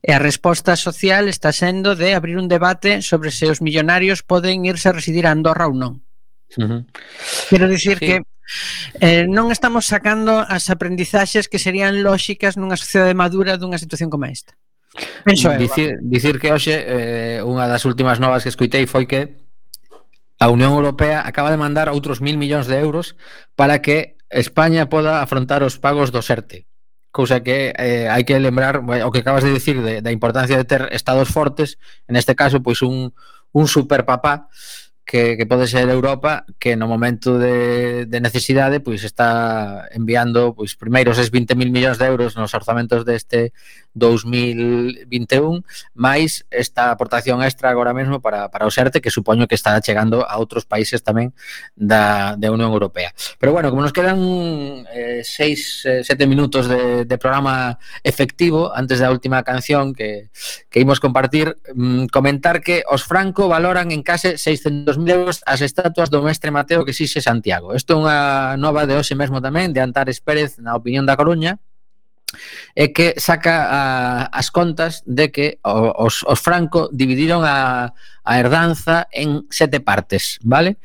E 0.00 0.14
a 0.14 0.22
resposta 0.22 0.78
social 0.78 1.28
está 1.28 1.52
sendo 1.52 1.98
de 1.98 2.16
abrir 2.16 2.40
un 2.40 2.48
debate 2.48 3.04
sobre 3.04 3.28
se 3.28 3.50
os 3.52 3.60
millonarios 3.60 4.24
poden 4.24 4.64
irse 4.64 4.88
a 4.88 4.96
residir 4.96 5.28
a 5.28 5.36
Andorra 5.36 5.68
ou 5.68 5.76
non. 5.76 6.00
Uh 6.56 6.64
-huh. 6.64 6.80
Quero 7.52 7.68
dicir 7.68 8.00
sí. 8.00 8.06
que 8.08 8.16
Eh, 9.00 9.24
non 9.24 9.48
estamos 9.48 9.88
sacando 9.88 10.44
as 10.44 10.68
aprendizaxes 10.68 11.48
que 11.48 11.56
serían 11.56 12.04
lóxicas 12.04 12.60
nunha 12.60 12.76
sociedade 12.76 13.16
madura 13.16 13.56
dunha 13.56 13.80
situación 13.80 14.12
como 14.12 14.28
esta. 14.28 14.52
Penso, 15.24 15.50
dicir, 15.56 15.98
dicir 16.04 16.36
que 16.38 16.52
hoxe 16.52 16.76
eh, 16.76 17.40
unha 17.40 17.66
das 17.66 17.88
últimas 17.88 18.20
novas 18.20 18.44
que 18.44 18.52
escuitei 18.52 18.84
foi 18.84 19.08
que 19.08 19.43
a 20.44 20.50
Unión 20.50 20.76
Europea 20.76 21.24
acaba 21.24 21.48
de 21.48 21.56
mandar 21.56 21.88
outros 21.88 22.20
mil 22.20 22.36
millóns 22.36 22.68
de 22.68 22.76
euros 22.76 23.16
para 23.56 23.80
que 23.80 24.20
España 24.28 24.92
poda 24.92 25.24
afrontar 25.24 25.64
os 25.64 25.80
pagos 25.80 26.12
do 26.12 26.20
SERTE. 26.20 26.68
Cousa 27.08 27.40
que 27.40 27.72
eh, 27.72 28.12
hai 28.12 28.28
que 28.28 28.36
lembrar 28.36 28.84
o 28.84 29.08
que 29.08 29.24
acabas 29.24 29.40
de 29.40 29.56
dicir 29.56 29.80
de, 29.80 30.04
da 30.04 30.12
importancia 30.12 30.60
de 30.60 30.68
ter 30.68 30.92
estados 30.92 31.32
fortes, 31.32 31.80
en 32.12 32.20
este 32.20 32.36
caso 32.36 32.60
pois 32.60 32.84
un, 32.84 33.16
un 33.56 33.64
superpapá 33.72 34.52
que, 35.08 35.40
que 35.40 35.48
pode 35.48 35.64
ser 35.64 35.88
Europa 35.88 36.44
que 36.60 36.76
no 36.76 36.92
momento 36.92 37.40
de, 37.40 38.04
de 38.04 38.18
necesidade 38.20 38.84
pois 38.84 39.00
está 39.00 39.88
enviando 39.96 40.52
pois 40.52 40.76
primeiro 40.76 41.16
os 41.16 41.20
20.000 41.20 41.56
millóns 41.72 41.96
de 41.96 42.04
euros 42.04 42.36
nos 42.36 42.52
orzamentos 42.52 43.08
deste 43.08 43.56
2021 43.94 45.62
máis 45.94 46.44
esta 46.50 46.90
aportación 46.90 47.40
extra 47.42 47.70
agora 47.70 47.94
mesmo 47.94 48.20
para, 48.20 48.50
para 48.50 48.66
o 48.66 48.70
SERTE 48.70 49.00
que 49.00 49.10
supoño 49.10 49.46
que 49.46 49.54
está 49.54 49.78
chegando 49.80 50.26
a 50.26 50.36
outros 50.36 50.66
países 50.66 51.00
tamén 51.00 51.32
da, 51.78 52.34
da 52.34 52.50
Unión 52.50 52.74
Europea. 52.74 53.14
Pero 53.38 53.54
bueno, 53.54 53.70
como 53.70 53.82
nos 53.82 53.94
quedan 53.94 54.18
6, 55.22 55.86
eh, 55.86 56.02
7 56.02 56.10
eh, 56.10 56.26
minutos 56.26 56.66
de, 56.66 57.04
de 57.06 57.16
programa 57.18 57.78
efectivo 58.02 58.74
antes 58.74 58.98
da 58.98 59.14
última 59.14 59.46
canción 59.46 59.94
que, 59.94 60.30
que 60.68 60.82
imos 60.82 60.98
compartir, 60.98 61.56
mm, 61.74 62.10
comentar 62.10 62.60
que 62.60 62.82
os 62.90 63.06
Franco 63.06 63.46
valoran 63.48 63.94
en 63.94 64.02
case 64.02 64.34
600.000 64.34 64.98
euros 65.10 65.40
as 65.46 65.62
estatuas 65.62 66.10
do 66.10 66.20
mestre 66.20 66.50
Mateo 66.50 66.84
que 66.84 66.92
xixe 66.92 67.22
Santiago. 67.22 67.72
Isto 67.72 67.94
é 67.94 68.00
unha 68.02 68.18
nova 68.58 68.84
de 68.84 68.98
hoxe 68.98 69.14
mesmo 69.14 69.38
tamén 69.38 69.70
de 69.70 69.80
Antares 69.80 70.18
Pérez 70.18 70.58
na 70.58 70.74
opinión 70.74 71.06
da 71.06 71.14
Coruña 71.16 71.62
é 72.74 72.90
que 72.90 73.14
saca 73.16 73.70
a, 73.70 73.82
as 74.32 74.50
contas 74.50 75.02
de 75.06 75.30
que 75.30 75.58
os, 75.62 76.26
os 76.26 76.40
Franco 76.40 76.90
dividiron 76.92 77.46
a, 77.46 77.94
a 78.24 78.32
herdanza 78.38 79.06
en 79.14 79.46
sete 79.50 79.78
partes, 79.78 80.42
vale? 80.42 80.76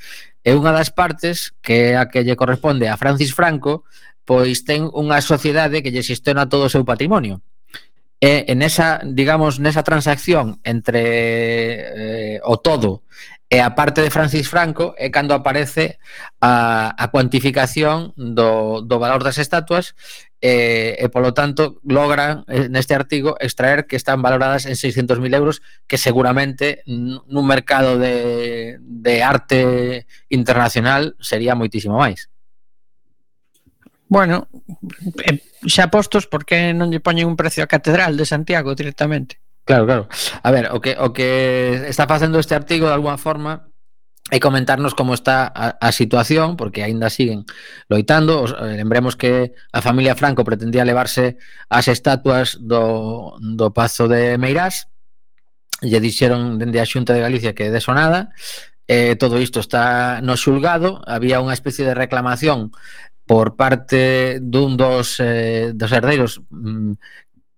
E 0.45 0.55
unha 0.55 0.71
das 0.71 0.93
partes 0.93 1.51
que 1.59 1.99
a 1.99 2.07
que 2.07 2.23
lle 2.23 2.39
corresponde 2.39 2.87
a 2.87 2.95
Francis 2.95 3.35
Franco 3.35 3.83
pois 4.29 4.61
ten 4.61 4.85
unha 4.93 5.25
sociedade 5.25 5.81
que 5.81 5.89
lle 5.89 6.05
xestiona 6.05 6.45
todo 6.45 6.69
o 6.69 6.73
seu 6.73 6.85
patrimonio. 6.85 7.41
E 8.21 8.45
en 8.51 8.61
esa, 8.61 9.01
digamos, 9.01 9.57
nesa 9.57 9.81
transacción 9.81 10.61
entre 10.61 11.01
eh, 11.01 12.37
o 12.45 12.61
todo 12.61 13.01
e 13.49 13.57
a 13.57 13.73
parte 13.73 14.05
de 14.05 14.13
Francis 14.13 14.45
Franco 14.45 14.93
é 15.01 15.09
cando 15.09 15.33
aparece 15.33 15.97
a, 16.37 16.93
a 16.93 17.09
cuantificación 17.09 18.13
do, 18.13 18.85
do 18.85 19.01
valor 19.01 19.25
das 19.25 19.41
estatuas 19.41 19.97
e, 20.41 20.95
e 20.95 21.05
polo 21.11 21.35
tanto 21.35 21.83
logran 21.83 22.47
eh, 22.47 22.71
neste 22.71 22.95
artigo 22.95 23.35
extraer 23.43 23.87
que 23.87 23.99
están 23.99 24.23
valoradas 24.23 24.65
en 24.65 24.79
600.000 24.79 25.19
euros 25.35 25.61
que 25.83 25.99
seguramente 25.99 26.83
nun 26.87 27.43
mercado 27.43 27.99
de, 27.99 28.79
de 28.79 29.15
arte 29.19 30.07
internacional 30.31 31.19
sería 31.19 31.59
moitísimo 31.59 31.99
máis 31.99 32.31
Bueno, 34.09 34.49
eh, 35.21 35.37
xa 35.69 35.93
postos 35.93 36.25
porque 36.25 36.73
non 36.73 36.89
lle 36.89 37.03
poñen 37.03 37.29
un 37.29 37.37
precio 37.37 37.61
a 37.61 37.69
Catedral 37.69 38.15
de 38.15 38.25
Santiago 38.25 38.73
directamente 38.73 39.43
Claro, 39.69 39.85
claro. 39.85 40.07
A 40.41 40.49
ver, 40.49 40.73
o 40.73 40.81
que 40.81 40.97
o 40.97 41.13
que 41.13 41.85
está 41.85 42.09
facendo 42.09 42.41
este 42.41 42.57
artigo 42.57 42.89
de 42.89 42.97
alguma 42.97 43.21
forma 43.21 43.68
e 44.29 44.37
comentarnos 44.37 44.93
como 44.93 45.17
está 45.17 45.49
a, 45.49 45.77
a 45.81 45.89
situación, 45.91 46.55
porque 46.55 46.85
aínda 46.85 47.09
siguen 47.09 47.45
loitando. 47.89 48.45
Os, 48.45 48.53
eh, 48.53 48.77
lembremos 48.77 49.17
que 49.17 49.53
a 49.73 49.81
familia 49.81 50.15
Franco 50.15 50.45
pretendía 50.45 50.85
levarse 50.85 51.41
as 51.69 51.89
estatuas 51.89 52.57
do, 52.61 53.37
do 53.41 53.73
Pazo 53.73 54.07
de 54.07 54.37
Meirás, 54.37 54.89
lle 55.81 55.99
dixeron 55.99 56.61
dende 56.61 56.77
a 56.77 56.85
Xunta 56.85 57.13
de 57.13 57.25
Galicia 57.25 57.55
que 57.57 57.73
deso 57.73 57.93
nada, 57.95 58.31
eh, 58.87 59.15
todo 59.15 59.39
isto 59.39 59.59
está 59.59 60.21
no 60.21 60.37
xulgado, 60.37 61.01
había 61.05 61.41
unha 61.41 61.55
especie 61.55 61.85
de 61.85 61.97
reclamación 61.97 62.73
por 63.29 63.53
parte 63.53 64.41
dun 64.41 64.73
dos, 64.73 65.21
eh, 65.21 65.69
dos 65.77 65.93
herdeiros 65.93 66.41
mm, 66.49 66.97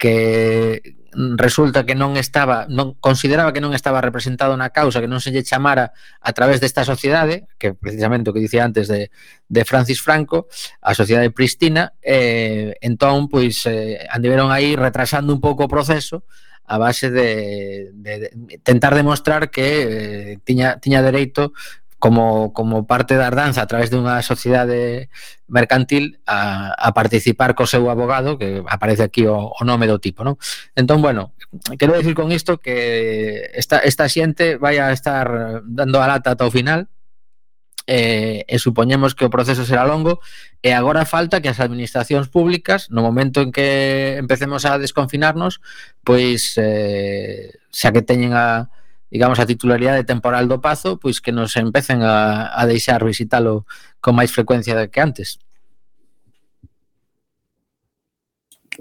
que 0.01 0.81
resulta 1.13 1.85
que 1.85 1.93
non 1.93 2.17
estaba, 2.17 2.65
non 2.65 2.97
consideraba 2.97 3.53
que 3.53 3.61
non 3.61 3.77
estaba 3.77 4.01
representado 4.01 4.57
na 4.57 4.73
causa, 4.73 4.97
que 4.97 5.05
non 5.05 5.21
se 5.21 5.29
lle 5.29 5.45
chamara 5.45 5.93
a 6.17 6.31
través 6.33 6.57
desta 6.57 6.81
sociedade, 6.81 7.45
que 7.61 7.77
precisamente 7.77 8.31
o 8.31 8.33
que 8.33 8.41
dicía 8.41 8.65
antes 8.65 8.89
de, 8.89 9.13
de 9.45 9.61
Francis 9.61 10.01
Franco, 10.01 10.49
a 10.81 10.97
sociedade 10.97 11.29
pristina, 11.29 11.93
eh, 12.01 12.73
entón, 12.81 13.29
pois, 13.29 13.61
eh, 13.69 14.01
andiveron 14.09 14.49
aí 14.49 14.73
retrasando 14.73 15.29
un 15.29 15.37
pouco 15.37 15.69
o 15.69 15.71
proceso 15.71 16.25
a 16.65 16.81
base 16.81 17.13
de, 17.13 17.93
de, 17.93 18.33
de 18.33 18.57
tentar 18.65 18.97
demostrar 18.97 19.53
que 19.53 19.67
eh, 20.33 20.39
tiña, 20.41 20.81
tiña 20.81 21.05
dereito 21.05 21.53
como, 22.01 22.51
como 22.51 22.87
parte 22.87 23.13
da 23.15 23.29
Ardanza 23.29 23.61
a 23.61 23.69
través 23.69 23.93
dunha 23.93 24.25
sociedade 24.25 25.13
mercantil 25.45 26.17
a, 26.25 26.73
a 26.73 26.89
participar 26.97 27.53
co 27.53 27.69
seu 27.69 27.93
abogado 27.93 28.41
que 28.41 28.65
aparece 28.65 29.05
aquí 29.05 29.29
o, 29.29 29.53
o 29.53 29.61
nome 29.61 29.85
do 29.85 30.01
tipo 30.01 30.25
non? 30.25 30.41
entón 30.73 31.05
bueno, 31.05 31.37
quero 31.77 31.93
decir 31.93 32.17
con 32.17 32.33
isto 32.33 32.57
que 32.57 33.53
esta, 33.53 33.85
esta 33.85 34.09
xente 34.09 34.57
vai 34.57 34.81
a 34.81 34.89
estar 34.89 35.61
dando 35.61 36.01
a 36.01 36.09
lata 36.09 36.33
ata 36.33 36.49
o 36.49 36.51
final 36.51 36.89
eh, 37.85 38.49
e 38.49 38.57
supoñemos 38.57 39.13
que 39.13 39.29
o 39.29 39.33
proceso 39.33 39.61
será 39.61 39.85
longo 39.85 40.25
e 40.65 40.73
agora 40.73 41.05
falta 41.05 41.37
que 41.37 41.53
as 41.53 41.61
administracións 41.61 42.33
públicas 42.33 42.89
no 42.89 43.05
momento 43.05 43.45
en 43.45 43.53
que 43.53 44.17
empecemos 44.17 44.65
a 44.65 44.81
desconfinarnos 44.81 45.61
pois 46.01 46.57
eh, 46.57 47.61
xa 47.69 47.93
que 47.93 48.01
teñen 48.01 48.33
a, 48.33 48.73
digamos, 49.11 49.37
a 49.37 49.45
titularidade 49.45 50.07
temporal 50.07 50.47
do 50.47 50.63
Pazo, 50.63 50.95
pois 50.97 51.19
que 51.19 51.35
nos 51.35 51.59
empecen 51.59 52.01
a, 52.01 52.49
a 52.55 52.63
deixar 52.65 53.03
visitalo 53.03 53.67
con 53.99 54.15
máis 54.15 54.31
frecuencia 54.31 54.73
que 54.87 55.03
antes. 55.03 55.37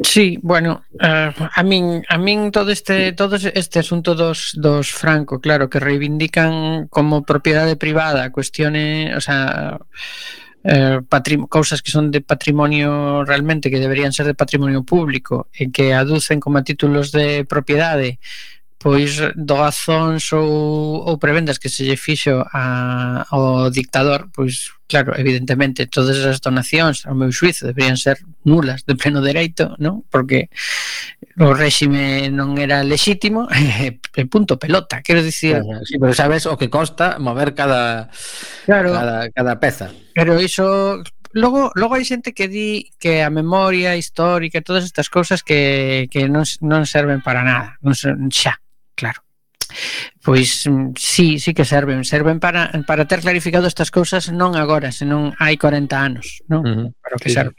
Sí, 0.02 0.38
bueno, 0.40 0.84
eh, 0.98 1.32
a 1.34 1.62
min 1.62 2.02
a 2.08 2.16
min 2.16 2.52
todo 2.52 2.70
este 2.70 3.12
todo 3.12 3.36
este 3.36 3.80
asunto 3.80 4.14
dos 4.14 4.54
dos 4.54 4.92
Franco, 4.92 5.40
claro, 5.40 5.68
que 5.68 5.80
reivindican 5.80 6.86
como 6.88 7.26
propiedade 7.26 7.76
privada 7.76 8.30
cuestiones, 8.32 9.14
o 9.16 9.20
sea, 9.20 9.78
eh, 10.64 11.00
cousas 11.48 11.82
que 11.82 11.90
son 11.90 12.10
de 12.10 12.20
patrimonio 12.22 13.24
realmente 13.24 13.70
que 13.70 13.80
deberían 13.80 14.12
ser 14.12 14.26
de 14.26 14.34
patrimonio 14.34 14.84
público 14.84 15.48
e 15.52 15.68
que 15.68 15.92
aducen 15.92 16.40
como 16.40 16.62
títulos 16.64 17.12
de 17.12 17.44
propiedade 17.44 18.20
pois 18.80 19.20
doazóns 19.36 20.32
ou, 20.32 21.04
ou 21.04 21.18
prebendas 21.20 21.60
que 21.60 21.68
se 21.68 21.84
lle 21.84 22.00
fixo 22.00 22.40
a, 22.48 23.28
ao 23.28 23.68
dictador, 23.68 24.32
pois 24.32 24.72
claro, 24.88 25.12
evidentemente 25.20 25.84
todas 25.86 26.16
as 26.24 26.40
donacións 26.40 27.04
ao 27.04 27.12
meu 27.12 27.28
suizo 27.28 27.68
deberían 27.68 28.00
ser 28.00 28.16
nulas 28.48 28.88
de 28.88 28.96
pleno 28.96 29.20
dereito, 29.20 29.76
non? 29.76 30.00
Porque 30.08 30.48
o 31.36 31.52
réxime 31.52 32.32
non 32.32 32.56
era 32.56 32.80
lexítimo, 32.80 33.44
e 33.84 34.24
punto 34.32 34.56
pelota, 34.56 35.04
quero 35.04 35.20
dicir. 35.20 35.60
Sí, 35.84 36.00
pero 36.00 36.16
sabes 36.16 36.48
o 36.48 36.56
que 36.56 36.72
costa 36.72 37.20
mover 37.20 37.52
cada 37.52 38.08
claro, 38.64 38.96
cada, 38.96 39.28
cada 39.28 39.54
peza. 39.60 39.92
Pero 40.16 40.40
iso 40.40 41.04
logo 41.36 41.68
logo 41.76 42.00
hai 42.00 42.08
xente 42.08 42.32
que 42.32 42.48
di 42.48 42.88
que 42.96 43.20
a 43.20 43.28
memoria 43.28 43.92
histórica 43.92 44.56
e 44.56 44.64
todas 44.64 44.88
estas 44.88 45.12
cousas 45.12 45.44
que, 45.44 46.08
que 46.08 46.32
non, 46.32 46.48
non 46.64 46.88
serven 46.88 47.20
para 47.20 47.44
nada, 47.44 47.76
non 47.84 47.92
serven 47.92 48.32
xa 48.32 48.56
claro. 48.94 49.22
Pois 50.22 50.66
mm, 50.66 50.92
sí, 50.96 51.38
sí 51.38 51.54
que 51.54 51.64
serven, 51.64 52.04
serven 52.04 52.40
para 52.40 52.70
para 52.86 53.06
ter 53.06 53.20
clarificado 53.20 53.66
estas 53.66 53.90
cousas 53.90 54.28
non 54.34 54.58
agora, 54.58 54.90
senón 54.90 55.32
hai 55.38 55.56
40 55.56 55.94
anos, 55.94 56.42
non? 56.50 56.62
Uh 56.62 56.74
-huh. 56.74 56.86
Para 57.00 57.16
o 57.16 57.20
que 57.22 57.30
sí. 57.30 57.36
serven. 57.38 57.58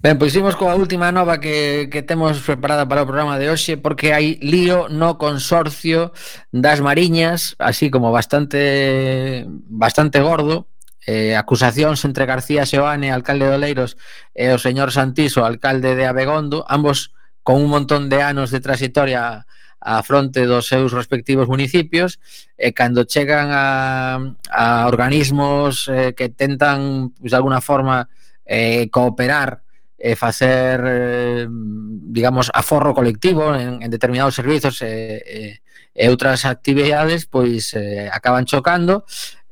Ben, 0.00 0.16
pois 0.16 0.32
imos 0.32 0.56
coa 0.56 0.80
última 0.80 1.12
nova 1.12 1.44
que, 1.44 1.92
que 1.92 2.00
temos 2.00 2.40
preparada 2.40 2.88
para 2.88 3.04
o 3.04 3.08
programa 3.08 3.36
de 3.36 3.52
hoxe 3.52 3.76
porque 3.76 4.16
hai 4.16 4.40
lío 4.40 4.88
no 4.88 5.20
consorcio 5.20 6.16
das 6.56 6.80
Mariñas, 6.80 7.52
así 7.60 7.92
como 7.92 8.08
bastante 8.08 9.44
bastante 9.68 10.24
gordo, 10.24 10.72
eh, 11.04 11.36
acusacións 11.36 12.00
entre 12.08 12.24
García 12.24 12.64
Seoane, 12.64 13.12
alcalde 13.12 13.44
de 13.44 13.60
Oleiros, 13.60 14.00
e 14.32 14.48
o 14.48 14.56
señor 14.56 14.88
Santiso, 14.88 15.44
alcalde 15.44 15.92
de 15.92 16.08
Abegondo, 16.08 16.64
ambos 16.64 17.12
con 17.50 17.62
un 17.62 17.68
montón 17.68 18.08
de 18.08 18.22
anos 18.22 18.52
de 18.52 18.60
trayectoria 18.60 19.44
a 19.80 20.02
fronte 20.04 20.46
dos 20.46 20.68
seus 20.68 20.92
respectivos 20.92 21.48
municipios 21.48 22.22
e 22.54 22.70
cando 22.70 23.02
chegan 23.02 23.50
a, 23.50 24.22
a 24.54 24.86
organismos 24.86 25.90
eh, 25.90 26.14
que 26.14 26.30
tentan 26.30 27.10
pues, 27.10 27.34
de 27.34 27.36
alguna 27.36 27.58
forma 27.58 28.06
eh, 28.46 28.86
cooperar 28.86 29.66
e 29.98 30.14
facer 30.14 30.78
eh, 30.86 31.46
digamos 31.50 32.54
aforro 32.54 32.94
colectivo 32.94 33.50
en, 33.58 33.82
en 33.82 33.90
determinados 33.90 34.38
servizos 34.38 34.78
e, 34.86 35.18
eh, 35.18 35.58
e, 35.90 36.06
e 36.06 36.06
outras 36.06 36.46
actividades 36.46 37.26
pois 37.26 37.74
eh, 37.74 38.06
acaban 38.14 38.46
chocando. 38.46 39.02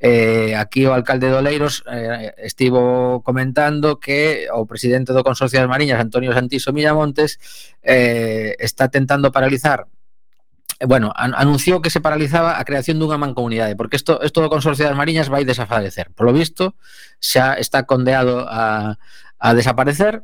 Eh, 0.00 0.54
aquí 0.54 0.86
o 0.86 0.94
alcalde 0.94 1.26
de 1.26 1.34
Oleiros 1.34 1.82
eh, 1.90 2.30
estivo 2.38 3.20
comentando 3.26 3.98
que 3.98 4.46
o 4.54 4.62
presidente 4.62 5.10
do 5.10 5.26
Consorcio 5.26 5.58
das 5.58 5.66
Mariñas, 5.66 5.98
Antonio 5.98 6.30
Santiso 6.30 6.70
Millamontes, 6.70 7.42
eh, 7.82 8.54
está 8.62 8.94
tentando 8.94 9.34
paralizar 9.34 9.90
eh, 10.78 10.86
bueno, 10.86 11.10
an 11.18 11.34
anunciou 11.34 11.82
que 11.82 11.90
se 11.90 11.98
paralizaba 11.98 12.62
a 12.62 12.62
creación 12.62 13.02
dunha 13.02 13.18
mancomunidade, 13.18 13.74
porque 13.74 13.98
isto, 13.98 14.22
isto 14.22 14.38
do 14.38 14.46
Consorcio 14.46 14.86
das 14.86 14.94
Mariñas 14.94 15.26
vai 15.26 15.42
desaparecer. 15.42 16.14
Por 16.14 16.30
lo 16.30 16.32
visto, 16.32 16.78
xa 17.18 17.58
está 17.58 17.82
condeado 17.82 18.46
a, 18.46 19.02
a 19.42 19.48
desaparecer, 19.58 20.22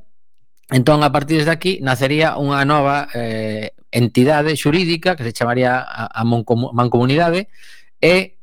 entón, 0.70 1.02
a 1.02 1.10
partir 1.10 1.42
de 1.42 1.50
aquí, 1.50 1.82
nacería 1.82 2.38
unha 2.38 2.62
nova 2.62 3.10
eh, 3.10 3.74
entidade 3.90 4.54
xurídica 4.54 5.18
que 5.18 5.26
se 5.26 5.34
chamaría 5.34 5.82
a, 5.82 6.06
a 6.14 6.22
mancomunidade, 6.22 7.50
e 7.98 8.33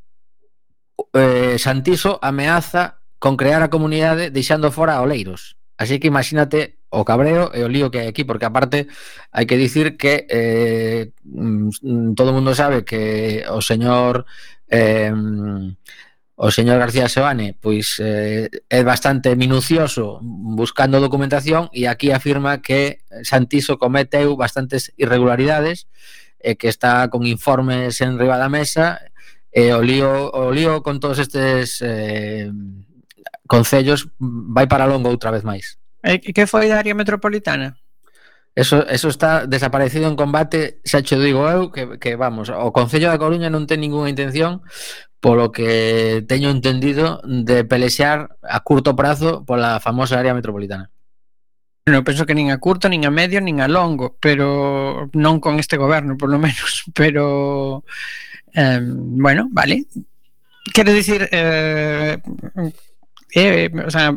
eh, 1.13 1.57
Santiso 1.57 2.19
ameaza 2.21 3.01
con 3.19 3.37
crear 3.37 3.61
a 3.63 3.69
comunidade 3.69 4.29
deixando 4.29 4.71
fora 4.71 4.97
a 4.97 5.01
Oleiros. 5.01 5.57
Así 5.77 5.99
que 5.99 6.07
imagínate 6.07 6.81
o 6.91 7.05
cabreo 7.05 7.49
e 7.55 7.63
o 7.63 7.71
lío 7.71 7.89
que 7.89 8.03
hai 8.03 8.07
aquí, 8.11 8.27
porque 8.27 8.45
aparte 8.45 8.91
hai 9.31 9.47
que 9.47 9.57
dicir 9.57 9.95
que 9.97 10.27
eh, 10.29 11.15
mm, 11.23 12.13
todo 12.13 12.35
mundo 12.35 12.53
sabe 12.53 12.83
que 12.83 13.41
o 13.49 13.63
señor 13.63 14.27
eh, 14.67 15.09
o 16.35 16.49
señor 16.49 16.81
García 16.81 17.05
Sebane 17.05 17.53
pois 17.53 18.01
eh, 18.01 18.49
é 18.65 18.81
bastante 18.81 19.37
minucioso 19.37 20.19
buscando 20.21 20.97
documentación 20.97 21.69
e 21.69 21.85
aquí 21.85 22.09
afirma 22.09 22.65
que 22.65 23.05
Santiso 23.21 23.77
cometeu 23.77 24.33
bastantes 24.33 24.89
irregularidades 24.97 25.85
e 26.41 26.57
que 26.57 26.67
está 26.67 27.07
con 27.13 27.29
informes 27.29 28.01
en 28.01 28.17
riba 28.17 28.41
da 28.41 28.49
mesa 28.49 28.99
E 29.51 29.75
o 29.75 29.83
lío, 29.83 30.31
o 30.31 30.51
lío 30.51 30.79
con 30.79 31.03
todos 31.03 31.19
estes 31.19 31.83
eh, 31.83 32.47
concellos 33.51 34.07
vai 34.17 34.65
para 34.67 34.87
longo 34.87 35.11
outra 35.11 35.31
vez 35.31 35.43
máis. 35.43 35.75
E 35.99 36.17
que 36.19 36.47
foi 36.47 36.71
da 36.71 36.79
área 36.79 36.95
metropolitana? 36.95 37.75
Eso, 38.55 38.87
eso 38.87 39.07
está 39.07 39.45
desaparecido 39.47 40.07
en 40.07 40.15
combate, 40.15 40.79
xa 40.83 40.99
che 41.03 41.15
digo 41.15 41.47
eu, 41.47 41.71
que, 41.71 41.99
que 41.99 42.19
vamos, 42.19 42.51
o 42.51 42.75
Concello 42.75 43.07
da 43.07 43.19
Coruña 43.19 43.47
non 43.47 43.63
ten 43.63 43.79
ninguna 43.79 44.11
intención, 44.11 44.59
polo 45.23 45.55
que 45.55 46.27
teño 46.27 46.51
entendido, 46.51 47.23
de 47.23 47.63
pelexear 47.63 48.35
a 48.43 48.59
curto 48.59 48.91
prazo 48.91 49.47
pola 49.47 49.79
famosa 49.79 50.19
área 50.19 50.35
metropolitana. 50.35 50.91
Non 51.87 52.03
penso 52.03 52.27
que 52.27 52.35
nin 52.35 52.51
a 52.51 52.59
curto, 52.59 52.91
nin 52.91 53.07
a 53.07 53.11
medio, 53.11 53.39
nin 53.39 53.63
a 53.63 53.71
longo, 53.71 54.19
pero 54.19 55.07
non 55.15 55.39
con 55.39 55.55
este 55.55 55.79
goberno, 55.79 56.19
por 56.19 56.27
lo 56.27 56.35
menos, 56.35 56.83
pero 56.97 57.87
Eh, 58.53 58.79
bueno, 58.83 59.47
vale. 59.51 59.85
Quero 60.73 60.93
dicir, 60.93 61.27
eh, 61.31 62.17
eh, 63.33 63.69
o 63.85 63.91
sea, 63.91 64.15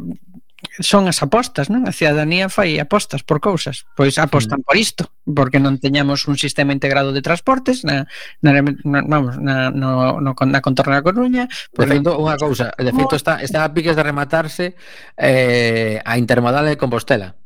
son 0.80 1.06
as 1.08 1.22
apostas, 1.22 1.70
non? 1.70 1.86
A 1.86 1.92
ciudadanía 1.94 2.50
fai 2.50 2.80
apostas 2.80 3.22
por 3.22 3.38
cousas. 3.38 3.86
Pois 3.94 4.18
apostan 4.18 4.64
por 4.64 4.74
isto, 4.74 5.12
porque 5.22 5.60
non 5.62 5.78
teñamos 5.78 6.26
un 6.26 6.34
sistema 6.40 6.74
integrado 6.74 7.12
de 7.12 7.22
transportes 7.22 7.84
na, 7.84 8.08
na, 8.42 8.60
na 8.60 9.00
vamos, 9.04 9.38
na, 9.38 9.70
no, 9.70 10.18
no, 10.18 10.32
na 10.34 10.60
contorna 10.64 10.98
da 10.98 11.06
Coruña. 11.06 11.46
Por 11.70 11.86
feito, 11.86 12.16
unha 12.18 12.36
cousa, 12.40 12.72
de 12.74 12.92
feito 12.92 13.14
está, 13.14 13.38
está 13.44 13.62
a 13.62 13.72
piques 13.72 13.94
de 13.94 14.02
rematarse 14.02 14.74
eh, 15.20 16.00
a 16.02 16.18
intermodal 16.18 16.66
de 16.66 16.80
Compostela. 16.80 17.38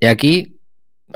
E 0.00 0.08
aquí 0.08 0.56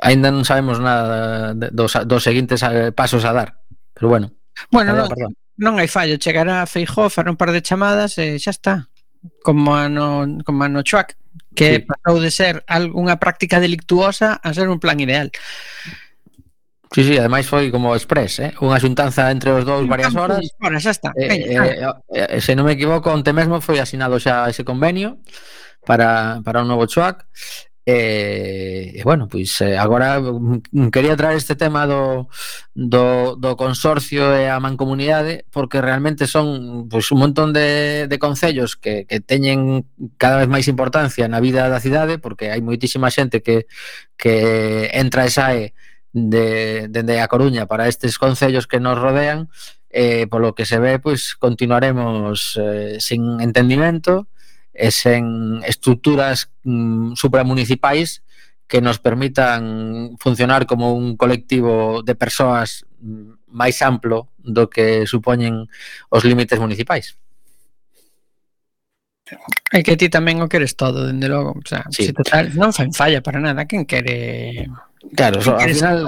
aínda 0.04 0.28
non 0.30 0.44
sabemos 0.44 0.78
nada 0.78 1.54
dos, 1.54 1.96
dos 2.04 2.22
seguintes 2.22 2.60
eh, 2.66 2.92
pasos 2.92 3.24
a 3.24 3.32
dar. 3.32 3.64
Pero 3.94 4.12
bueno, 4.12 4.37
Bueno, 4.70 4.92
perdón, 4.92 5.08
non, 5.08 5.08
perdón. 5.08 5.32
non 5.58 5.74
hai 5.78 5.88
fallo, 5.88 6.20
chegará 6.20 6.62
a 6.62 6.70
Feijó, 6.70 7.10
fará 7.10 7.30
un 7.30 7.38
par 7.38 7.50
de 7.52 7.62
chamadas 7.62 8.18
e 8.18 8.38
xa 8.38 8.50
está. 8.50 8.74
Como 9.42 9.74
a 9.74 9.90
no, 9.90 10.26
como 10.46 10.62
a 10.62 10.68
no 10.70 10.82
Chuac, 10.82 11.18
que 11.54 11.82
sí. 11.82 11.86
pasou 11.86 12.22
de 12.22 12.30
ser 12.30 12.62
algunha 12.66 13.18
práctica 13.18 13.58
delictuosa 13.58 14.38
a 14.38 14.48
ser 14.54 14.70
un 14.70 14.78
plan 14.78 14.98
ideal. 15.00 15.30
Sí, 16.94 17.04
sí, 17.04 17.18
ademais 17.18 17.44
foi 17.44 17.68
como 17.68 17.92
express, 17.92 18.40
eh? 18.40 18.52
unha 18.64 18.80
xuntanza 18.80 19.28
entre 19.28 19.52
os 19.52 19.66
dous 19.68 19.84
varias 19.84 20.16
horas. 20.16 20.40
Horas, 20.56 20.80
xa 20.80 20.92
está. 20.94 21.10
Eh, 21.20 21.52
eh, 21.52 21.84
eh, 21.84 22.38
eh, 22.38 22.40
se 22.40 22.56
non 22.56 22.64
me 22.64 22.72
equivoco, 22.72 23.12
onte 23.12 23.36
mesmo 23.36 23.60
foi 23.60 23.76
asinado 23.76 24.16
xa 24.16 24.48
ese 24.48 24.64
convenio 24.64 25.20
para, 25.84 26.40
para 26.40 26.64
un 26.64 26.68
novo 26.70 26.88
Chuac 26.88 27.28
E, 27.90 29.00
e 29.00 29.02
bueno, 29.02 29.28
pois 29.32 29.62
eh, 29.62 29.78
agora 29.78 30.20
mm, 30.20 30.60
mm, 30.72 30.88
quería 30.90 31.16
traer 31.16 31.38
este 31.38 31.56
tema 31.56 31.86
do, 31.86 32.28
do, 32.74 33.34
do 33.40 33.56
consorcio 33.56 34.36
e 34.36 34.44
a 34.44 34.60
mancomunidade 34.60 35.48
porque 35.48 35.80
realmente 35.80 36.28
son 36.28 36.84
pois, 36.92 37.08
un 37.08 37.24
montón 37.24 37.56
de, 37.56 38.04
de 38.04 38.18
concellos 38.20 38.76
que, 38.76 39.08
que 39.08 39.24
teñen 39.24 39.88
cada 40.20 40.36
vez 40.36 40.52
máis 40.52 40.68
importancia 40.68 41.32
na 41.32 41.40
vida 41.40 41.72
da 41.72 41.80
cidade 41.80 42.20
porque 42.20 42.52
hai 42.52 42.60
moitísima 42.60 43.08
xente 43.08 43.40
que, 43.40 43.64
que 44.20 44.92
entra 44.92 45.24
e 45.24 45.32
sae 45.32 45.72
de, 46.12 46.92
dende 46.92 47.24
a 47.24 47.30
Coruña 47.32 47.64
para 47.64 47.88
estes 47.88 48.20
concellos 48.20 48.68
que 48.68 48.84
nos 48.84 49.00
rodean 49.00 49.48
eh, 49.88 50.28
polo 50.28 50.52
que 50.52 50.68
se 50.68 50.76
ve, 50.76 51.00
pois 51.00 51.40
continuaremos 51.40 52.52
eh, 52.60 53.00
sin 53.00 53.40
entendimento 53.40 54.28
e 54.78 54.94
sen 54.94 55.58
estructuras 55.66 56.54
mm, 56.62 57.18
supramunicipais 57.18 58.22
que 58.70 58.80
nos 58.80 59.02
permitan 59.02 60.14
funcionar 60.22 60.66
como 60.66 60.94
un 60.94 61.16
colectivo 61.16 62.02
de 62.06 62.14
persoas 62.14 62.86
mm, 63.02 63.50
máis 63.50 63.82
amplo 63.82 64.30
do 64.38 64.70
que 64.70 65.02
supoñen 65.10 65.66
os 66.08 66.22
límites 66.22 66.62
municipais. 66.62 67.18
É 69.72 69.84
que 69.84 69.96
ti 70.00 70.08
tamén 70.08 70.40
o 70.40 70.48
queres 70.48 70.76
todo, 70.78 71.04
dende 71.04 71.28
logo. 71.28 71.56
O 71.58 71.66
sea, 71.66 71.84
sí. 71.92 72.08
si 72.08 72.12
total, 72.16 72.52
non 72.56 72.72
fan 72.72 72.92
falla 72.92 73.20
para 73.20 73.42
nada. 73.42 73.68
Quen 73.68 73.84
quere... 73.84 74.68
Claro, 75.14 75.40
so, 75.40 75.56
al 75.56 75.72
final, 75.72 76.04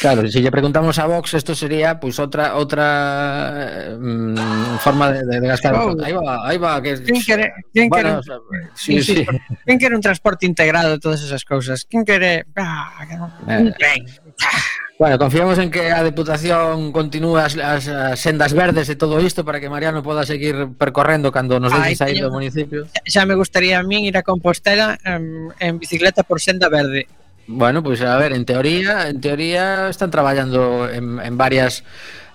claro, 0.00 0.22
se 0.28 0.36
si 0.36 0.42
lle 0.44 0.52
preguntamos 0.52 0.98
a 1.00 1.08
Vox, 1.08 1.32
esto 1.32 1.56
sería 1.56 1.98
pues 1.98 2.20
outra 2.20 2.54
outra 2.60 3.96
mm, 3.98 4.76
forma 4.84 5.10
de, 5.10 5.24
de, 5.24 5.40
de 5.40 5.48
gastar. 5.48 5.72
Oh, 5.74 5.96
aí 5.96 6.12
va, 6.12 6.46
aí 6.46 6.58
va 6.60 6.82
que 6.82 7.00
Quen 7.00 7.24
quere, 7.24 7.50
quen 7.72 7.88
bueno, 7.88 8.20
quere, 8.20 8.68
sí, 8.76 9.02
sí, 9.02 9.24
sí. 9.24 9.26
quen 9.64 9.78
quere 9.80 9.96
un 9.96 10.04
transporte 10.04 10.44
integrado, 10.44 11.00
todas 11.00 11.24
esas 11.24 11.42
cousas. 11.44 11.86
Quen 11.88 12.04
quere, 12.04 12.44
ah, 12.56 13.00
eh. 13.48 13.58
un 13.58 13.72
tren. 13.72 14.04
Ah. 14.44 14.60
Bueno, 14.98 15.18
confiamos 15.18 15.58
en 15.58 15.70
que 15.70 15.90
a 15.90 16.02
Deputación 16.04 16.92
continúe 16.92 17.36
as, 17.36 17.56
as, 17.56 17.88
as 17.88 18.20
sendas 18.20 18.54
verdes 18.54 18.86
e 18.86 18.94
todo 18.94 19.18
isto 19.18 19.42
para 19.42 19.58
que 19.58 19.66
Mariano 19.66 20.04
poda 20.04 20.22
seguir 20.22 20.78
percorrendo 20.78 21.32
cando 21.32 21.58
nos 21.58 21.74
deixe 21.74 21.98
sair 21.98 22.22
do 22.22 22.30
municipio. 22.30 22.86
Xa 23.02 23.26
me 23.26 23.34
gustaría 23.34 23.80
a 23.80 23.82
min 23.82 24.06
ir 24.06 24.14
a 24.14 24.22
Compostela 24.22 25.00
en, 25.02 25.50
en 25.58 25.82
bicicleta 25.82 26.22
por 26.22 26.38
senda 26.38 26.70
verde. 26.70 27.10
Bueno, 27.48 27.82
pois 27.82 27.98
pues, 27.98 28.08
a 28.08 28.16
ver, 28.16 28.32
en 28.32 28.44
teoría, 28.44 29.08
en 29.08 29.20
teoría 29.20 29.88
están 29.88 30.10
traballando 30.10 30.86
en, 30.88 31.18
en 31.18 31.34
varias 31.36 31.82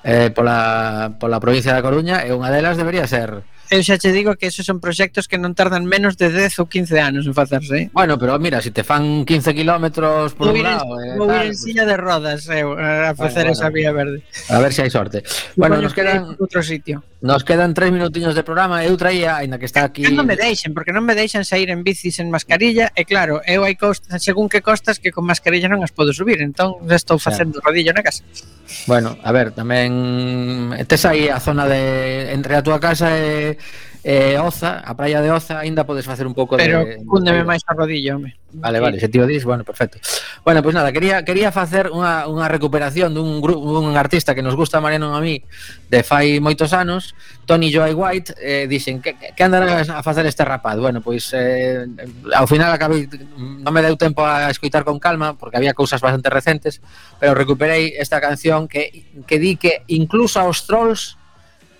eh, 0.03 0.31
pola, 0.35 1.15
pola 1.19 1.39
provincia 1.39 1.71
da 1.71 1.85
Coruña 1.85 2.27
e 2.27 2.35
unha 2.35 2.51
delas 2.51 2.75
debería 2.75 3.07
ser 3.07 3.47
eu 3.69 3.83
xa 3.83 3.97
che 3.99 4.11
digo 4.11 4.35
que 4.35 4.47
esos 4.47 4.65
son 4.65 4.79
proxectos 4.79 5.27
que 5.27 5.37
non 5.37 5.51
tardan 5.51 5.83
menos 5.83 6.15
de 6.15 6.31
10 6.31 6.63
ou 6.63 6.67
15 6.67 6.99
anos 6.99 7.23
en 7.27 7.33
facerse. 7.35 7.75
Eh? 7.75 7.85
Bueno, 7.91 8.17
pero 8.17 8.37
mira, 8.39 8.63
se 8.63 8.69
si 8.69 8.71
te 8.71 8.83
fan 8.83 9.25
15 9.25 9.53
kilómetros 9.53 10.33
por 10.33 10.53
un 10.53 10.63
lado... 10.63 10.99
Eh, 11.01 11.17
vou 11.19 11.27
ir 11.31 11.51
en 11.51 11.55
silla 11.55 11.83
de 11.83 11.97
rodas 11.97 12.47
eu, 12.47 12.79
eh, 12.79 13.11
a 13.11 13.13
facer 13.15 13.49
bueno, 13.49 13.57
esa 13.57 13.67
vía 13.69 13.91
verde. 13.91 14.23
A 14.49 14.59
ver 14.59 14.71
se 14.71 14.79
si 14.79 14.81
hai 14.87 14.91
sorte. 14.91 15.23
Bueno, 15.55 15.75
bueno 15.75 15.89
nos 15.89 15.93
quedan... 15.93 16.35
Outro 16.39 16.63
sitio. 16.63 17.03
Nos 17.19 17.43
quedan 17.43 17.73
tres 17.73 17.91
minutiños 17.91 18.35
de 18.35 18.43
programa 18.45 18.85
Eu 18.85 18.93
traía, 18.93 19.41
aínda 19.41 19.57
que 19.57 19.65
está 19.65 19.83
aquí 19.83 20.05
que 20.05 20.13
Non 20.13 20.29
me 20.29 20.37
deixen, 20.37 20.77
porque 20.77 20.93
non 20.93 21.01
me 21.01 21.17
deixan 21.17 21.41
sair 21.41 21.73
en 21.73 21.81
bicis 21.81 22.21
en 22.21 22.29
mascarilla 22.29 22.93
E 22.93 23.09
claro, 23.09 23.41
eu 23.41 23.65
hai 23.65 23.73
costas, 23.73 24.21
según 24.21 24.45
que 24.45 24.61
costas 24.61 25.01
Que 25.01 25.09
con 25.09 25.25
mascarilla 25.25 25.65
non 25.65 25.81
as 25.81 25.89
podo 25.89 26.13
subir 26.13 26.37
Entón 26.45 26.77
estou 26.93 27.17
facendo 27.17 27.57
claro. 27.57 27.73
rodillo 27.73 27.89
na 27.97 28.05
casa 28.05 28.21
Bueno, 28.85 29.17
a 29.25 29.33
ver, 29.33 29.49
tamén 29.49 30.77
Tes 30.85 31.09
aí 31.09 31.25
a 31.25 31.41
zona 31.41 31.65
de 31.65 32.29
Entre 32.37 32.53
a 32.53 32.61
túa 32.61 32.77
casa 32.77 33.09
e 33.17 33.56
eh, 34.03 34.39
Oza, 34.39 34.79
a 34.79 34.95
praia 34.95 35.21
de 35.21 35.31
Oza 35.31 35.59
aínda 35.59 35.83
podes 35.83 36.05
facer 36.05 36.23
un 36.23 36.33
pouco 36.33 36.55
Pero 36.55 36.79
de 36.79 36.95
Pero 36.95 37.03
cúndeme 37.03 37.43
máis 37.43 37.59
a 37.67 37.75
rodillo, 37.75 38.15
home. 38.15 38.39
Vale, 38.55 38.79
vale, 38.79 38.99
se 39.03 39.11
ti 39.11 39.19
o 39.19 39.27
dis, 39.27 39.43
bueno, 39.43 39.67
perfecto. 39.67 39.99
Bueno, 40.47 40.63
pois 40.63 40.71
pues 40.71 40.75
nada, 40.79 40.95
quería 40.95 41.27
quería 41.27 41.51
facer 41.51 41.91
unha, 41.91 42.23
unha 42.31 42.47
recuperación 42.47 43.11
dun 43.11 43.43
grupo 43.43 43.59
un 43.59 43.99
artista 43.99 44.31
que 44.31 44.39
nos 44.39 44.55
gusta 44.55 44.79
Mariano 44.79 45.11
a 45.11 45.19
mí 45.19 45.43
de 45.91 46.07
fai 46.07 46.39
moitos 46.39 46.71
anos, 46.71 47.19
Tony 47.43 47.67
Joy 47.67 47.91
White, 47.91 48.39
eh, 48.39 48.63
dixen 48.71 49.03
que 49.03 49.19
que 49.19 49.43
andarás 49.43 49.91
a 49.91 49.99
facer 49.99 50.23
este 50.23 50.47
rapaz. 50.47 50.79
Bueno, 50.79 51.03
pois 51.03 51.35
eh, 51.35 51.83
ao 52.31 52.47
final 52.47 52.71
acabei 52.71 53.11
non 53.35 53.75
me 53.75 53.83
deu 53.83 53.99
tempo 53.99 54.23
a 54.23 54.47
escoitar 54.47 54.87
con 54.87 55.03
calma 55.03 55.35
porque 55.35 55.59
había 55.59 55.75
cousas 55.75 55.99
bastante 55.99 56.31
recentes, 56.31 56.79
pero 57.19 57.35
recuperei 57.35 57.91
esta 57.99 58.23
canción 58.23 58.71
que 58.71 59.11
que 59.27 59.35
di 59.35 59.59
que 59.59 59.83
incluso 59.91 60.39
aos 60.39 60.63
trolls 60.63 61.19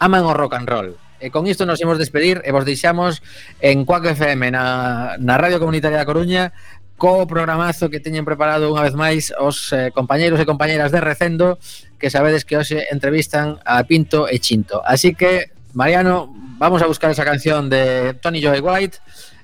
aman 0.04 0.28
o 0.28 0.36
rock 0.36 0.60
and 0.60 0.68
roll. 0.68 1.07
E 1.20 1.34
con 1.34 1.48
isto 1.48 1.66
nos 1.66 1.82
imos 1.82 1.98
despedir 1.98 2.42
e 2.46 2.54
vos 2.54 2.66
deixamos 2.66 3.26
en 3.62 3.86
Cuac 3.86 4.06
FM 4.06 4.54
na, 4.54 5.18
na 5.18 5.36
Radio 5.38 5.58
Comunitaria 5.58 5.98
da 5.98 6.10
Coruña 6.10 6.54
co 6.98 7.30
programazo 7.30 7.94
que 7.94 8.02
teñen 8.02 8.26
preparado 8.26 8.74
unha 8.74 8.82
vez 8.82 8.98
máis 8.98 9.30
os 9.38 9.70
eh, 9.70 9.94
compañeiros 9.94 10.42
e 10.42 10.50
compañeiras 10.50 10.90
de 10.90 11.02
Recendo 11.02 11.62
que 12.02 12.10
sabedes 12.10 12.42
que 12.46 12.58
hoxe 12.58 12.90
entrevistan 12.90 13.62
a 13.66 13.86
Pinto 13.86 14.26
e 14.26 14.42
Chinto. 14.42 14.82
Así 14.82 15.14
que, 15.14 15.54
Mariano, 15.78 16.30
vamos 16.58 16.82
a 16.82 16.90
buscar 16.90 17.14
esa 17.14 17.26
canción 17.26 17.70
de 17.70 18.18
Tony 18.18 18.42
Joy 18.42 18.62
White. 18.62 18.98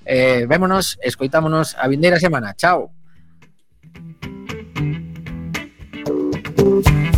Eh, 0.06 0.46
vémonos, 0.50 0.98
escoitámonos 1.02 1.78
a 1.78 1.86
vindeira 1.88 2.18
semana. 2.18 2.54
Chao. 2.58 2.90
Thank 6.56 6.88
you. 6.88 7.13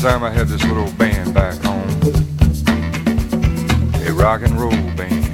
Time 0.00 0.22
I 0.22 0.30
had 0.30 0.48
this 0.48 0.62
little 0.64 0.90
band 0.92 1.32
back 1.32 1.54
home, 1.62 1.88
a 4.06 4.12
rock 4.12 4.42
and 4.42 4.60
roll 4.60 4.70
band. 4.70 5.24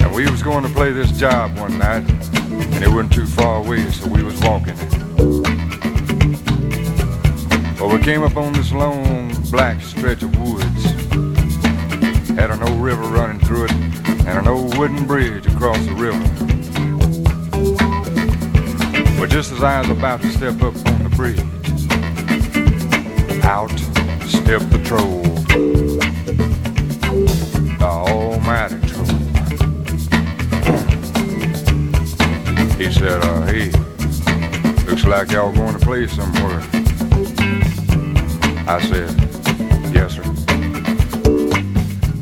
And 0.00 0.14
we 0.14 0.28
was 0.30 0.42
going 0.42 0.64
to 0.64 0.70
play 0.70 0.90
this 0.92 1.12
job 1.12 1.58
one 1.58 1.78
night, 1.78 2.08
and 2.08 2.82
it 2.82 2.88
wasn't 2.88 3.12
too 3.12 3.26
far 3.26 3.58
away, 3.64 3.90
so 3.90 4.08
we 4.08 4.22
was 4.22 4.40
walking. 4.40 4.74
Well, 7.78 7.94
we 7.94 8.02
came 8.02 8.22
up 8.22 8.36
on 8.36 8.54
this 8.54 8.72
long 8.72 9.34
black 9.50 9.82
stretch 9.82 10.22
of 10.22 10.34
woods. 10.40 10.84
Had 12.38 12.50
an 12.50 12.62
old 12.62 12.80
river 12.80 13.02
running 13.02 13.40
through 13.40 13.66
it, 13.66 13.72
and 13.72 14.38
an 14.38 14.48
old 14.48 14.78
wooden 14.78 15.06
bridge 15.06 15.46
across 15.46 15.78
the 15.84 15.94
river. 15.94 16.18
Well, 19.18 19.28
just 19.28 19.52
as 19.52 19.62
I 19.62 19.80
was 19.80 19.90
about 19.90 20.22
to 20.22 20.30
step 20.30 20.62
up 20.62 20.74
on 20.86 21.02
the 21.02 21.12
bridge, 21.14 21.38
out 23.44 23.70
stepped 24.26 24.70
the 24.70 24.80
troll. 24.84 25.22
The 27.78 27.84
almighty 27.84 28.80
troll. 28.88 29.06
He 32.76 32.90
said, 32.92 33.20
uh, 33.22 33.42
hey, 33.46 33.70
looks 34.86 35.04
like 35.04 35.32
y'all 35.32 35.52
going 35.52 35.78
to 35.78 35.84
play 35.84 36.06
somewhere. 36.06 36.62
I 38.66 38.80
said, 38.80 39.10
yes, 39.94 40.14
sir. 40.14 40.39